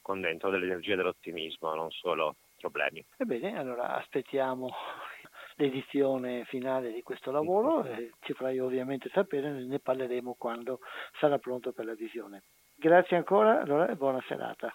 con 0.00 0.20
dentro 0.20 0.50
dell'energia 0.50 0.94
e 0.94 0.96
dell'ottimismo, 0.96 1.74
non 1.74 1.90
solo 1.90 2.36
problemi. 2.58 3.04
Ebbene, 3.16 3.58
allora 3.58 3.96
aspettiamo 3.96 4.70
l'edizione 5.62 6.44
finale 6.44 6.92
di 6.92 7.02
questo 7.02 7.30
lavoro 7.30 7.84
e 7.84 8.12
ci 8.20 8.32
farai 8.32 8.58
ovviamente 8.58 9.08
sapere, 9.12 9.50
ne 9.64 9.78
parleremo 9.78 10.34
quando 10.36 10.80
sarà 11.20 11.38
pronto 11.38 11.72
per 11.72 11.84
la 11.84 11.94
visione. 11.94 12.42
Grazie 12.74 13.16
ancora 13.16 13.60
allora, 13.60 13.88
e 13.88 13.94
buona 13.94 14.20
serata. 14.26 14.74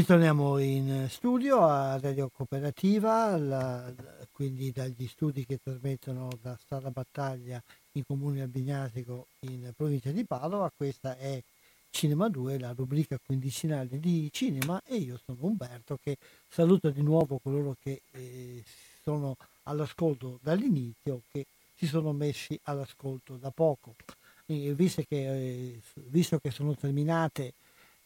Ritorniamo 0.00 0.56
in 0.56 1.08
studio 1.10 1.60
a 1.62 1.98
Radio 2.00 2.30
Cooperativa, 2.34 3.36
la, 3.36 3.92
quindi 4.32 4.72
dagli 4.72 5.06
studi 5.06 5.44
che 5.44 5.58
trasmettono 5.62 6.30
da 6.40 6.58
Sala 6.66 6.88
Battaglia 6.88 7.62
in 7.92 8.06
Comune 8.06 8.40
Albignasico 8.40 9.26
in 9.40 9.70
provincia 9.76 10.10
di 10.10 10.24
Padova. 10.24 10.72
Questa 10.74 11.18
è 11.18 11.38
Cinema 11.90 12.30
2, 12.30 12.58
la 12.58 12.72
rubrica 12.74 13.18
quindicinale 13.22 14.00
di 14.00 14.30
cinema 14.32 14.80
e 14.86 14.96
io 14.96 15.20
sono 15.22 15.36
Umberto 15.42 15.98
che 16.02 16.16
saluto 16.48 16.88
di 16.88 17.02
nuovo 17.02 17.38
coloro 17.38 17.76
che 17.82 18.00
eh, 18.12 18.64
sono 19.02 19.36
all'ascolto 19.64 20.38
dall'inizio, 20.42 21.20
che 21.30 21.44
si 21.76 21.86
sono 21.86 22.12
messi 22.12 22.58
all'ascolto 22.62 23.36
da 23.36 23.50
poco. 23.50 23.94
E 24.46 24.72
visto, 24.72 25.04
che, 25.06 25.26
eh, 25.26 25.80
visto 26.06 26.38
che 26.38 26.50
sono 26.50 26.74
terminate 26.74 27.52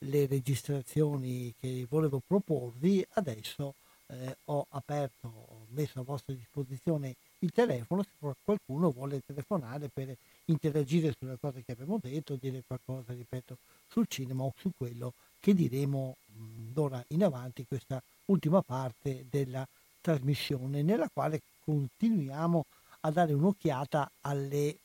le 0.09 0.27
registrazioni 0.27 1.55
che 1.59 1.87
volevo 1.89 2.21
proporvi, 2.27 3.07
adesso 3.15 3.75
eh, 4.07 4.37
ho 4.47 4.67
aperto, 4.71 5.29
ho 5.29 5.67
messo 5.71 6.01
a 6.01 6.03
vostra 6.03 6.35
disposizione 6.35 7.15
il 7.41 7.53
telefono 7.53 8.03
se 8.03 8.35
qualcuno 8.43 8.91
vuole 8.91 9.23
telefonare 9.25 9.89
per 9.93 10.17
interagire 10.47 11.15
sulle 11.19 11.37
cose 11.41 11.63
che 11.65 11.73
abbiamo 11.73 11.99
detto, 12.01 12.37
dire 12.41 12.63
qualcosa, 12.67 13.13
ripeto, 13.13 13.57
sul 13.89 14.07
cinema 14.09 14.45
o 14.45 14.53
su 14.57 14.71
quello 14.77 15.13
che 15.41 15.55
diremo 15.55 16.17
d'ora 16.27 17.03
in 17.09 17.23
avanti, 17.23 17.67
questa 17.67 18.03
ultima 18.27 18.63
parte 18.63 19.27
della 19.29 19.67
trasmissione, 20.01 20.83
nella 20.83 21.09
quale 21.13 21.41
continuiamo 21.65 22.65
a 23.01 23.11
dare 23.11 23.33
un'occhiata 23.33 24.11
alle 24.23 24.79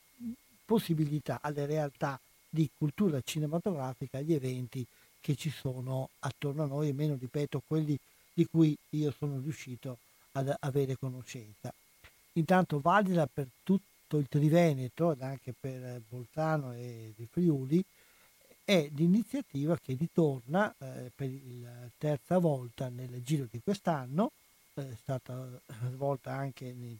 possibilità, 0.65 1.39
alle 1.41 1.65
realtà 1.65 2.19
di 2.49 2.69
cultura 2.77 3.21
cinematografica, 3.21 4.17
agli 4.17 4.33
eventi 4.33 4.85
che 5.21 5.35
ci 5.35 5.49
sono 5.49 6.09
attorno 6.19 6.63
a 6.63 6.67
noi, 6.67 6.93
meno 6.93 7.17
ripeto 7.19 7.61
quelli 7.65 7.97
di 8.33 8.45
cui 8.45 8.75
io 8.91 9.13
sono 9.17 9.39
riuscito 9.39 9.97
ad 10.33 10.55
avere 10.59 10.97
conoscenza. 10.97 11.73
Intanto 12.33 12.79
valida 12.79 13.27
per 13.27 13.47
tutto 13.63 14.17
il 14.17 14.27
Triveneto 14.27 15.11
ed 15.11 15.21
anche 15.21 15.53
per 15.59 16.01
Bolzano 16.07 16.73
e 16.73 17.13
il 17.15 17.27
Friuli 17.29 17.83
è 18.63 18.87
l'iniziativa 18.93 19.77
che 19.77 19.95
ritorna 19.99 20.73
eh, 20.77 21.11
per 21.13 21.29
la 21.61 21.89
terza 21.97 22.37
volta 22.37 22.87
nel 22.89 23.21
giro 23.23 23.47
di 23.49 23.59
quest'anno, 23.63 24.31
eh, 24.75 24.91
è 24.91 24.95
stata 25.01 25.59
svolta 25.91 26.33
anche 26.33 26.71
nei, 26.73 26.97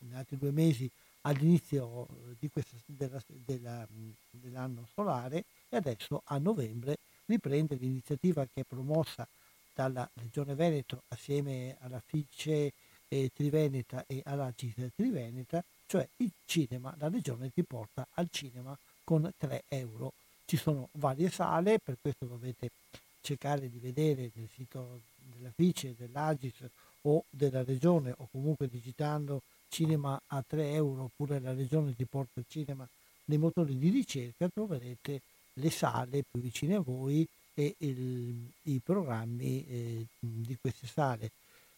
in 0.00 0.14
altri 0.14 0.36
due 0.36 0.50
mesi 0.50 0.90
all'inizio 1.22 2.06
questa, 2.50 2.76
della, 2.86 3.22
della, 3.26 3.86
dell'anno 4.30 4.86
solare 4.92 5.44
e 5.68 5.76
adesso 5.76 6.22
a 6.26 6.38
novembre 6.38 6.98
riprende 7.26 7.76
l'iniziativa 7.76 8.44
che 8.44 8.62
è 8.62 8.64
promossa 8.64 9.26
dalla 9.74 10.08
Regione 10.14 10.54
Veneto 10.54 11.02
assieme 11.08 11.76
alla 11.80 12.00
FICE 12.04 12.72
eh, 13.08 13.30
Triveneta 13.34 14.04
e 14.06 14.22
alla 14.24 14.52
CISE 14.54 14.90
Triveneta, 14.94 15.62
cioè 15.86 16.06
il 16.16 16.30
cinema, 16.44 16.94
la 16.98 17.08
regione 17.08 17.50
ti 17.52 17.62
porta 17.62 18.06
al 18.14 18.28
cinema 18.30 18.76
con 19.04 19.30
3 19.36 19.64
euro. 19.68 20.12
Ci 20.44 20.56
sono 20.56 20.88
varie 20.92 21.30
sale, 21.30 21.78
per 21.78 21.96
questo 22.00 22.24
dovete 22.26 22.70
cercare 23.20 23.68
di 23.68 23.78
vedere 23.78 24.30
nel 24.34 24.48
sito 24.54 25.00
della 25.16 25.50
FICE, 25.54 25.94
dell'Agis 25.96 26.54
o 27.02 27.24
della 27.28 27.62
regione 27.62 28.14
o 28.16 28.28
comunque 28.30 28.68
digitando 28.68 29.42
cinema 29.68 30.20
a 30.28 30.42
3 30.46 30.72
euro 30.72 31.04
oppure 31.04 31.40
la 31.40 31.52
regione 31.52 31.94
ti 31.94 32.04
porta 32.04 32.40
il 32.40 32.46
cinema 32.48 32.88
nei 33.26 33.38
motori 33.38 33.76
di 33.76 33.90
ricerca 33.90 34.48
troverete 34.48 35.20
le 35.58 35.70
sale 35.70 36.24
più 36.30 36.40
vicine 36.40 36.76
a 36.76 36.80
voi 36.80 37.26
e 37.54 37.74
il, 37.78 38.50
i 38.62 38.80
programmi 38.82 39.66
eh, 39.66 40.06
di 40.18 40.56
queste 40.60 40.86
sale. 40.86 41.30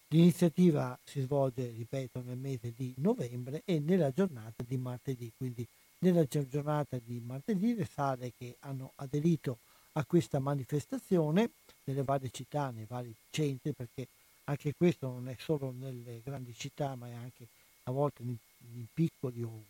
L'iniziativa 0.09 0.99
si 1.05 1.21
svolge, 1.21 1.71
ripeto, 1.77 2.23
nel 2.25 2.39
mese 2.39 2.73
di 2.75 2.95
novembre 2.97 3.63
e 3.65 3.79
nella 3.79 4.11
giornata 4.11 4.65
di 4.67 4.77
martedì, 4.77 5.31
quindi 5.37 5.67
nella 5.99 6.25
giornata 6.25 6.99
di 7.05 7.21
martedì 7.25 7.75
le 7.75 7.89
sale 7.93 8.33
che 8.37 8.57
hanno 8.61 8.93
aderito 8.97 9.59
a 9.93 10.05
questa 10.05 10.39
manifestazione 10.39 11.51
nelle 11.85 12.05
varie 12.05 12.31
città, 12.31 12.71
nei 12.71 12.87
vari 12.87 13.15
centri, 13.31 13.73
perché 13.73 14.09
anche 14.45 14.73
questo 14.77 15.09
non 15.09 15.29
è 15.29 15.37
solo 15.39 15.75
nelle 15.79 16.21
grandi 16.25 16.55
città, 16.57 16.95
ma 16.95 17.09
è 17.09 17.13
anche 17.13 17.47
a 17.85 17.91
volte 17.91 18.23
in, 18.23 18.35
in 18.77 18.87
piccoli 18.93 19.43
o, 19.43 19.63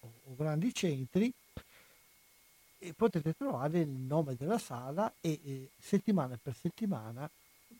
o, 0.00 0.12
o 0.24 0.34
grandi 0.36 0.72
centri, 0.72 1.32
e 2.84 2.92
potete 2.92 3.34
trovare 3.34 3.80
il 3.80 3.88
nome 3.88 4.36
della 4.36 4.58
sala 4.58 5.10
e 5.20 5.40
eh, 5.42 5.68
settimana 5.80 6.38
per 6.40 6.54
settimana 6.54 7.28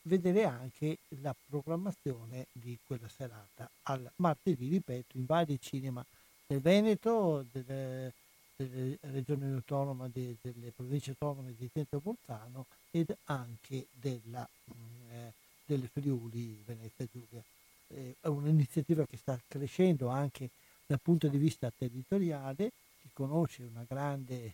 vedere 0.03 0.45
anche 0.45 0.97
la 1.21 1.35
programmazione 1.47 2.47
di 2.51 2.77
quella 2.85 3.07
serata. 3.07 3.69
Al 3.83 4.09
martedì, 4.17 4.67
ripeto, 4.67 5.17
in 5.17 5.25
vari 5.25 5.59
cinema 5.61 6.03
del 6.47 6.59
Veneto, 6.59 7.45
delle, 7.51 8.13
delle 8.55 8.97
regioni 9.01 9.53
autonome, 9.53 10.09
de, 10.11 10.37
delle 10.41 10.71
province 10.75 11.11
autonome 11.11 11.53
di 11.55 11.69
Trento 11.71 11.99
Bolzano 11.99 12.65
ed 12.89 13.15
anche 13.25 13.85
della, 13.91 14.47
mm, 14.73 15.11
eh, 15.11 15.33
delle 15.65 15.87
Friuli, 15.91 16.63
Venezia 16.65 17.05
Giulia. 17.11 17.43
Eh, 17.89 18.15
è 18.21 18.27
un'iniziativa 18.27 19.05
che 19.05 19.17
sta 19.17 19.39
crescendo 19.47 20.07
anche 20.07 20.49
dal 20.87 20.99
punto 20.99 21.27
di 21.27 21.37
vista 21.37 21.71
territoriale, 21.75 22.71
si 23.01 23.09
conosce 23.13 23.63
una 23.63 23.85
grande 23.87 24.53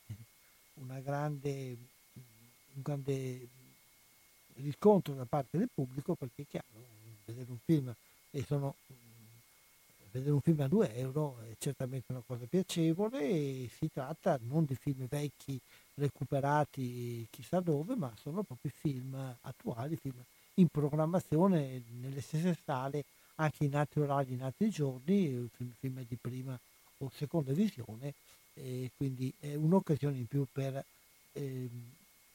grande, 1.01 1.77
un 2.73 2.81
grande 2.81 3.47
riscontro 4.55 5.13
da 5.13 5.25
parte 5.25 5.57
del 5.57 5.69
pubblico 5.73 6.15
perché 6.15 6.43
è 6.43 6.45
chiaro, 6.47 6.85
vedere 7.25 7.49
un 7.49 7.57
film 7.63 7.93
sono 8.45 8.75
vedere 10.11 10.31
un 10.31 10.41
film 10.41 10.59
a 10.59 10.67
2 10.67 10.95
euro 10.95 11.39
è 11.41 11.55
certamente 11.57 12.11
una 12.11 12.21
cosa 12.25 12.45
piacevole 12.45 13.21
e 13.21 13.69
si 13.77 13.89
tratta 13.91 14.37
non 14.41 14.65
di 14.65 14.75
film 14.75 15.07
vecchi 15.07 15.59
recuperati 15.95 17.25
chissà 17.29 17.59
dove, 17.59 17.95
ma 17.95 18.11
sono 18.19 18.43
proprio 18.43 18.71
film 18.73 19.37
attuali, 19.41 19.95
film 19.95 20.21
in 20.55 20.67
programmazione 20.67 21.81
nelle 21.99 22.21
stesse 22.21 22.57
sale, 22.63 23.05
anche 23.35 23.63
in 23.63 23.75
altri 23.75 24.01
orari, 24.01 24.33
in 24.33 24.43
altri 24.43 24.69
giorni, 24.69 25.49
film 25.79 26.05
di 26.05 26.17
prima 26.19 26.59
o 26.97 27.11
seconda 27.15 27.53
visione, 27.53 28.13
quindi 28.95 29.33
è 29.39 29.55
un'occasione 29.55 30.17
in 30.17 30.27
più 30.27 30.45
per 30.51 30.83
eh, 31.33 31.69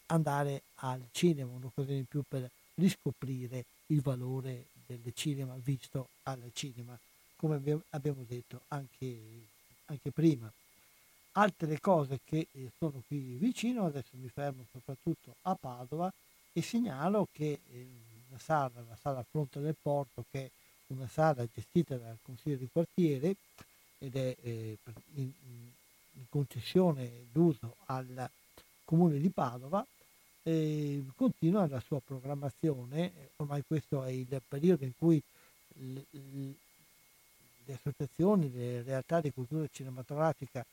andare 0.07 0.63
al 0.77 1.03
cinema, 1.13 1.53
un'occasione 1.53 1.99
in 1.99 2.07
più 2.07 2.23
per 2.27 2.51
riscoprire 2.75 3.65
il 3.87 4.01
valore 4.01 4.67
del 4.87 5.13
cinema 5.15 5.57
visto 5.63 6.09
al 6.25 6.51
cinema, 6.53 6.99
come 7.37 7.57
abbiamo 7.91 8.25
detto 8.27 8.63
anche, 8.69 9.19
anche 9.87 10.11
prima. 10.11 10.51
Altre 11.33 11.81
cose 11.81 12.21
che 12.25 12.47
eh, 12.51 12.71
sono 12.79 13.03
qui 13.07 13.37
vicino, 13.39 13.85
adesso 13.85 14.09
mi 14.13 14.29
fermo 14.29 14.65
soprattutto 14.73 15.35
a 15.43 15.55
Padova 15.55 16.11
e 16.53 16.63
segnalo 16.63 17.29
che 17.31 17.61
eh, 17.71 17.87
una 18.31 18.39
sala, 18.39 18.85
la 18.89 18.97
sala 18.99 19.25
Fronte 19.29 19.61
del 19.61 19.77
Porto, 19.81 20.25
che 20.31 20.45
è 20.47 20.51
una 20.89 21.09
sala 21.09 21.47
gestita 21.53 21.97
dal 21.97 22.17
Consiglio 22.23 22.57
di 22.57 22.69
quartiere 22.73 23.37
ed 23.99 24.17
è 24.17 24.35
eh, 24.41 24.79
in, 25.17 25.31
concessione 26.29 27.27
d'uso 27.33 27.77
al 27.87 28.29
Comune 28.85 29.19
di 29.19 29.31
Padova, 29.31 29.85
eh, 30.43 31.05
continua 31.17 31.67
la 31.67 31.81
sua 31.81 32.01
programmazione, 32.01 33.31
ormai 33.37 33.65
questo 33.67 34.05
è 34.05 34.11
il 34.11 34.41
periodo 34.47 34.85
in 34.85 34.93
cui 34.97 35.21
l, 35.79 35.99
l, 36.11 36.55
le 37.65 37.75
associazioni, 37.75 38.53
le 38.53 38.83
realtà 38.83 39.21
di 39.21 39.33
cultura 39.33 39.67
cinematografica 39.71 40.65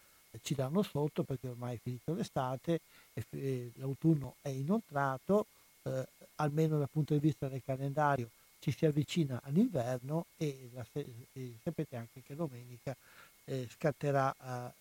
ci 0.41 0.53
danno 0.55 0.81
sotto 0.83 1.23
perché 1.23 1.47
ormai 1.47 1.75
è 1.75 1.79
finito 1.81 2.13
l'estate, 2.13 2.81
e, 3.13 3.71
l'autunno 3.75 4.35
è 4.41 4.49
inoltrato, 4.49 5.45
eh, 5.83 6.07
almeno 6.35 6.77
dal 6.77 6.89
punto 6.89 7.13
di 7.13 7.19
vista 7.19 7.47
del 7.47 7.61
calendario 7.63 8.29
ci 8.59 8.71
si 8.71 8.85
avvicina 8.85 9.41
all'inverno 9.43 10.25
e, 10.37 10.69
la, 10.73 10.85
e 10.93 11.55
sapete 11.61 11.97
anche 11.97 12.21
che 12.25 12.33
domenica 12.33 12.95
eh, 13.45 13.67
scatterà 13.69 14.33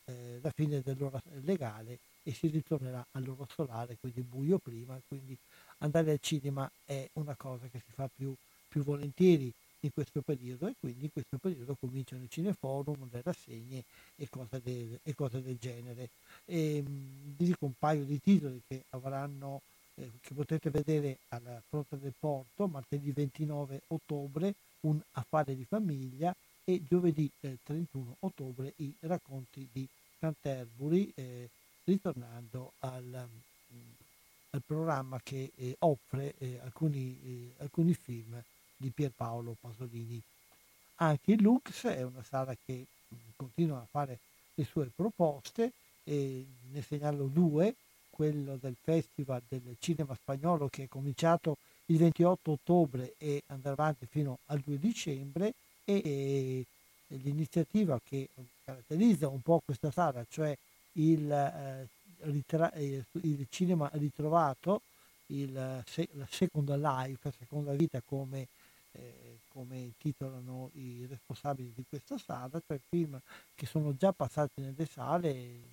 eh, 0.04 0.38
la 0.40 0.50
fine 0.54 0.80
dell'ora 0.82 1.20
legale 1.44 1.98
e 2.22 2.32
si 2.32 2.46
ritornerà 2.48 3.04
all'ora 3.12 3.46
solare, 3.54 3.96
quindi 4.00 4.20
buio 4.22 4.58
prima, 4.58 4.98
quindi 5.08 5.36
andare 5.78 6.12
al 6.12 6.20
cinema 6.20 6.70
è 6.84 7.08
una 7.14 7.34
cosa 7.36 7.66
che 7.70 7.80
si 7.84 7.92
fa 7.92 8.08
più, 8.14 8.32
più 8.68 8.82
volentieri 8.84 9.52
in 9.80 9.90
questo 9.92 10.20
periodo 10.20 10.68
e 10.68 10.74
quindi 10.78 11.04
in 11.04 11.12
questo 11.12 11.38
periodo 11.38 11.76
cominciano 11.80 12.22
i 12.22 12.30
cineforum, 12.30 13.08
le 13.10 13.20
rassegne 13.24 13.82
e 14.16 14.28
cose 14.30 14.60
del, 14.62 14.98
e 15.02 15.14
cose 15.14 15.42
del 15.42 15.56
genere. 15.58 16.08
E, 16.44 16.82
mh, 16.82 17.34
vi 17.36 17.44
dico 17.46 17.64
un 17.66 17.72
paio 17.78 18.04
di 18.04 18.20
titoli 18.20 18.60
che 18.68 18.82
avranno 18.90 19.60
eh, 19.96 20.10
che 20.20 20.34
potete 20.34 20.70
vedere 20.70 21.18
alla 21.28 21.60
Fronte 21.68 21.98
del 21.98 22.14
Porto 22.18 22.66
martedì 22.66 23.10
29 23.10 23.82
ottobre 23.88 24.54
un 24.82 25.00
affare 25.12 25.54
di 25.54 25.64
famiglia 25.64 26.34
e 26.64 26.82
giovedì 26.88 27.30
eh, 27.40 27.58
31 27.62 28.16
ottobre 28.20 28.72
i 28.76 28.94
racconti 29.00 29.68
di 29.72 29.86
Canterbury 30.18 31.12
eh, 31.14 31.48
ritornando 31.84 32.72
al, 32.80 33.02
mh, 33.02 33.76
al, 34.50 34.62
programma 34.64 35.20
che 35.22 35.50
eh, 35.56 35.76
offre 35.80 36.34
eh, 36.38 36.60
alcuni, 36.62 37.18
eh, 37.24 37.62
alcuni 37.62 37.94
film 37.94 38.40
di 38.76 38.90
Pierpaolo 38.90 39.56
Pasolini. 39.60 40.20
Anche 40.96 41.32
il 41.32 41.42
Lux 41.42 41.86
è 41.86 42.02
una 42.02 42.22
sala 42.22 42.56
che 42.64 42.86
continua 43.34 43.78
a 43.78 43.86
fare 43.90 44.18
le 44.54 44.64
sue 44.64 44.90
proposte 44.94 45.72
ne 46.04 46.82
segnalo 46.82 47.26
due, 47.26 47.74
quello 48.10 48.56
del 48.56 48.76
Festival 48.80 49.40
del 49.48 49.76
Cinema 49.78 50.14
Spagnolo 50.14 50.68
che 50.68 50.84
è 50.84 50.88
cominciato 50.88 51.56
il 51.86 51.98
28 51.98 52.50
ottobre 52.50 53.14
e 53.18 53.42
andrà 53.46 53.72
avanti 53.72 54.06
fino 54.06 54.38
al 54.46 54.60
2 54.60 54.78
dicembre 54.78 55.54
e, 56.00 56.64
e 57.08 57.16
l'iniziativa 57.22 58.00
che 58.02 58.28
caratterizza 58.64 59.28
un 59.28 59.40
po' 59.40 59.60
questa 59.64 59.90
sala, 59.90 60.24
cioè 60.30 60.56
il, 60.92 61.30
eh, 61.30 61.88
ritra- 62.30 62.72
eh, 62.72 63.04
il 63.22 63.46
cinema 63.50 63.90
ritrovato, 63.94 64.82
il, 65.26 65.82
se- 65.86 66.08
la 66.12 66.26
seconda 66.30 66.76
life, 66.76 67.18
la 67.22 67.34
seconda 67.38 67.72
vita 67.72 68.00
come 68.04 68.46
eh, 68.92 69.38
come 69.48 69.92
titolano 69.98 70.70
i 70.74 71.06
responsabili 71.08 71.72
di 71.74 71.84
questa 71.88 72.18
sala, 72.18 72.60
cioè 72.66 72.78
film 72.88 73.18
che 73.54 73.66
sono 73.66 73.94
già 73.96 74.12
passati 74.12 74.60
nelle 74.60 74.86
sale 74.86 75.70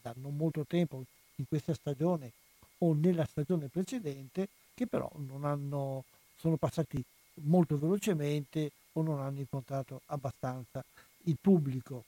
da 0.00 0.12
non 0.16 0.36
molto 0.36 0.64
tempo 0.66 1.04
in 1.36 1.46
questa 1.46 1.74
stagione 1.74 2.32
o 2.78 2.94
nella 2.94 3.24
stagione 3.24 3.68
precedente, 3.68 4.48
che 4.74 4.86
però 4.86 5.10
hanno, 5.40 6.04
sono 6.36 6.56
passati 6.56 7.02
molto 7.34 7.78
velocemente 7.78 8.70
o 8.92 9.02
non 9.02 9.20
hanno 9.20 9.40
incontrato 9.40 10.02
abbastanza 10.06 10.84
il 11.24 11.36
pubblico. 11.40 12.04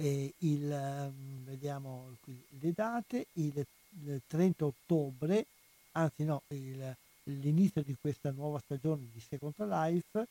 Il, 0.00 0.70
ehm, 0.70 1.44
vediamo 1.44 2.16
qui 2.20 2.40
le 2.60 2.72
date, 2.72 3.26
il, 3.32 3.66
il 4.04 4.20
30 4.28 4.64
ottobre, 4.64 5.46
anzi 5.92 6.24
no, 6.24 6.42
il 6.48 6.96
l'inizio 7.28 7.82
di 7.82 7.96
questa 8.00 8.30
nuova 8.30 8.60
stagione 8.60 9.06
di 9.12 9.20
Second 9.20 9.54
Life 9.58 10.26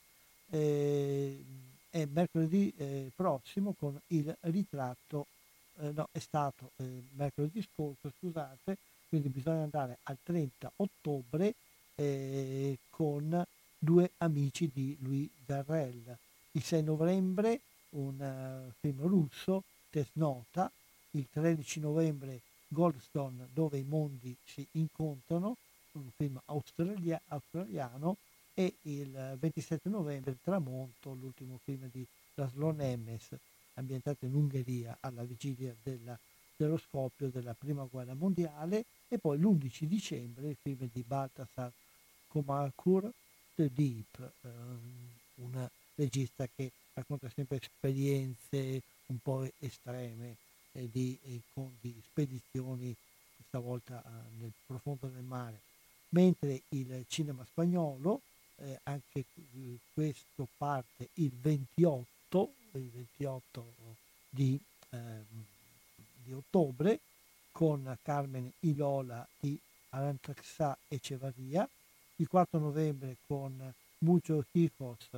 eh, 0.49 1.44
è 1.89 2.06
mercoledì 2.06 2.73
eh, 2.77 3.11
prossimo 3.15 3.73
con 3.77 3.99
il 4.07 4.35
ritratto, 4.41 5.27
eh, 5.80 5.91
no, 5.91 6.10
è 6.11 6.19
stato 6.19 6.72
eh, 6.77 7.03
mercoledì 7.15 7.61
scorso, 7.61 8.11
scusate, 8.19 8.77
quindi 9.10 9.30
bisogna 9.30 9.64
andare 9.64 9.99
al 10.03 10.18
30 10.23 10.72
ottobre 10.77 11.53
eh, 11.95 12.77
con 12.89 13.45
due 13.78 14.12
amici 14.18 14.70
di 14.74 14.98
Louis 15.02 15.30
Garrel. 15.45 16.18
Il 16.52 16.64
6 16.64 16.84
novembre 16.84 17.62
un 17.91 18.20
uh, 18.20 18.72
film 18.80 19.02
russo, 19.08 19.64
Tesnota, 19.90 20.72
il 21.12 21.28
13 21.32 21.80
novembre 21.80 22.41
Goldstone 22.68 23.48
dove 23.54 23.78
i 23.78 23.84
mondi 23.84 24.36
si 24.44 24.66
incontrano, 24.72 25.58
un 25.94 26.10
film 26.16 26.40
australia- 26.45 27.22
australiano. 27.28 28.18
E 28.54 28.74
il 28.84 29.38
27 29.40 29.88
novembre 29.88 30.36
Tramonto, 30.41 31.14
l'ultimo 31.14 31.60
film 31.64 31.88
di 31.91 32.04
Laszlo 32.34 32.72
Nemes, 32.72 33.30
ambientato 33.76 34.26
in 34.26 34.34
Ungheria 34.34 34.98
alla 35.02 35.22
vigilia 35.22 35.76
della, 35.84 36.18
dello 36.56 36.78
scoppio 36.78 37.30
della 37.30 37.54
prima 37.54 37.84
guerra 37.84 38.16
mondiale. 38.16 38.86
E 39.08 39.20
poi 39.20 39.38
l'11 39.38 39.84
dicembre 39.84 40.49
il 40.49 40.58
film 40.60 40.90
di 40.91 41.04
Baltasar 41.04 41.72
Komakur, 42.28 43.04
The 43.04 43.14
Deep, 43.64 44.32
eh, 44.42 44.50
un 45.36 45.68
regista 45.96 46.48
che 46.56 46.72
racconta 46.94 47.30
sempre 47.30 47.58
esperienze 47.58 48.82
un 49.08 49.18
po' 49.22 49.50
estreme 49.60 50.36
eh, 50.74 50.90
di, 50.92 51.18
eh, 51.24 51.42
di 51.82 52.00
spedizioni, 52.04 52.96
questa 53.36 53.60
volta 53.60 54.04
eh, 54.04 54.10
nel 54.40 54.52
profondo 54.66 55.08
del 55.08 55.24
mare. 55.24 55.60
Mentre 56.10 56.62
il 56.70 57.06
cinema 57.10 57.44
spagnolo, 57.44 58.22
anche 58.84 59.26
questo 59.94 60.48
parte 60.58 61.10
il 61.16 61.32
28, 61.32 62.54
il 62.72 62.90
28 62.90 63.74
di, 64.30 64.60
eh, 64.90 64.98
di, 66.24 66.34
ottobre 66.34 67.00
con 67.52 67.96
Carmen 68.02 68.52
Ilola 68.62 69.28
di 69.40 69.60
Arantraxà 69.90 70.76
e 70.88 71.00
Cevaria, 71.00 71.70
il 72.18 72.27
4 72.27 72.60
novembre 72.60 73.18
con 73.27 73.73
Mucho 73.99 74.45
Hijos, 74.52 75.10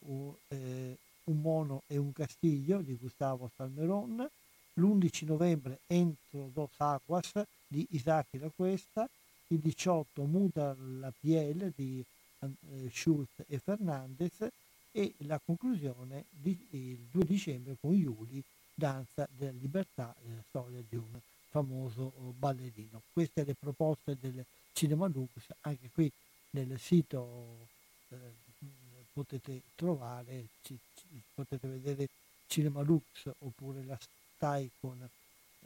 un, 0.00 0.32
eh, 0.48 0.96
un 1.24 1.40
mono 1.40 1.82
e 1.86 1.96
un 1.96 2.12
castiglio 2.12 2.80
di 2.80 2.94
Gustavo 2.94 3.50
Salmeron, 3.56 4.28
l'11 4.74 5.24
novembre 5.24 5.80
Entro 5.86 6.50
dos 6.52 6.70
Aguas 6.76 7.32
di 7.66 7.86
Isaac 7.90 8.26
La 8.32 8.50
Cuesta, 8.54 9.08
il 9.48 9.58
18 9.58 10.22
Muda 10.24 10.76
la 10.98 11.12
piel 11.18 11.72
di 11.74 12.04
eh, 12.40 12.90
Schulz 12.90 13.44
e 13.46 13.58
Fernandez 13.58 14.46
e 14.92 15.14
la 15.18 15.40
conclusione 15.44 16.24
di, 16.30 16.56
il 16.70 16.98
2 17.10 17.24
dicembre 17.24 17.76
con 17.80 17.92
Iuli, 17.94 18.42
Danza 18.74 19.26
della 19.36 19.58
Libertà, 19.58 20.14
la 20.22 20.42
storia 20.48 20.82
di 20.86 20.96
un 20.96 21.18
famoso 21.48 22.12
oh, 22.16 22.34
ballerino. 22.36 23.02
Queste 23.12 23.44
le 23.44 23.54
proposte 23.54 24.16
del 24.20 24.44
Cinema 24.72 25.06
Lux, 25.06 25.30
anche 25.62 25.90
qui 25.92 26.10
nel 26.50 26.78
sito 26.78 27.68
eh, 28.10 28.16
potete 29.12 29.62
trovare, 29.74 30.46
ci, 30.62 30.78
ci, 30.94 31.22
potete 31.34 31.68
vedere 31.68 32.08
Cinema 32.46 32.82
Lux 32.82 33.04
oppure 33.38 33.82
la 33.84 33.98
Stai 34.36 34.70
con 34.80 35.08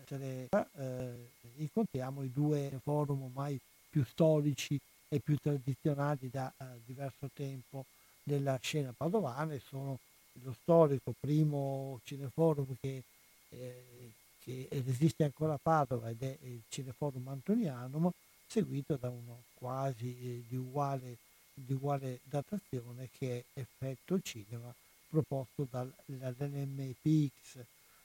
tre, 0.05 0.49
eh, 0.77 1.31
incontriamo 1.57 2.23
i 2.23 2.31
due 2.33 2.79
forum 2.85 3.23
ormai 3.23 3.59
più 3.91 4.05
storici 4.05 4.79
e 5.09 5.19
più 5.19 5.37
tradizionali 5.39 6.31
da 6.31 6.53
uh, 6.57 6.65
diverso 6.87 7.29
tempo 7.35 7.85
della 8.23 8.57
scena 8.63 8.95
padovana 8.97 9.55
e 9.55 9.61
sono 9.69 9.99
lo 10.45 10.55
storico 10.63 11.13
primo 11.19 12.01
cineforum 12.05 12.77
che, 12.81 13.03
eh, 13.51 14.13
che 14.39 14.69
esiste 14.71 15.25
ancora 15.25 15.55
a 15.55 15.59
Padova 15.61 16.11
ed 16.11 16.23
è 16.23 16.39
il 16.43 16.63
Cineforum 16.69 17.27
Antonianum, 17.29 18.11
seguito 18.51 18.97
da 18.97 19.09
uno 19.09 19.45
quasi 19.55 20.17
eh, 20.21 20.43
di, 20.49 20.57
uguale, 20.57 21.19
di 21.55 21.73
uguale 21.73 22.19
datazione 22.25 23.09
che 23.17 23.45
è 23.55 23.61
Effetto 23.61 24.21
Cinema 24.21 24.75
proposto 25.09 25.69
dall'NMPX. 25.71 27.59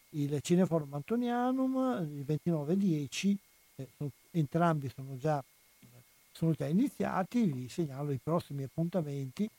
Il 0.10 0.40
Cineforum 0.42 0.94
Antonianum 0.94 2.08
il 2.16 2.24
29-10, 2.28 3.36
eh, 3.76 3.88
entrambi 4.32 4.92
sono 4.94 5.18
già, 5.18 5.44
sono 6.32 6.54
già 6.54 6.68
iniziati, 6.68 7.44
vi 7.52 7.68
segnalo 7.68 8.12
i 8.12 8.20
prossimi 8.22 8.64
appuntamenti 8.64 9.50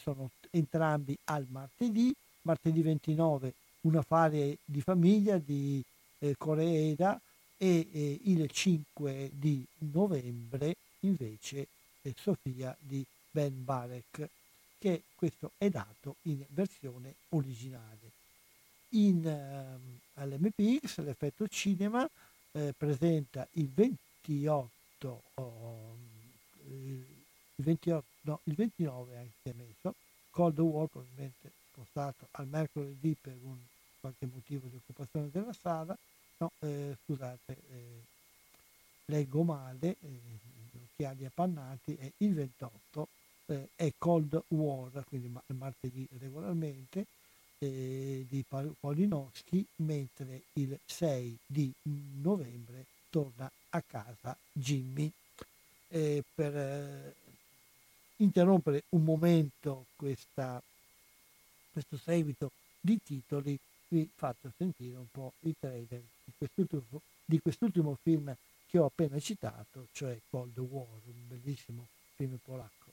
sono 0.00 0.30
entrambi 0.50 1.18
al 1.24 1.46
martedì, 1.50 2.14
martedì 2.42 2.80
29 2.80 3.54
un 3.80 3.96
affare 3.96 4.58
di 4.64 4.80
famiglia 4.80 5.36
di 5.36 5.82
eh, 6.20 6.36
Coreeda 6.38 7.20
e 7.56 7.88
eh, 7.92 8.20
il 8.24 8.50
5 8.50 9.30
di 9.32 9.64
novembre 9.78 10.76
invece 11.00 11.68
eh, 12.02 12.14
Sofia 12.18 12.76
di 12.78 13.04
Ben 13.30 13.64
Barek, 13.64 14.28
che 14.78 15.02
questo 15.14 15.52
è 15.58 15.68
dato 15.68 16.16
in 16.22 16.44
versione 16.48 17.14
originale. 17.30 18.12
In, 18.90 19.26
ehm, 19.26 19.98
all'MPX 20.14 21.00
l'effetto 21.00 21.48
cinema 21.48 22.08
eh, 22.52 22.72
presenta 22.76 23.46
il 23.52 23.68
28 23.68 25.22
oh, 25.34 25.96
il 27.56 27.64
28 27.64 28.04
no, 28.22 28.40
il 28.44 28.54
29 28.54 29.16
anche 29.16 29.56
messo, 29.56 29.94
Cold 30.30 30.58
War 30.58 30.88
probabilmente 30.88 31.52
spostato 31.70 32.28
al 32.32 32.46
mercoledì 32.46 33.16
per 33.20 33.36
un 33.42 33.56
qualche 34.00 34.26
motivo 34.26 34.68
di 34.68 34.76
occupazione 34.76 35.30
della 35.30 35.52
sala, 35.52 35.96
no, 36.38 36.50
eh, 36.60 36.96
scusate, 37.04 37.56
eh, 37.70 38.02
leggo 39.06 39.42
male, 39.42 39.96
eh, 40.00 40.20
occhiali 40.84 41.24
appannati, 41.24 41.96
è 41.96 42.10
il 42.18 42.34
28 42.34 43.08
eh, 43.46 43.68
è 43.76 43.92
Cold 43.98 44.42
War, 44.48 45.04
quindi 45.06 45.28
ma- 45.28 45.42
martedì 45.48 46.06
regolarmente, 46.18 47.06
eh, 47.58 48.24
di 48.28 48.44
Polinowski, 48.78 49.64
mentre 49.76 50.42
il 50.54 50.78
6 50.84 51.36
di 51.46 51.72
novembre 51.84 52.86
torna 53.10 53.50
a 53.70 53.82
casa 53.82 54.36
Jimmy. 54.52 55.10
Eh, 55.88 56.24
per 56.34 57.14
interrompere 58.16 58.84
un 58.90 59.04
momento 59.04 59.86
questa, 59.96 60.60
questo 61.72 61.96
seguito 61.96 62.50
di 62.80 62.98
titoli, 63.02 63.58
vi 63.88 64.08
faccio 64.14 64.50
sentire 64.56 64.96
un 64.96 65.06
po' 65.10 65.32
i 65.40 65.54
trailer 65.58 66.02
quest'ultimo, 66.36 67.02
di 67.24 67.38
quest'ultimo 67.40 67.96
film 68.02 68.34
che 68.66 68.78
ho 68.78 68.86
appena 68.86 69.18
citato, 69.18 69.88
cioè 69.92 70.20
Cold 70.28 70.58
War, 70.58 71.00
un 71.06 71.28
bellissimo 71.28 71.88
film 72.14 72.38
polacco. 72.42 72.92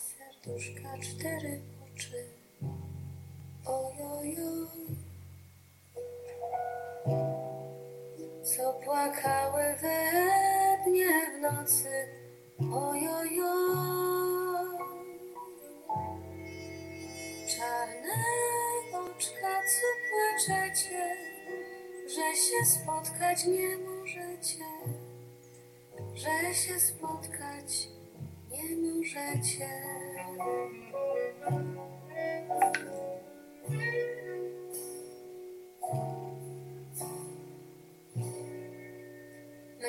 serduszka, 0.00 0.98
cztery 0.98 1.60
oczy. 1.82 2.39
Ojojoj. 4.02 4.68
Co 8.42 8.72
płakały 8.84 9.62
we 9.82 10.10
dnie 10.86 11.10
w 11.36 11.40
nocy. 11.40 11.88
Ojojoj. 12.58 13.90
Czarne 17.56 18.16
oczka, 18.92 19.62
co 19.66 19.86
płaczecie, 20.10 21.16
że 22.06 22.36
się 22.36 22.64
spotkać 22.80 23.44
nie 23.46 23.76
możecie, 23.78 24.64
że 26.14 26.54
się 26.54 26.80
spotkać 26.80 27.88
nie 28.50 28.76
możecie. 28.76 29.68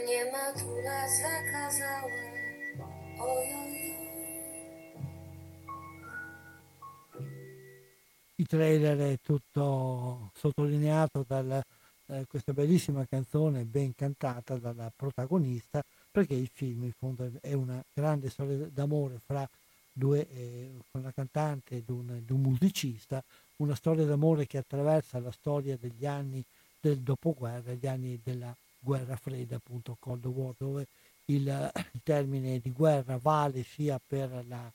Mnie 0.02 0.32
matula 0.32 1.08
zakazała, 1.10 2.24
ojoj. 3.20 3.72
Il 8.38 8.48
trailer 8.48 8.98
è 8.98 9.18
tutto 9.20 10.32
sottolineato 10.34 11.24
da 11.28 11.64
eh, 12.08 12.26
questa 12.28 12.54
bellissima 12.54 13.06
canzone 13.06 13.66
ben 13.66 13.94
cantata 13.94 14.58
dalla 14.58 14.92
protagonista 14.96 15.84
perché 16.10 16.34
il 16.34 16.50
film 16.52 16.84
in 16.86 16.94
fondo 16.94 17.30
è 17.40 17.54
una 17.54 17.84
grande 17.94 18.30
storia 18.32 18.68
d'amore 18.74 19.20
fra 19.24 19.48
due, 19.94 20.28
eh, 20.30 20.72
una 20.94 21.12
cantante 21.12 21.76
ed 21.76 21.90
un, 21.90 22.10
ed 22.10 22.30
un, 22.32 22.42
musicista, 22.42 23.24
una 23.58 23.76
storia 23.76 24.06
d'amore 24.06 24.48
che 24.48 24.58
attraversa 24.58 25.20
la 25.20 25.32
storia 25.32 25.78
degli 25.80 26.08
anni 26.08 26.44
del 26.80 26.98
dopoguerra, 27.02 27.74
gli 27.74 27.86
anni 27.86 28.20
della 28.24 28.56
guerra 28.82 29.16
fredda, 29.16 29.56
appunto 29.56 29.96
Cold 30.00 30.26
War, 30.26 30.54
dove 30.58 30.88
il, 31.26 31.48
il 31.94 32.02
termine 32.04 32.60
di 32.60 32.72
guerra 32.72 33.18
vale 33.18 33.64
sia 33.64 34.00
per 34.06 34.44
la 34.48 34.72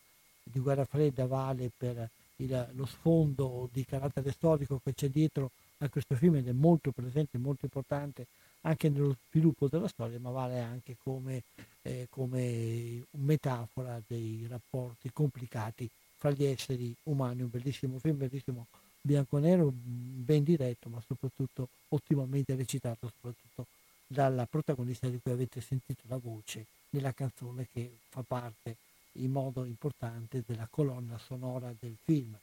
di 0.48 0.60
guerra 0.60 0.84
fredda 0.84 1.26
vale 1.26 1.70
per 1.76 2.08
il, 2.36 2.68
lo 2.74 2.86
sfondo 2.86 3.68
di 3.72 3.84
carattere 3.84 4.30
storico 4.30 4.80
che 4.82 4.94
c'è 4.94 5.08
dietro 5.08 5.50
a 5.78 5.88
questo 5.88 6.14
film 6.14 6.36
ed 6.36 6.48
è 6.48 6.52
molto 6.52 6.92
presente, 6.92 7.36
molto 7.36 7.64
importante 7.64 8.26
anche 8.62 8.88
nello 8.88 9.16
sviluppo 9.28 9.68
della 9.68 9.88
storia, 9.88 10.18
ma 10.18 10.30
vale 10.30 10.60
anche 10.60 10.96
come, 11.02 11.42
eh, 11.82 12.06
come 12.10 13.04
metafora 13.12 14.00
dei 14.06 14.46
rapporti 14.48 15.10
complicati 15.12 15.88
fra 16.16 16.30
gli 16.30 16.44
esseri 16.44 16.94
umani. 17.04 17.42
Un 17.42 17.50
bellissimo 17.50 17.98
film, 17.98 18.16
bellissimo 18.16 18.66
bianco-nero, 19.00 19.72
ben 19.72 20.42
diretto, 20.42 20.88
ma 20.88 21.00
soprattutto 21.06 21.68
ottimamente 21.88 22.56
recitato, 22.56 23.08
soprattutto 23.08 23.66
dalla 24.06 24.46
protagonista 24.46 25.08
di 25.08 25.18
cui 25.20 25.32
avete 25.32 25.60
sentito 25.60 26.02
la 26.06 26.18
voce 26.18 26.66
nella 26.90 27.12
canzone 27.12 27.66
che 27.72 27.98
fa 28.08 28.22
parte 28.26 28.76
in 29.12 29.30
modo 29.30 29.64
importante 29.64 30.42
della 30.46 30.68
colonna 30.70 31.18
sonora 31.18 31.72
del 31.78 31.96
film 32.04 32.36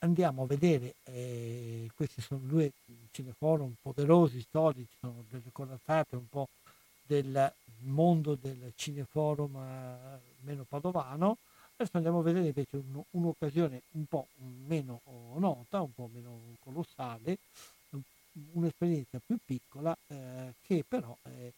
andiamo 0.00 0.42
a 0.42 0.46
vedere, 0.46 0.94
eh, 1.04 1.90
questi 1.94 2.20
sono 2.20 2.40
due 2.44 2.72
cineforum 3.10 3.74
poderosi, 3.82 4.40
storici, 4.40 4.88
sono 5.00 5.24
delle 5.28 5.50
corazzate 5.52 6.16
un 6.16 6.28
po' 6.28 6.48
del 7.02 7.52
mondo 7.80 8.34
del 8.34 8.72
cineforum 8.76 9.56
eh, 9.56 10.18
meno 10.40 10.64
padovano. 10.68 11.36
Adesso 11.76 11.96
andiamo 11.96 12.20
a 12.20 12.22
vedere 12.22 12.46
invece 12.46 12.76
un, 12.76 13.02
un'occasione 13.10 13.82
un 13.92 14.04
po' 14.06 14.26
meno 14.66 15.00
nota, 15.36 15.80
un 15.80 15.94
po' 15.94 16.10
meno 16.12 16.38
colossale, 16.62 17.38
un'esperienza 18.52 19.20
più 19.24 19.38
piccola 19.44 19.96
eh, 20.06 20.54
che 20.62 20.84
però 20.86 21.16
è 21.22 21.50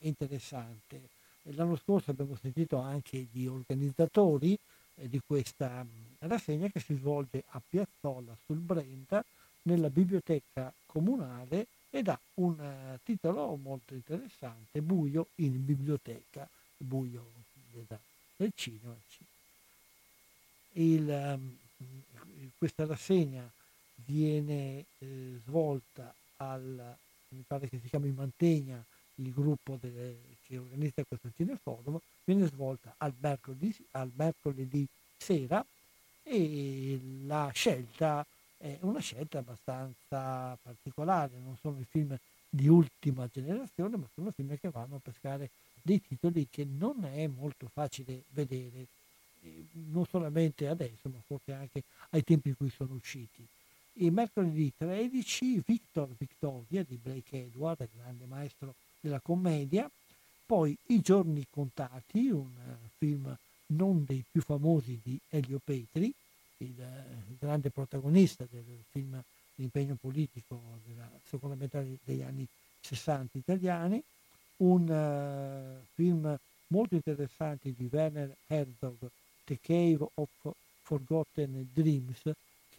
interessante. 0.00 1.08
L'anno 1.54 1.76
scorso 1.76 2.10
abbiamo 2.10 2.36
sentito 2.40 2.78
anche 2.78 3.26
gli 3.32 3.46
organizzatori 3.46 4.56
eh, 4.96 5.08
di 5.08 5.20
questa 5.24 5.84
rassegna 6.18 6.68
che 6.68 6.80
si 6.80 6.94
svolge 6.94 7.42
a 7.48 7.60
Piazzola 7.66 8.36
sul 8.44 8.58
Brenta 8.58 9.24
nella 9.62 9.90
biblioteca 9.90 10.72
comunale 10.86 11.66
ed 11.90 12.08
ha 12.08 12.18
un 12.34 12.58
uh, 12.58 12.98
titolo 13.02 13.56
molto 13.56 13.94
interessante, 13.94 14.80
Buio 14.80 15.28
in 15.36 15.64
biblioteca, 15.64 16.48
buio 16.76 17.26
del 18.36 18.52
cinema. 18.54 18.94
Il, 20.72 21.08
um, 21.08 21.58
questa 22.56 22.86
rassegna 22.86 23.50
viene 23.96 24.84
eh, 24.98 25.40
svolta 25.44 26.14
al, 26.40 26.96
mi 27.28 27.44
pare 27.46 27.68
che 27.68 27.78
si 27.78 27.88
chiami 27.88 28.10
Mantegna, 28.10 28.82
il 29.16 29.32
gruppo 29.32 29.78
delle, 29.80 30.16
che 30.46 30.58
organizza 30.58 31.04
questo 31.04 31.30
cineforum, 31.36 31.98
viene 32.24 32.46
svolta 32.46 32.94
al 32.98 33.12
mercoledì, 33.18 33.74
al 33.92 34.10
mercoledì 34.14 34.86
sera 35.16 35.64
e 36.22 37.00
la 37.26 37.50
scelta 37.52 38.24
è 38.56 38.76
una 38.80 39.00
scelta 39.00 39.38
abbastanza 39.38 40.56
particolare, 40.62 41.32
non 41.42 41.56
sono 41.60 41.80
i 41.80 41.86
film 41.88 42.16
di 42.48 42.68
ultima 42.68 43.28
generazione, 43.32 43.96
ma 43.96 44.06
sono 44.14 44.30
film 44.32 44.58
che 44.58 44.70
vanno 44.70 44.96
a 44.96 45.00
pescare 45.02 45.50
dei 45.82 46.00
titoli 46.00 46.46
che 46.50 46.64
non 46.64 47.04
è 47.04 47.26
molto 47.26 47.68
facile 47.72 48.22
vedere, 48.30 48.86
eh, 49.42 49.64
non 49.90 50.04
solamente 50.06 50.68
adesso, 50.68 51.08
ma 51.08 51.20
forse 51.26 51.52
anche 51.52 51.82
ai 52.10 52.22
tempi 52.22 52.50
in 52.50 52.56
cui 52.56 52.70
sono 52.70 52.94
usciti. 52.94 53.46
E 54.02 54.10
mercoledì 54.10 54.72
13 54.78 55.62
Victor 55.66 56.08
Victoria 56.16 56.82
di 56.82 56.96
Blake 56.96 57.36
Edward, 57.36 57.80
il 57.80 57.88
grande 58.00 58.24
maestro 58.24 58.74
della 58.98 59.20
commedia, 59.20 59.90
poi 60.46 60.74
I 60.86 61.02
giorni 61.02 61.44
contati, 61.50 62.30
un 62.30 62.48
uh, 62.48 62.88
film 62.96 63.36
non 63.66 64.06
dei 64.06 64.24
più 64.28 64.40
famosi 64.40 64.98
di 65.02 65.20
Elio 65.28 65.60
Petri, 65.62 66.10
il, 66.56 66.72
uh, 66.78 67.36
grande 67.38 67.68
protagonista 67.68 68.46
del 68.50 68.64
film 68.90 69.22
L'impegno 69.56 69.98
politico 70.00 70.58
della 70.86 71.06
seconda 71.28 71.54
metà 71.54 71.84
degli 72.02 72.22
anni 72.22 72.46
60 72.80 73.36
italiani, 73.36 74.02
un 74.58 74.88
uh, 74.88 75.86
film 75.92 76.38
molto 76.68 76.94
interessante 76.94 77.74
di 77.76 77.86
Werner 77.92 78.34
Herzog, 78.46 78.96
The 79.44 79.58
Cave 79.60 80.08
of 80.14 80.30
Forgotten 80.84 81.68
Dreams, 81.74 82.22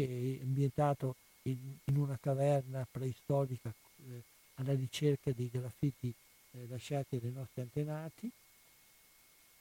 che 0.05 0.39
ambientato 0.41 1.15
in, 1.43 1.57
in 1.85 1.97
una 1.97 2.17
caverna 2.19 2.85
preistorica 2.89 3.71
eh, 4.09 4.21
alla 4.55 4.73
ricerca 4.73 5.31
dei 5.31 5.49
graffiti 5.51 6.13
eh, 6.51 6.67
lasciati 6.67 7.19
dai 7.19 7.31
nostri 7.31 7.61
antenati. 7.61 8.29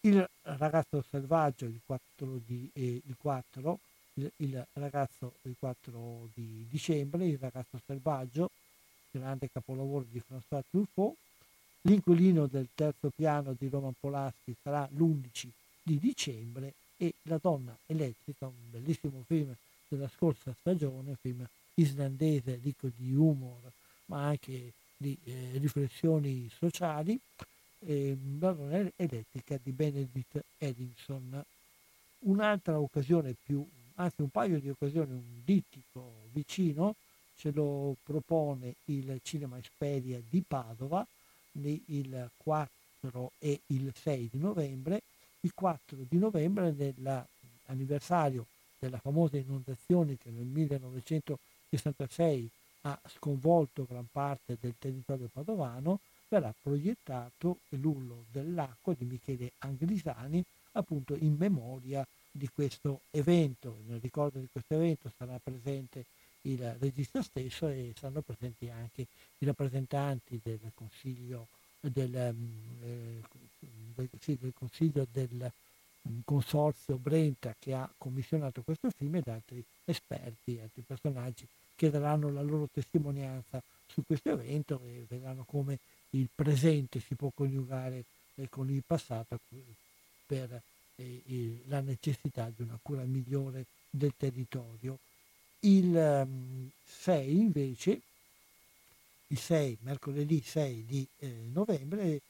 Il 0.02 0.26
ragazzo 0.42 1.04
selvaggio, 1.10 1.66
il 1.66 1.80
4 1.84 2.40
di, 2.46 2.70
eh, 2.72 3.02
il, 3.04 3.16
4, 3.18 3.78
il, 4.14 4.30
il 4.36 4.66
ragazzo 4.74 5.34
il 5.42 5.56
4 5.58 6.28
di 6.34 6.66
dicembre, 6.70 7.26
il 7.26 7.38
ragazzo 7.38 7.80
selvaggio, 7.84 8.50
grande 9.10 9.50
capolavoro 9.50 10.06
di 10.10 10.22
François 10.26 10.62
Truffaut, 10.70 11.16
L'inquilino 11.84 12.46
del 12.46 12.68
terzo 12.74 13.08
piano 13.08 13.54
di 13.58 13.68
Roman 13.68 13.94
Polaschi 13.98 14.54
sarà 14.62 14.86
l'11 14.92 15.48
di 15.82 15.98
dicembre 15.98 16.74
e 16.98 17.14
La 17.22 17.38
donna 17.40 17.74
elettrica, 17.86 18.46
un 18.46 18.70
bellissimo 18.70 19.24
film 19.26 19.56
della 19.94 20.10
scorsa 20.14 20.54
stagione, 20.58 21.16
film 21.20 21.46
islandese 21.74 22.60
ricco 22.62 22.88
di 22.96 23.14
humor 23.14 23.72
ma 24.10 24.26
anche 24.26 24.72
di 24.96 25.16
eh, 25.24 25.50
riflessioni 25.54 26.50
sociali, 26.58 27.18
eh, 27.86 28.16
donna 28.18 28.90
elettrica 28.96 29.58
di 29.62 29.70
Benedict 29.70 30.44
Edinson. 30.58 31.42
Un'altra 32.20 32.78
occasione 32.78 33.34
più, 33.42 33.66
anzi 33.94 34.20
un 34.20 34.28
paio 34.28 34.58
di 34.58 34.68
occasioni, 34.68 35.12
un 35.12 35.40
dittico 35.44 36.12
vicino, 36.32 36.96
ce 37.36 37.50
lo 37.52 37.96
propone 38.02 38.74
il 38.86 39.18
Cinema 39.22 39.56
Esperia 39.58 40.20
di 40.28 40.44
Padova, 40.46 41.06
il 41.52 42.30
4 42.36 43.32
e 43.38 43.60
il 43.68 43.92
6 43.94 44.28
di 44.32 44.38
novembre. 44.38 45.02
Il 45.40 45.52
4 45.54 45.96
di 46.06 46.18
novembre 46.18 46.74
nell'anniversario 46.76 48.44
della 48.81 48.98
famosa 48.98 49.36
inondazione 49.36 50.16
che 50.16 50.31
nel 50.31 50.47
1966 50.47 52.51
ha 52.82 52.98
sconvolto 53.15 53.86
gran 53.89 54.07
parte 54.11 54.57
del 54.59 54.74
territorio 54.78 55.28
padovano, 55.32 56.01
verrà 56.28 56.52
proiettato 56.62 57.59
l'ullo 57.70 58.24
dell'acqua 58.32 58.94
di 58.97 59.05
Michele 59.05 59.52
Anglisani 59.59 60.43
appunto 60.73 61.15
in 61.15 61.36
memoria 61.36 62.07
di 62.31 62.48
questo 62.48 63.01
evento. 63.11 63.77
Nel 63.86 64.01
ricordo 64.01 64.39
di 64.39 64.48
questo 64.51 64.74
evento 64.74 65.12
sarà 65.16 65.39
presente 65.43 66.05
il 66.43 66.74
regista 66.78 67.23
stesso 67.23 67.69
e 67.69 67.93
saranno 67.97 68.23
presenti 68.23 68.70
anche 68.70 69.07
i 69.39 69.44
rappresentanti 69.44 70.40
del 70.43 70.59
Consiglio 70.74 71.48
del, 71.81 72.35
mm, 72.35 72.82
eh, 72.82 73.23
del, 73.94 74.09
sì, 74.20 74.36
del, 74.39 74.52
consiglio 74.55 75.07
del 75.11 75.51
mm, 76.09 76.20
consorzio 76.24 76.97
Brenta 76.97 77.55
che 77.59 77.74
ha 77.74 77.89
commissionato 77.97 78.62
questo 78.62 78.90
film 78.90 79.16
ed 79.16 79.28
altri 79.28 79.62
esperti, 79.85 80.60
altri 80.60 80.82
personaggi 80.86 81.47
che 81.74 81.90
daranno 81.90 82.31
la 82.31 82.43
loro 82.43 82.68
testimonianza 82.72 83.62
su 83.86 84.02
questo 84.06 84.31
evento 84.31 84.81
e 84.85 85.05
vedranno 85.09 85.44
come 85.44 85.78
il 86.10 86.28
presente 86.35 87.01
si 87.01 87.14
può 87.14 87.31
coniugare 87.35 88.05
eh, 88.35 88.48
con 88.48 88.68
il 88.70 88.82
passato 88.86 89.39
per 90.27 90.60
eh, 90.97 91.62
la 91.66 91.81
necessità 91.81 92.51
di 92.55 92.62
una 92.62 92.78
cura 92.81 93.02
migliore 93.02 93.64
del 93.89 94.12
territorio. 94.16 94.98
Il 95.60 95.93
6 96.85 97.28
ehm, 97.28 97.40
invece, 97.40 98.01
il 99.28 99.39
6, 99.39 99.78
mercoledì 99.82 100.43
6 100.43 100.85
di 100.86 101.06
eh, 101.18 101.32
novembre, 101.52 102.20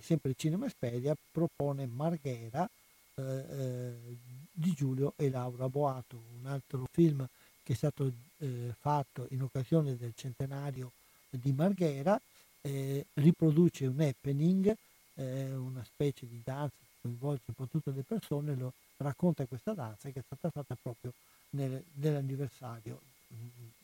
sempre 0.00 0.34
Cinema 0.36 0.66
Esperia 0.66 1.16
propone 1.30 1.86
Marghera 1.86 2.68
eh, 3.14 3.22
eh, 3.22 4.16
di 4.50 4.72
Giulio 4.72 5.12
e 5.16 5.28
Laura 5.28 5.68
Boato, 5.68 6.22
un 6.40 6.46
altro 6.46 6.86
film 6.90 7.26
che 7.62 7.72
è 7.74 7.76
stato 7.76 8.10
eh, 8.38 8.74
fatto 8.78 9.26
in 9.30 9.42
occasione 9.42 9.96
del 9.96 10.12
centenario 10.14 10.92
di 11.28 11.52
Marghera, 11.52 12.18
eh, 12.62 13.04
riproduce 13.14 13.86
un 13.86 14.00
happening, 14.00 14.74
una 15.14 15.84
specie 15.84 16.26
di 16.26 16.40
danza 16.42 16.74
che 16.78 16.96
coinvolge 17.02 17.42
un 17.46 17.54
po' 17.54 17.66
tutte 17.66 17.90
le 17.90 18.02
persone, 18.02 18.56
lo 18.56 18.72
racconta 18.96 19.44
questa 19.44 19.74
danza 19.74 20.08
che 20.08 20.20
è 20.20 20.22
stata 20.24 20.48
fatta 20.48 20.74
proprio 20.80 21.12
nel, 21.50 21.82
nell'anniversario. 21.94 22.98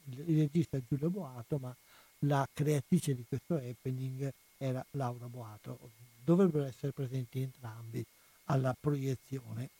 Il 0.05 0.39
regista 0.39 0.79
è 0.79 0.83
Giulio 0.89 1.11
Boato, 1.11 1.59
ma 1.59 1.75
la 2.21 2.49
creatrice 2.51 3.15
di 3.15 3.25
questo 3.29 3.55
happening 3.57 4.33
era 4.57 4.85
Laura 4.93 5.27
Boato. 5.27 5.79
Dovrebbero 6.25 6.65
essere 6.65 6.93
presenti 6.93 7.41
entrambi 7.41 8.05
alla 8.49 8.75
proiezione. 8.79 9.71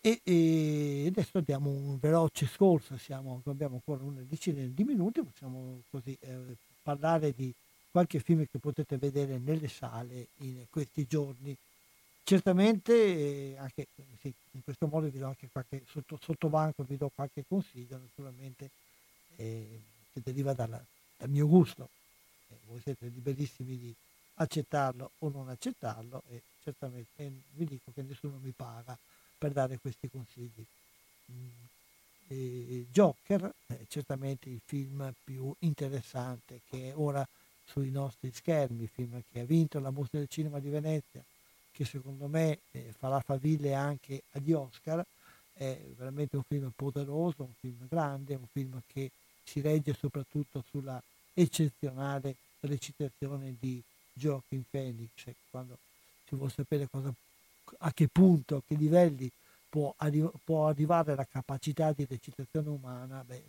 E, 0.00 0.20
e 0.24 1.04
adesso 1.08 1.40
diamo 1.40 1.68
un 1.70 1.98
veloce 2.00 2.46
scorso, 2.46 2.96
siamo, 2.96 3.42
abbiamo 3.44 3.74
ancora 3.74 4.02
una 4.02 4.22
decina 4.26 4.62
di 4.64 4.84
minuti, 4.84 5.22
possiamo 5.22 5.82
così 5.90 6.16
eh, 6.20 6.56
parlare 6.82 7.34
di 7.34 7.52
qualche 7.90 8.18
film 8.20 8.46
che 8.50 8.58
potete 8.58 8.96
vedere 8.96 9.38
nelle 9.38 9.68
sale 9.68 10.28
in 10.38 10.64
questi 10.70 11.06
giorni 11.06 11.56
certamente 12.30 12.92
eh, 12.92 13.56
anche 13.58 13.88
sì, 14.20 14.32
in 14.52 14.62
questo 14.62 14.86
modo 14.86 15.08
vi 15.08 15.18
do 15.18 15.26
anche 15.26 15.48
qualche 15.50 15.82
sotto, 15.90 16.16
sotto 16.22 16.48
banco 16.48 16.84
vi 16.84 16.96
do 16.96 17.10
qualche 17.12 17.44
consiglio 17.48 17.98
naturalmente 17.98 18.70
eh, 19.36 19.80
che 20.12 20.20
deriva 20.22 20.52
dalla, 20.52 20.80
dal 21.16 21.28
mio 21.28 21.48
gusto 21.48 21.88
eh, 22.48 22.54
voi 22.66 22.80
siete 22.80 23.06
liberissimi 23.08 23.76
di 23.76 23.92
accettarlo 24.34 25.10
o 25.18 25.28
non 25.28 25.48
accettarlo 25.48 26.22
e 26.30 26.42
certamente 26.62 27.10
e 27.16 27.30
vi 27.54 27.64
dico 27.64 27.90
che 27.94 28.02
nessuno 28.02 28.38
mi 28.42 28.52
paga 28.54 28.96
per 29.38 29.52
dare 29.52 29.78
questi 29.78 30.08
consigli 30.10 30.64
mm. 31.32 31.48
Joker 32.92 33.52
è 33.66 33.78
certamente 33.88 34.48
il 34.48 34.60
film 34.64 35.12
più 35.24 35.52
interessante 35.60 36.60
che 36.68 36.90
è 36.90 36.96
ora 36.96 37.26
sui 37.66 37.90
nostri 37.90 38.30
schermi, 38.32 38.84
il 38.84 38.88
film 38.88 39.20
che 39.32 39.40
ha 39.40 39.44
vinto 39.44 39.80
la 39.80 39.90
mostra 39.90 40.18
del 40.18 40.28
cinema 40.28 40.60
di 40.60 40.68
Venezia 40.68 41.24
che 41.80 41.86
secondo 41.86 42.26
me 42.26 42.58
eh, 42.72 42.92
farà 42.98 43.20
faville 43.20 43.72
anche 43.72 44.24
agli 44.32 44.52
Oscar, 44.52 45.02
è 45.54 45.78
veramente 45.96 46.36
un 46.36 46.42
film 46.42 46.70
poderoso, 46.76 47.42
un 47.42 47.54
film 47.58 47.86
grande, 47.88 48.34
un 48.34 48.46
film 48.52 48.82
che 48.86 49.10
si 49.42 49.62
regge 49.62 49.94
soprattutto 49.94 50.62
sulla 50.68 51.02
eccezionale 51.32 52.36
recitazione 52.60 53.56
di 53.58 53.82
Joaquin 54.12 54.62
Phoenix, 54.68 55.10
quando 55.48 55.78
si 56.30 56.36
vuole 56.36 56.52
sapere 56.54 56.88
cosa, 56.88 57.12
a 57.78 57.92
che 57.92 58.06
punto, 58.06 58.56
a 58.56 58.62
che 58.66 58.76
livelli 58.76 59.30
può, 59.68 59.92
arri- 59.96 60.30
può, 60.44 60.68
arrivare 60.68 61.16
la 61.16 61.26
capacità 61.26 61.92
di 61.92 62.06
recitazione 62.08 62.68
umana, 62.68 63.24
beh, 63.26 63.42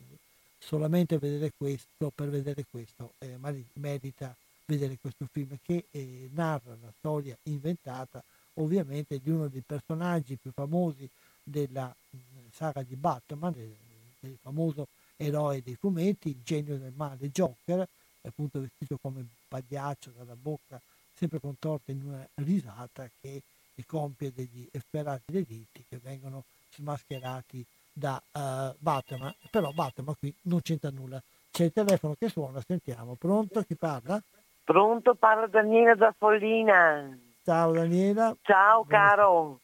solamente 0.57 1.19
vedere 1.19 1.51
questo, 1.55 2.11
per 2.13 2.29
vedere 2.29 2.65
questo, 2.69 3.13
eh, 3.19 3.37
merita 3.73 4.35
vedere 4.65 4.97
questo 4.99 5.27
film 5.31 5.57
che 5.61 5.85
eh, 5.91 6.29
narra 6.33 6.75
la 6.81 6.91
storia 6.97 7.37
inventata 7.43 8.23
ovviamente 8.55 9.19
di 9.19 9.29
uno 9.29 9.47
dei 9.47 9.63
personaggi 9.65 10.37
più 10.41 10.51
famosi 10.51 11.07
della 11.43 11.93
mh, 12.09 12.17
saga 12.51 12.81
di 12.81 12.95
Batman, 12.95 13.51
del, 13.53 13.75
del, 14.19 14.37
famoso 14.41 14.87
eroe 15.17 15.61
dei 15.61 15.75
fumetti, 15.75 16.29
il 16.29 16.41
genio 16.43 16.77
del 16.77 16.93
male 16.95 17.29
Joker, 17.29 17.87
appunto 18.21 18.59
vestito 18.59 18.97
come 19.01 19.25
pagliaccio 19.47 20.11
dalla 20.17 20.35
bocca 20.35 20.81
sempre 21.21 21.39
contorta 21.39 21.91
in 21.91 22.01
una 22.03 22.27
risata 22.35 23.07
che 23.21 23.43
compie 23.85 24.31
degli 24.31 24.67
efferati 24.71 25.31
delitti 25.31 25.83
che 25.89 25.99
vengono 26.03 26.43
smascherati 26.69 27.65
da 27.91 28.21
uh, 28.31 28.75
Batman, 28.77 29.33
però 29.49 29.71
Batman 29.71 30.15
qui 30.19 30.33
non 30.43 30.61
c'entra 30.61 30.91
nulla. 30.91 31.21
C'è 31.51 31.65
il 31.65 31.73
telefono 31.73 32.15
che 32.17 32.29
suona, 32.29 32.61
sentiamo. 32.61 33.15
Pronto? 33.15 33.61
Chi 33.63 33.75
parla? 33.75 34.21
Pronto, 34.63 35.15
parla 35.15 35.47
Daniela 35.47 35.95
da 35.95 36.13
Follina. 36.15 37.17
Ciao 37.43 37.71
Daniela. 37.71 38.35
Ciao 38.43 38.85
caro. 38.85 39.59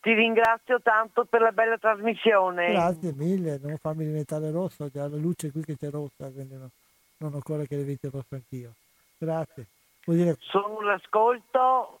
Ti 0.00 0.12
ringrazio 0.12 0.80
tanto 0.82 1.24
per 1.24 1.40
la 1.40 1.52
bella 1.52 1.78
trasmissione. 1.78 2.72
Grazie 2.72 3.12
mille, 3.12 3.58
non 3.62 3.76
farmi 3.78 4.04
diventare 4.04 4.50
rosso, 4.50 4.88
già 4.88 5.06
la 5.06 5.16
luce 5.16 5.52
qui 5.52 5.62
che 5.62 5.76
c'è 5.76 5.90
rossa. 5.90 6.30
No. 6.34 6.70
non 7.18 7.34
occorre 7.34 7.66
che 7.66 7.76
le 7.76 7.90
interrompa 7.92 8.36
anch'io. 8.36 8.72
Grazie. 9.18 9.66
Dire... 10.14 10.36
Sono 10.40 10.78
un 10.78 10.88
ascolto 10.88 12.00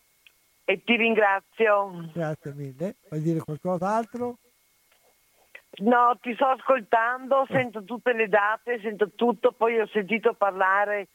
e 0.64 0.82
ti 0.84 0.96
ringrazio. 0.96 2.10
Grazie 2.12 2.52
mille. 2.52 2.96
Vuoi 3.08 3.22
dire 3.22 3.40
qualcos'altro? 3.40 4.38
No, 5.78 6.18
ti 6.20 6.34
sto 6.34 6.46
ascoltando, 6.46 7.46
sento 7.48 7.84
tutte 7.84 8.12
le 8.12 8.28
date, 8.28 8.80
sento 8.80 9.10
tutto, 9.14 9.52
poi 9.52 9.78
ho 9.78 9.86
sentito 9.86 10.34
parlare 10.34 11.08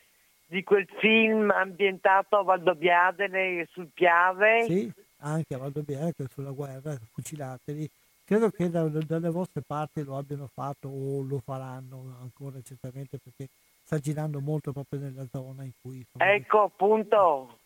di 0.48 0.64
quel 0.64 0.88
film 1.00 1.52
ambientato 1.52 2.38
a 2.38 2.44
Valdobbiadene 2.44 3.68
sul 3.72 3.90
Piave. 3.94 4.64
Sì, 4.64 4.92
anche 5.20 5.54
a 5.54 5.58
Valdobbiadene 5.58 6.14
sulla 6.30 6.52
guerra, 6.52 6.98
fucilateli. 7.14 7.90
Credo 8.24 8.50
che 8.50 8.70
da, 8.70 8.88
dalle 8.88 9.30
vostre 9.30 9.62
parti 9.62 10.04
lo 10.04 10.18
abbiano 10.18 10.48
fatto 10.52 10.88
o 10.88 11.22
lo 11.22 11.40
faranno 11.40 12.16
ancora 12.22 12.60
certamente 12.64 13.20
perché 13.20 13.48
sta 13.86 14.00
girando 14.00 14.42
molto 14.42 14.72
proprio 14.72 15.00
nella 15.00 15.28
zona 15.32 15.64
in 15.64 15.72
cui... 15.80 16.04
Ecco, 16.18 16.64
appunto, 16.64 17.60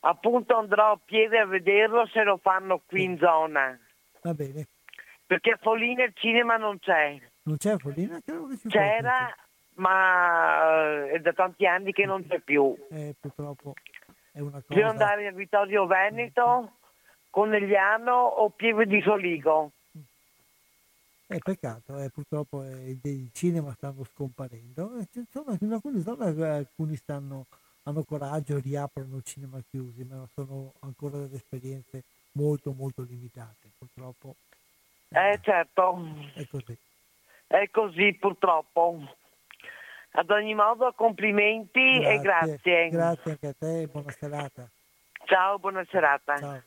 appunto 0.00 0.56
andrò 0.56 0.92
a 0.92 0.98
piedi 1.04 1.36
a 1.36 1.44
vederlo 1.44 2.06
se 2.06 2.22
lo 2.22 2.38
fanno 2.38 2.80
qui 2.86 3.04
in 3.04 3.18
zona. 3.18 3.78
Va 4.22 4.32
bene. 4.32 4.66
Perché 5.26 5.50
a 5.50 5.58
Follina 5.60 6.04
il 6.04 6.14
cinema 6.14 6.56
non 6.56 6.78
c'è. 6.78 7.20
Non 7.42 7.58
c'è 7.58 7.72
a 7.72 7.76
Follina? 7.76 8.18
C'era, 8.66 9.34
ma 9.74 11.06
è 11.06 11.18
da 11.18 11.32
tanti 11.34 11.66
anni 11.66 11.92
che 11.92 12.06
non 12.06 12.26
c'è 12.26 12.40
più. 12.40 12.74
Eh, 12.90 13.14
purtroppo 13.20 13.74
è 14.32 14.40
una 14.40 14.62
cosa... 14.62 14.74
Devo 14.74 14.88
andare 14.88 15.26
a 15.26 15.32
Vittorio 15.32 15.84
Veneto, 15.86 16.78
Conegliano 17.28 18.14
o 18.14 18.48
Pieve 18.50 18.86
di 18.86 19.02
Soligo. 19.02 19.72
È 21.32 21.38
peccato, 21.38 21.98
eh, 21.98 22.10
purtroppo 22.10 22.62
eh, 22.62 22.98
i 23.02 23.30
cinema 23.32 23.72
stanno 23.72 24.04
scomparendo. 24.04 24.98
Eh, 24.98 25.08
insomma, 25.14 25.56
in 25.62 25.72
alcune 25.72 26.02
zone 26.02 26.30
eh, 26.30 26.46
alcuni 26.46 26.94
stanno, 26.96 27.46
hanno 27.84 28.04
coraggio, 28.04 28.58
riaprono 28.58 29.22
cinema 29.22 29.58
chiusi, 29.66 30.04
ma 30.04 30.28
sono 30.34 30.74
ancora 30.80 31.16
delle 31.16 31.36
esperienze 31.36 32.02
molto 32.32 32.72
molto 32.72 33.00
limitate, 33.00 33.70
purtroppo. 33.78 34.34
Eh 35.08 35.38
certo. 35.40 36.04
È 36.34 36.46
così. 36.48 36.76
È 37.46 37.70
così 37.70 38.12
purtroppo. 38.20 39.00
Ad 40.10 40.30
ogni 40.30 40.54
modo 40.54 40.92
complimenti 40.92 41.98
grazie, 41.98 42.14
e 42.14 42.20
grazie. 42.20 42.88
Grazie 42.90 43.30
anche 43.30 43.46
a 43.46 43.54
te 43.58 43.80
e 43.80 43.86
buona 43.86 44.10
serata. 44.10 44.68
Ciao, 45.24 45.58
buona 45.58 45.82
serata. 45.88 46.36
Ciao. 46.36 46.62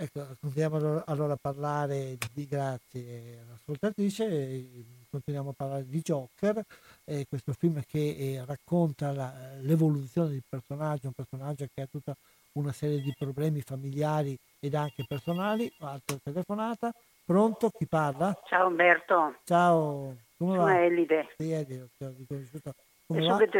Ecco, 0.00 0.24
continuiamo 0.40 1.02
allora 1.06 1.32
a 1.32 1.38
parlare 1.40 2.16
di 2.32 2.46
grazie 2.46 3.40
all'ascoltatrice, 3.40 4.84
continuiamo 5.10 5.50
a 5.50 5.52
parlare 5.56 5.86
di 5.86 6.00
Joker, 6.02 6.62
eh, 7.04 7.26
questo 7.28 7.52
film 7.52 7.82
che 7.84 7.98
eh, 8.16 8.44
racconta 8.46 9.10
la, 9.10 9.32
l'evoluzione 9.60 10.28
del 10.28 10.44
personaggio, 10.48 11.08
un 11.08 11.14
personaggio 11.14 11.66
che 11.74 11.82
ha 11.82 11.86
tutta 11.86 12.14
una 12.52 12.70
serie 12.70 13.00
di 13.00 13.12
problemi 13.18 13.60
familiari 13.60 14.38
ed 14.60 14.76
anche 14.76 15.02
personali. 15.04 15.68
Altra 15.80 16.16
telefonata. 16.22 16.92
Pronto? 17.24 17.68
Chi 17.70 17.88
parla? 17.88 18.40
Ciao 18.46 18.68
Umberto. 18.68 19.38
Ciao. 19.42 20.16
Come 20.36 20.54
Sono 20.54 20.64
va? 20.64 20.80
Elide. 20.80 21.34
Sì, 21.36 21.50
Elide, 21.50 21.88
ti 21.98 22.04
ho 22.04 22.14
riconosciuto. 22.16 22.72
Come 23.04 23.22
sono 23.22 23.36
che, 23.38 23.48
ti, 23.48 23.58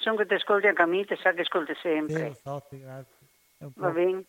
son 0.00 0.16
che 0.18 0.26
ti 0.26 0.34
ascolti 0.34 0.66
anche 0.66 0.82
a 0.82 0.86
me, 0.86 1.06
ti 1.06 1.16
sa 1.16 1.32
che 1.32 1.40
ascolti 1.40 1.72
Sì, 1.72 1.80
sempre. 1.80 2.26
lo 2.28 2.36
so, 2.42 2.66
sì, 2.68 2.78
grazie. 2.78 3.26
È 3.56 3.64
un 3.64 3.72
po'- 3.72 3.80
Va 3.80 3.90
bene? 3.90 4.24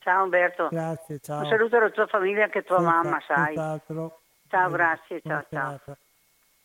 Ciao 0.00 0.24
Umberto. 0.24 0.68
Grazie, 0.70 1.18
ciao. 1.20 1.40
Un 1.40 1.48
saluto 1.48 1.76
alla 1.76 1.90
tua 1.90 2.06
famiglia 2.06 2.40
e 2.40 2.42
anche 2.42 2.58
a 2.58 2.62
tua 2.62 2.76
Senza- 2.76 2.92
mamma, 2.92 3.22
sai. 3.26 3.44
senz'altro. 3.46 4.20
Ciao, 4.48 4.70
grazie, 4.70 5.20
ciao, 5.22 5.44
ciao. 5.50 5.80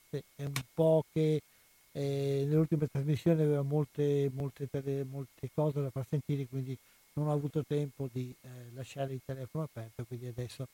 Sì, 0.10 0.22
è 0.36 0.44
un 0.44 0.54
po' 0.74 1.04
che 1.12 1.42
eh, 1.92 2.44
nelle 2.46 2.56
ultime 2.58 2.88
trasmissioni 2.88 3.42
aveva 3.42 3.62
molte, 3.62 4.30
molte, 4.34 4.68
tele- 4.70 5.06
molte 5.06 5.50
cose 5.54 5.82
da 5.82 5.90
far 5.90 6.06
sentire, 6.06 6.46
quindi 6.48 6.78
non 7.14 7.28
ho 7.28 7.32
avuto 7.34 7.64
tempo 7.66 8.10
di 8.12 8.36
eh, 8.42 8.48
lasciare 8.74 9.14
il 9.14 9.22
telefono 9.26 9.64
aperto, 9.66 10.04
quindi 10.06 10.28
adesso 10.28 10.68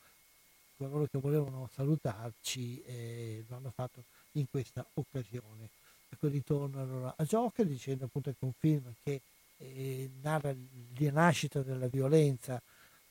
coloro 0.78 1.06
che 1.12 1.20
volevano 1.20 1.70
salutarci 1.74 2.82
eh, 2.86 3.44
lo 3.48 3.56
hanno 3.58 3.72
fatto 3.76 4.04
in 4.34 4.46
questa 4.50 4.86
occasione. 4.94 5.70
Ecco, 6.10 6.28
ritorno 6.28 6.82
allora 6.82 7.14
a 7.16 7.24
Joker 7.24 7.66
dicendo 7.66 8.06
appunto 8.06 8.32
che 8.32 8.38
è 8.40 8.46
un 8.46 8.54
film 8.58 8.92
che 9.04 9.22
eh, 9.60 10.10
narra 10.22 10.54
la 10.54 11.12
nascita 11.12 11.62
della 11.62 11.88
violenza 11.88 12.62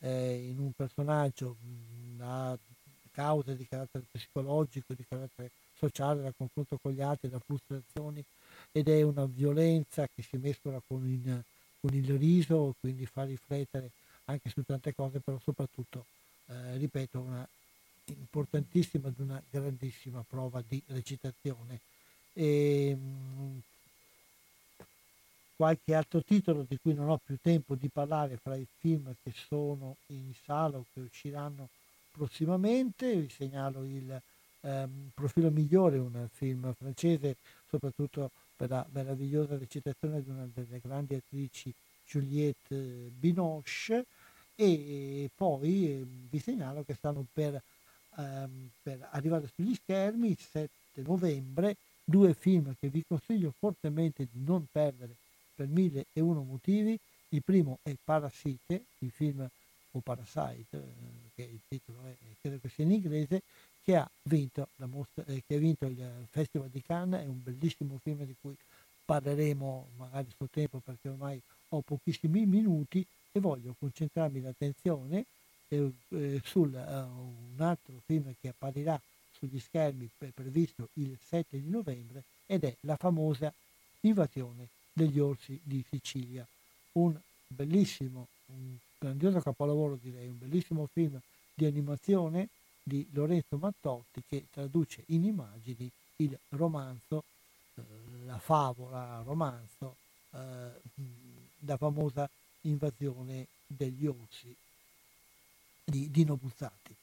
eh, 0.01 0.49
in 0.51 0.59
un 0.59 0.73
personaggio 0.73 1.57
mh, 1.61 2.21
a 2.21 2.59
cause 3.11 3.57
di 3.57 3.67
carattere 3.67 4.05
psicologico, 4.11 4.95
di 4.95 5.05
carattere 5.09 5.51
sociale, 5.75 6.23
dal 6.23 6.35
confronto 6.37 6.79
con 6.81 6.93
gli 6.93 7.01
altri, 7.01 7.29
da 7.29 7.39
frustrazioni 7.39 8.25
ed 8.73 8.89
è 8.89 9.03
una 9.03 9.25
violenza 9.27 10.09
che 10.15 10.23
si 10.23 10.37
mescola 10.37 10.81
con 10.87 11.07
il, 11.09 11.43
con 11.81 11.95
il 11.95 12.17
riso, 12.19 12.75
quindi 12.81 13.07
fa 13.07 13.25
riflettere 13.25 13.91
anche 14.27 14.51
su 14.51 14.63
tante 14.63 14.95
cose, 14.95 15.21
però 15.21 15.39
soprattutto, 15.43 16.05
eh, 16.47 16.77
ripeto, 16.77 17.21
una 17.21 17.49
importantissima 18.07 19.09
ed 19.09 19.19
una 19.19 19.43
grandissima 19.51 20.25
prova 20.27 20.63
di 20.67 20.83
recitazione. 20.87 21.81
E, 22.33 22.95
mh, 22.95 23.61
qualche 25.59 25.93
altro 25.93 26.23
titolo 26.23 26.65
di 26.69 26.79
cui 26.81 26.95
non 26.95 27.09
ho 27.09 27.19
più 27.19 27.37
tempo 27.43 27.75
di 27.75 27.89
parlare 27.89 28.37
fra 28.37 28.55
i 28.55 28.65
film 28.79 29.13
che 29.25 29.33
sono 29.35 29.97
in 30.07 30.33
sala 30.45 30.79
o 30.79 30.85
che 30.93 31.01
usciranno 31.01 31.69
prossimamente, 32.13 33.13
vi 33.17 33.29
segnalo 33.29 33.83
il 33.83 34.23
ehm, 34.61 35.11
Profilo 35.13 35.51
Migliore, 35.51 35.99
un 35.99 36.29
film 36.33 36.73
francese 36.79 37.35
soprattutto 37.69 38.31
per 38.55 38.71
la 38.71 38.87
meravigliosa 38.93 39.59
recitazione 39.59 40.23
di 40.23 40.31
una 40.31 40.49
delle 40.55 40.79
grandi 40.79 41.17
attrici 41.17 41.75
Juliette 42.07 42.77
eh, 42.77 43.11
Binoche. 43.19 44.07
E 44.55 45.29
poi 45.35 45.87
eh, 45.91 46.07
vi 46.31 46.39
segnalo 46.39 46.85
che 46.85 46.95
stanno 46.95 47.27
per, 47.33 47.61
ehm, 48.17 48.71
per 48.81 49.09
arrivare 49.11 49.51
sugli 49.53 49.75
schermi 49.75 50.31
il 50.31 50.39
7 50.39 50.71
novembre 51.03 51.75
due 52.05 52.33
film 52.33 52.77
che 52.79 52.87
vi 52.87 53.03
consiglio 53.05 53.53
fortemente 53.59 54.29
di 54.31 54.45
non 54.45 54.65
perdere 54.71 55.17
per 55.59 55.67
mille 55.67 56.07
e 56.13 56.21
uno 56.21 56.45
motivi. 56.45 56.97
Il 57.31 57.43
primo 57.43 57.81
è 57.83 57.93
Parasite, 58.03 58.85
il 59.01 59.11
film 59.11 59.47
o 59.91 60.01
Parasite, 60.01 60.77
eh, 60.77 61.31
che 61.35 61.43
il 61.43 61.61
titolo 61.67 61.99
è, 62.05 62.15
credo 62.41 62.59
che 62.63 62.69
sia 62.69 62.85
in 62.85 62.93
inglese, 62.93 63.43
che 63.83 63.97
ha 63.97 64.09
vinto, 64.23 64.69
la 64.77 64.87
mostra, 64.87 65.25
eh, 65.27 65.43
che 65.45 65.57
ha 65.57 65.59
vinto 65.59 65.87
il 65.87 66.27
Festival 66.31 66.69
di 66.69 66.81
Cannes, 66.81 67.25
è 67.25 67.27
un 67.27 67.43
bellissimo 67.43 67.99
film 68.01 68.25
di 68.25 68.37
cui 68.41 68.57
parleremo 69.05 69.89
magari 69.97 70.29
sul 70.37 70.49
tempo 70.51 70.81
perché 70.85 71.09
ormai 71.09 71.41
ho 71.71 71.81
pochissimi 71.81 72.47
minuti 72.47 73.05
e 73.33 73.41
voglio 73.41 73.75
concentrarmi 73.79 74.41
l'attenzione 74.41 75.25
eh, 75.69 75.91
eh, 76.11 76.41
su 76.45 76.61
un 76.61 77.57
altro 77.59 77.95
film 78.07 78.33
che 78.41 78.49
apparirà 78.49 79.01
sugli 79.33 79.59
schermi 79.59 80.09
pre- 80.17 80.33
previsto 80.35 80.89
il 80.95 81.17
7 81.27 81.61
di 81.61 81.69
novembre 81.69 82.23
ed 82.47 82.65
è 82.65 82.75
la 82.83 82.97
famosa 82.97 83.53
invasione 84.01 84.69
degli 84.99 85.21
orsi 85.21 85.59
di 85.63 85.85
Sicilia. 85.89 86.45
Un 86.93 87.17
bellissimo, 87.47 88.27
un 88.47 88.77
grandioso 88.99 89.41
capolavoro 89.41 89.97
direi, 90.03 90.27
un 90.27 90.39
bellissimo 90.39 90.89
film 90.93 91.19
di 91.55 91.65
animazione 91.65 92.49
di 92.83 93.07
Lorenzo 93.13 93.57
Mattotti 93.57 94.23
che 94.29 94.47
traduce 94.51 95.05
in 95.07 95.25
immagini 95.25 95.89
il 96.17 96.37
romanzo, 96.51 97.23
eh, 97.75 97.83
la 98.27 98.39
favola 98.39 99.23
romanzo, 99.25 99.97
eh, 100.33 100.39
la 101.61 101.77
famosa 101.77 102.29
invasione 102.63 103.47
degli 103.67 104.07
orsi 104.07 104.55
di 105.85 106.11
Dino 106.11 106.37
Buzzati. 106.37 106.95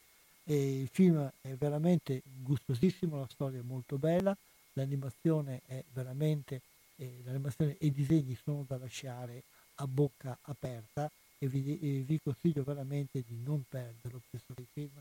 E 0.44 0.82
il 0.82 0.90
film 0.92 1.32
è 1.42 1.54
veramente 1.54 2.22
gustosissimo, 2.24 3.20
la 3.20 3.28
storia 3.32 3.60
è 3.60 3.64
molto 3.64 3.98
bella, 3.98 4.36
l'animazione 4.74 5.62
è 5.66 5.82
veramente, 5.94 6.62
eh, 6.98 7.22
l'animazione 7.24 7.78
e 7.78 7.88
i 7.88 7.92
disegni 7.92 8.38
sono 8.42 8.66
da 8.68 8.78
lasciare 8.78 9.44
a 9.76 9.88
bocca 9.88 10.38
aperta 10.44 11.10
e 11.38 11.48
vi, 11.48 11.80
e 11.80 12.04
vi 12.06 12.20
consiglio 12.24 12.64
veramente 12.64 13.24
di 13.28 13.38
non 13.44 13.64
perderlo 13.68 14.22
questo 14.30 14.54
film. 14.74 14.92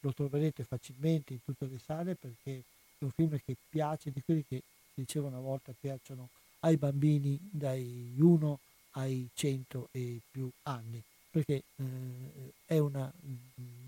Lo 0.00 0.12
troverete 0.12 0.64
facilmente 0.64 1.32
in 1.32 1.40
tutte 1.44 1.66
le 1.66 1.78
sale 1.78 2.14
perché 2.14 2.62
è 2.98 3.04
un 3.04 3.10
film 3.10 3.38
che 3.44 3.56
piace, 3.68 4.10
di 4.10 4.22
quelli 4.24 4.44
che 4.48 4.62
si 4.94 5.00
diceva 5.00 5.28
una 5.28 5.40
volta 5.40 5.72
piacciono 5.78 6.28
ai 6.60 6.76
bambini 6.76 7.38
dai 7.50 8.14
1 8.18 8.58
ai 8.92 9.28
100 9.34 9.88
e 9.92 10.20
più 10.30 10.50
anni 10.62 11.02
perché 11.36 11.64
eh, 11.76 12.52
è 12.64 12.78
una, 12.78 13.12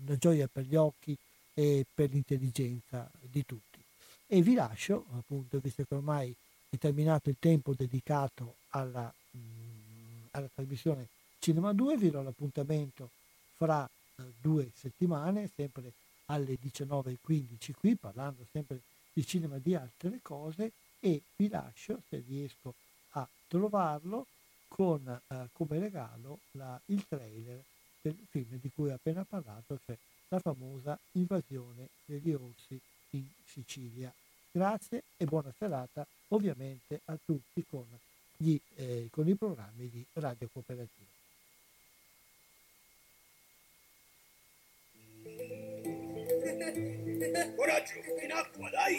una 0.05 0.17
gioia 0.17 0.47
per 0.47 0.65
gli 0.65 0.75
occhi 0.75 1.17
e 1.55 1.83
per 1.91 2.11
l'intelligenza 2.11 3.09
di 3.19 3.43
tutti. 3.43 3.79
E 4.27 4.41
vi 4.43 4.53
lascio, 4.53 5.05
appunto, 5.13 5.57
visto 5.57 5.83
che 5.83 5.95
ormai 5.95 6.35
terminato 6.77 7.29
il 7.29 7.37
tempo 7.39 7.73
dedicato 7.73 8.55
alla, 8.69 9.11
mh, 9.31 10.27
alla 10.31 10.49
trasmissione 10.53 11.07
Cinema 11.39 11.71
2, 11.73 11.97
vi 11.97 12.09
do 12.09 12.21
l'appuntamento 12.21 13.09
fra 13.55 13.85
eh, 13.85 14.23
due 14.41 14.69
settimane, 14.75 15.49
sempre 15.55 15.93
alle 16.25 16.57
19.15 16.61 17.71
qui, 17.79 17.95
parlando 17.95 18.45
sempre 18.51 18.81
di 19.13 19.25
cinema 19.25 19.55
e 19.55 19.61
di 19.61 19.73
altre 19.73 20.19
cose, 20.21 20.71
e 20.99 21.21
vi 21.37 21.47
lascio, 21.47 22.01
se 22.09 22.23
riesco 22.27 22.73
a 23.11 23.27
trovarlo, 23.47 24.27
con 24.67 25.07
eh, 25.27 25.47
come 25.53 25.79
regalo 25.79 26.39
la- 26.51 26.79
il 26.87 27.05
trailer 27.07 27.63
del 28.01 28.17
film 28.29 28.59
di 28.59 28.69
cui 28.69 28.89
ho 28.89 28.93
appena 28.93 29.23
parlato, 29.25 29.79
cioè 29.85 29.97
la 30.27 30.39
famosa 30.39 30.97
invasione 31.13 31.89
degli 32.05 32.31
orsi 32.31 32.79
in 33.11 33.25
Sicilia. 33.45 34.13
Grazie 34.51 35.03
e 35.17 35.25
buona 35.25 35.53
serata 35.57 36.05
ovviamente 36.29 37.01
a 37.05 37.17
tutti 37.23 37.63
con, 37.69 37.85
gli, 38.35 38.59
eh, 38.77 39.07
con 39.11 39.27
i 39.27 39.35
programmi 39.35 39.89
di 39.89 40.03
Radio 40.13 40.49
Cooperativa. 40.51 41.07
Coraggio, 47.55 47.93
in 48.23 48.31
acqua, 48.31 48.69
dai! 48.71 48.97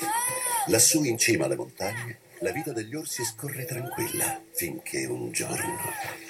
Lassù 0.69 1.03
in 1.03 1.19
cima 1.19 1.47
alle 1.47 1.57
montagne, 1.57 2.21
la 2.41 2.53
vita 2.53 2.73
degli 2.73 2.95
orsi 2.95 3.25
scorre 3.25 3.65
tranquilla, 3.65 4.41
finché 4.53 5.07
un 5.07 5.33
giorno... 5.33 6.30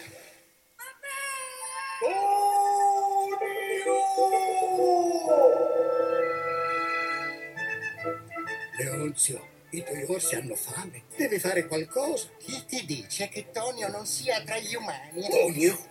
Leonzio, 9.00 9.48
i 9.70 9.82
tuoi 9.82 10.04
orsi 10.08 10.34
hanno 10.34 10.54
fame. 10.54 11.04
Devi 11.16 11.38
fare 11.38 11.66
qualcosa. 11.66 12.28
Chi 12.38 12.66
ti 12.66 12.84
dice 12.84 13.30
che 13.30 13.50
Tonio 13.50 13.88
non 13.88 14.04
sia 14.04 14.42
tra 14.42 14.58
gli 14.58 14.74
umani? 14.74 15.26
Tonio? 15.26 15.86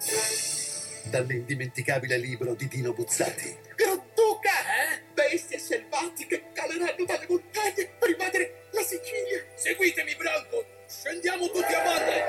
Dall'indimenticabile 1.06 2.18
libro 2.20 2.54
di 2.54 2.68
Dino 2.68 2.94
Buzzati. 2.94 3.58
Granduca! 3.76 4.52
Eh? 4.52 5.02
Bestie 5.12 5.58
selvatiche 5.58 6.52
caleranno 6.54 7.04
dalle 7.04 7.26
montagne 7.28 7.90
per 7.98 8.10
invadere 8.12 8.68
la 8.74 8.82
Sicilia. 8.84 9.44
Seguitemi, 9.56 10.16
Branco! 10.16 10.64
Scendiamo 10.88 11.50
tutti 11.50 11.74
a 11.74 11.84
valle! 11.84 12.24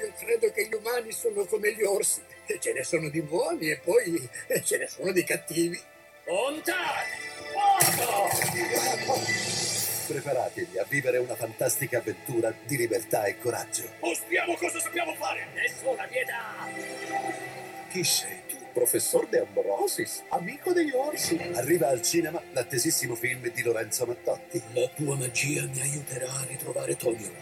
Io 0.00 0.12
credo 0.18 0.50
che 0.50 0.66
gli 0.66 0.74
umani 0.74 1.12
sono 1.12 1.44
come 1.44 1.72
gli 1.72 1.82
orsi. 1.82 2.20
E 2.46 2.58
ce 2.58 2.72
ne 2.72 2.82
sono 2.82 3.08
di 3.08 3.22
buoni 3.22 3.70
e 3.70 3.78
poi 3.78 4.28
ce 4.64 4.78
ne 4.78 4.88
sono 4.88 5.12
di 5.12 5.22
cattivi. 5.22 5.80
Onta! 6.26 7.23
Preparatevi 10.06 10.78
a 10.78 10.84
vivere 10.88 11.18
una 11.18 11.34
fantastica 11.34 11.98
avventura 11.98 12.52
di 12.64 12.76
libertà 12.76 13.24
e 13.24 13.38
coraggio. 13.38 13.84
Mostriamo 14.00 14.54
cosa 14.56 14.78
sappiamo 14.78 15.14
fare! 15.14 15.46
Nessuna 15.54 16.04
pietà! 16.04 16.68
Chi 17.90 18.04
sei 18.04 18.42
tu? 18.46 18.56
Professor 18.72 19.26
De 19.28 19.38
Ambrosis, 19.38 20.24
amico 20.28 20.72
degli 20.72 20.92
orsi. 20.92 21.38
Arriva 21.54 21.88
al 21.88 22.02
cinema 22.02 22.42
l'attesissimo 22.52 23.14
film 23.14 23.48
di 23.48 23.62
Lorenzo 23.62 24.04
Mattotti. 24.04 24.62
La 24.72 24.88
tua 24.88 25.16
magia 25.16 25.64
mi 25.66 25.80
aiuterà 25.80 26.26
a 26.26 26.44
ritrovare 26.46 26.96
Tonio. 26.96 27.32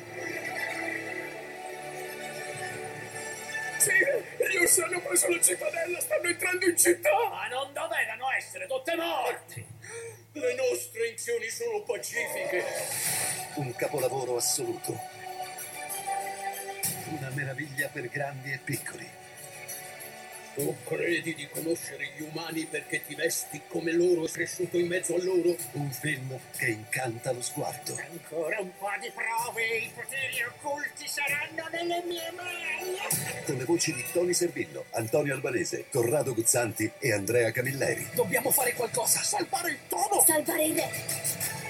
Sì, 3.79 3.91
gli 3.91 4.57
orsi 4.57 4.81
hanno 4.83 5.01
preso 5.01 5.29
la 5.29 5.41
cittadella, 5.41 6.01
stanno 6.01 6.29
entrando 6.29 6.67
in 6.67 6.77
città! 6.77 7.11
Ma 7.31 7.49
non 7.49 7.73
dovevano 7.73 8.31
essere 8.37 8.67
tutte 8.67 8.95
morti! 8.95 9.67
Le 10.35 10.55
nostre 10.55 11.09
intenzioni 11.09 11.47
sono 11.51 11.83
pacifiche. 11.83 12.65
Un 13.57 13.75
capolavoro 13.75 14.37
assoluto. 14.37 14.99
Una 17.19 17.31
meraviglia 17.35 17.89
per 17.89 18.09
grandi 18.09 18.51
e 18.51 18.59
piccoli. 18.59 19.22
Tu 20.55 20.77
credi 20.85 21.35
di 21.35 21.49
conoscere 21.49 22.11
gli 22.15 22.21
umani 22.21 22.67
perché 22.67 23.03
ti 23.07 23.15
vesti 23.15 23.63
come 23.69 23.91
loro 23.93 24.27
e 24.27 24.31
cresciuto 24.31 24.77
in 24.77 24.87
mezzo 24.87 25.15
a 25.15 25.23
loro? 25.23 25.57
Un 25.73 25.91
film 25.91 26.39
che 26.55 26.67
incanta 26.67 27.33
lo 27.33 27.41
sguardo. 27.41 27.97
Ancora 27.97 28.61
un 28.61 28.71
po' 28.77 28.91
di 29.01 29.11
prove, 29.15 29.79
i 29.79 29.91
poteri 29.95 30.43
occulti 30.43 31.09
saranno 31.09 31.69
nelle 31.71 32.03
mie 32.07 32.31
mani. 32.33 33.45
Con 33.47 33.57
le 33.57 33.65
voci 33.65 33.95
di 33.95 34.05
Tony 34.13 34.35
Servillo, 34.35 34.85
Antonio 34.91 35.33
Albanese, 35.33 35.87
Corrado 35.91 36.35
Guzzanti 36.35 36.91
e 36.99 37.13
Andrea 37.15 37.51
Camilleri. 37.51 38.11
Dobbiamo 38.13 38.51
fare 38.51 38.75
qualcosa, 38.75 39.23
salvare 39.23 39.71
il 39.71 39.79
tono! 39.89 40.23
Salvare 40.27 40.65
il 40.67 40.75
re. 40.75 41.62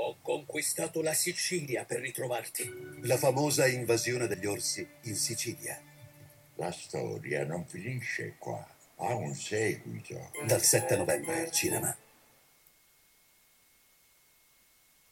Ho 0.00 0.16
conquistato 0.22 1.02
la 1.02 1.12
Sicilia 1.12 1.84
per 1.84 1.98
ritrovarti. 1.98 3.00
La 3.02 3.16
famosa 3.16 3.66
invasione 3.66 4.28
degli 4.28 4.46
orsi 4.46 4.88
in 5.02 5.16
Sicilia. 5.16 5.82
La 6.54 6.70
storia 6.70 7.44
non 7.44 7.66
finisce 7.66 8.36
qua, 8.38 8.64
ha 8.94 9.14
un 9.16 9.34
seguito. 9.34 10.30
Dal 10.46 10.62
7 10.62 10.96
novembre 10.96 11.40
al 11.40 11.50
cinema. 11.50 11.96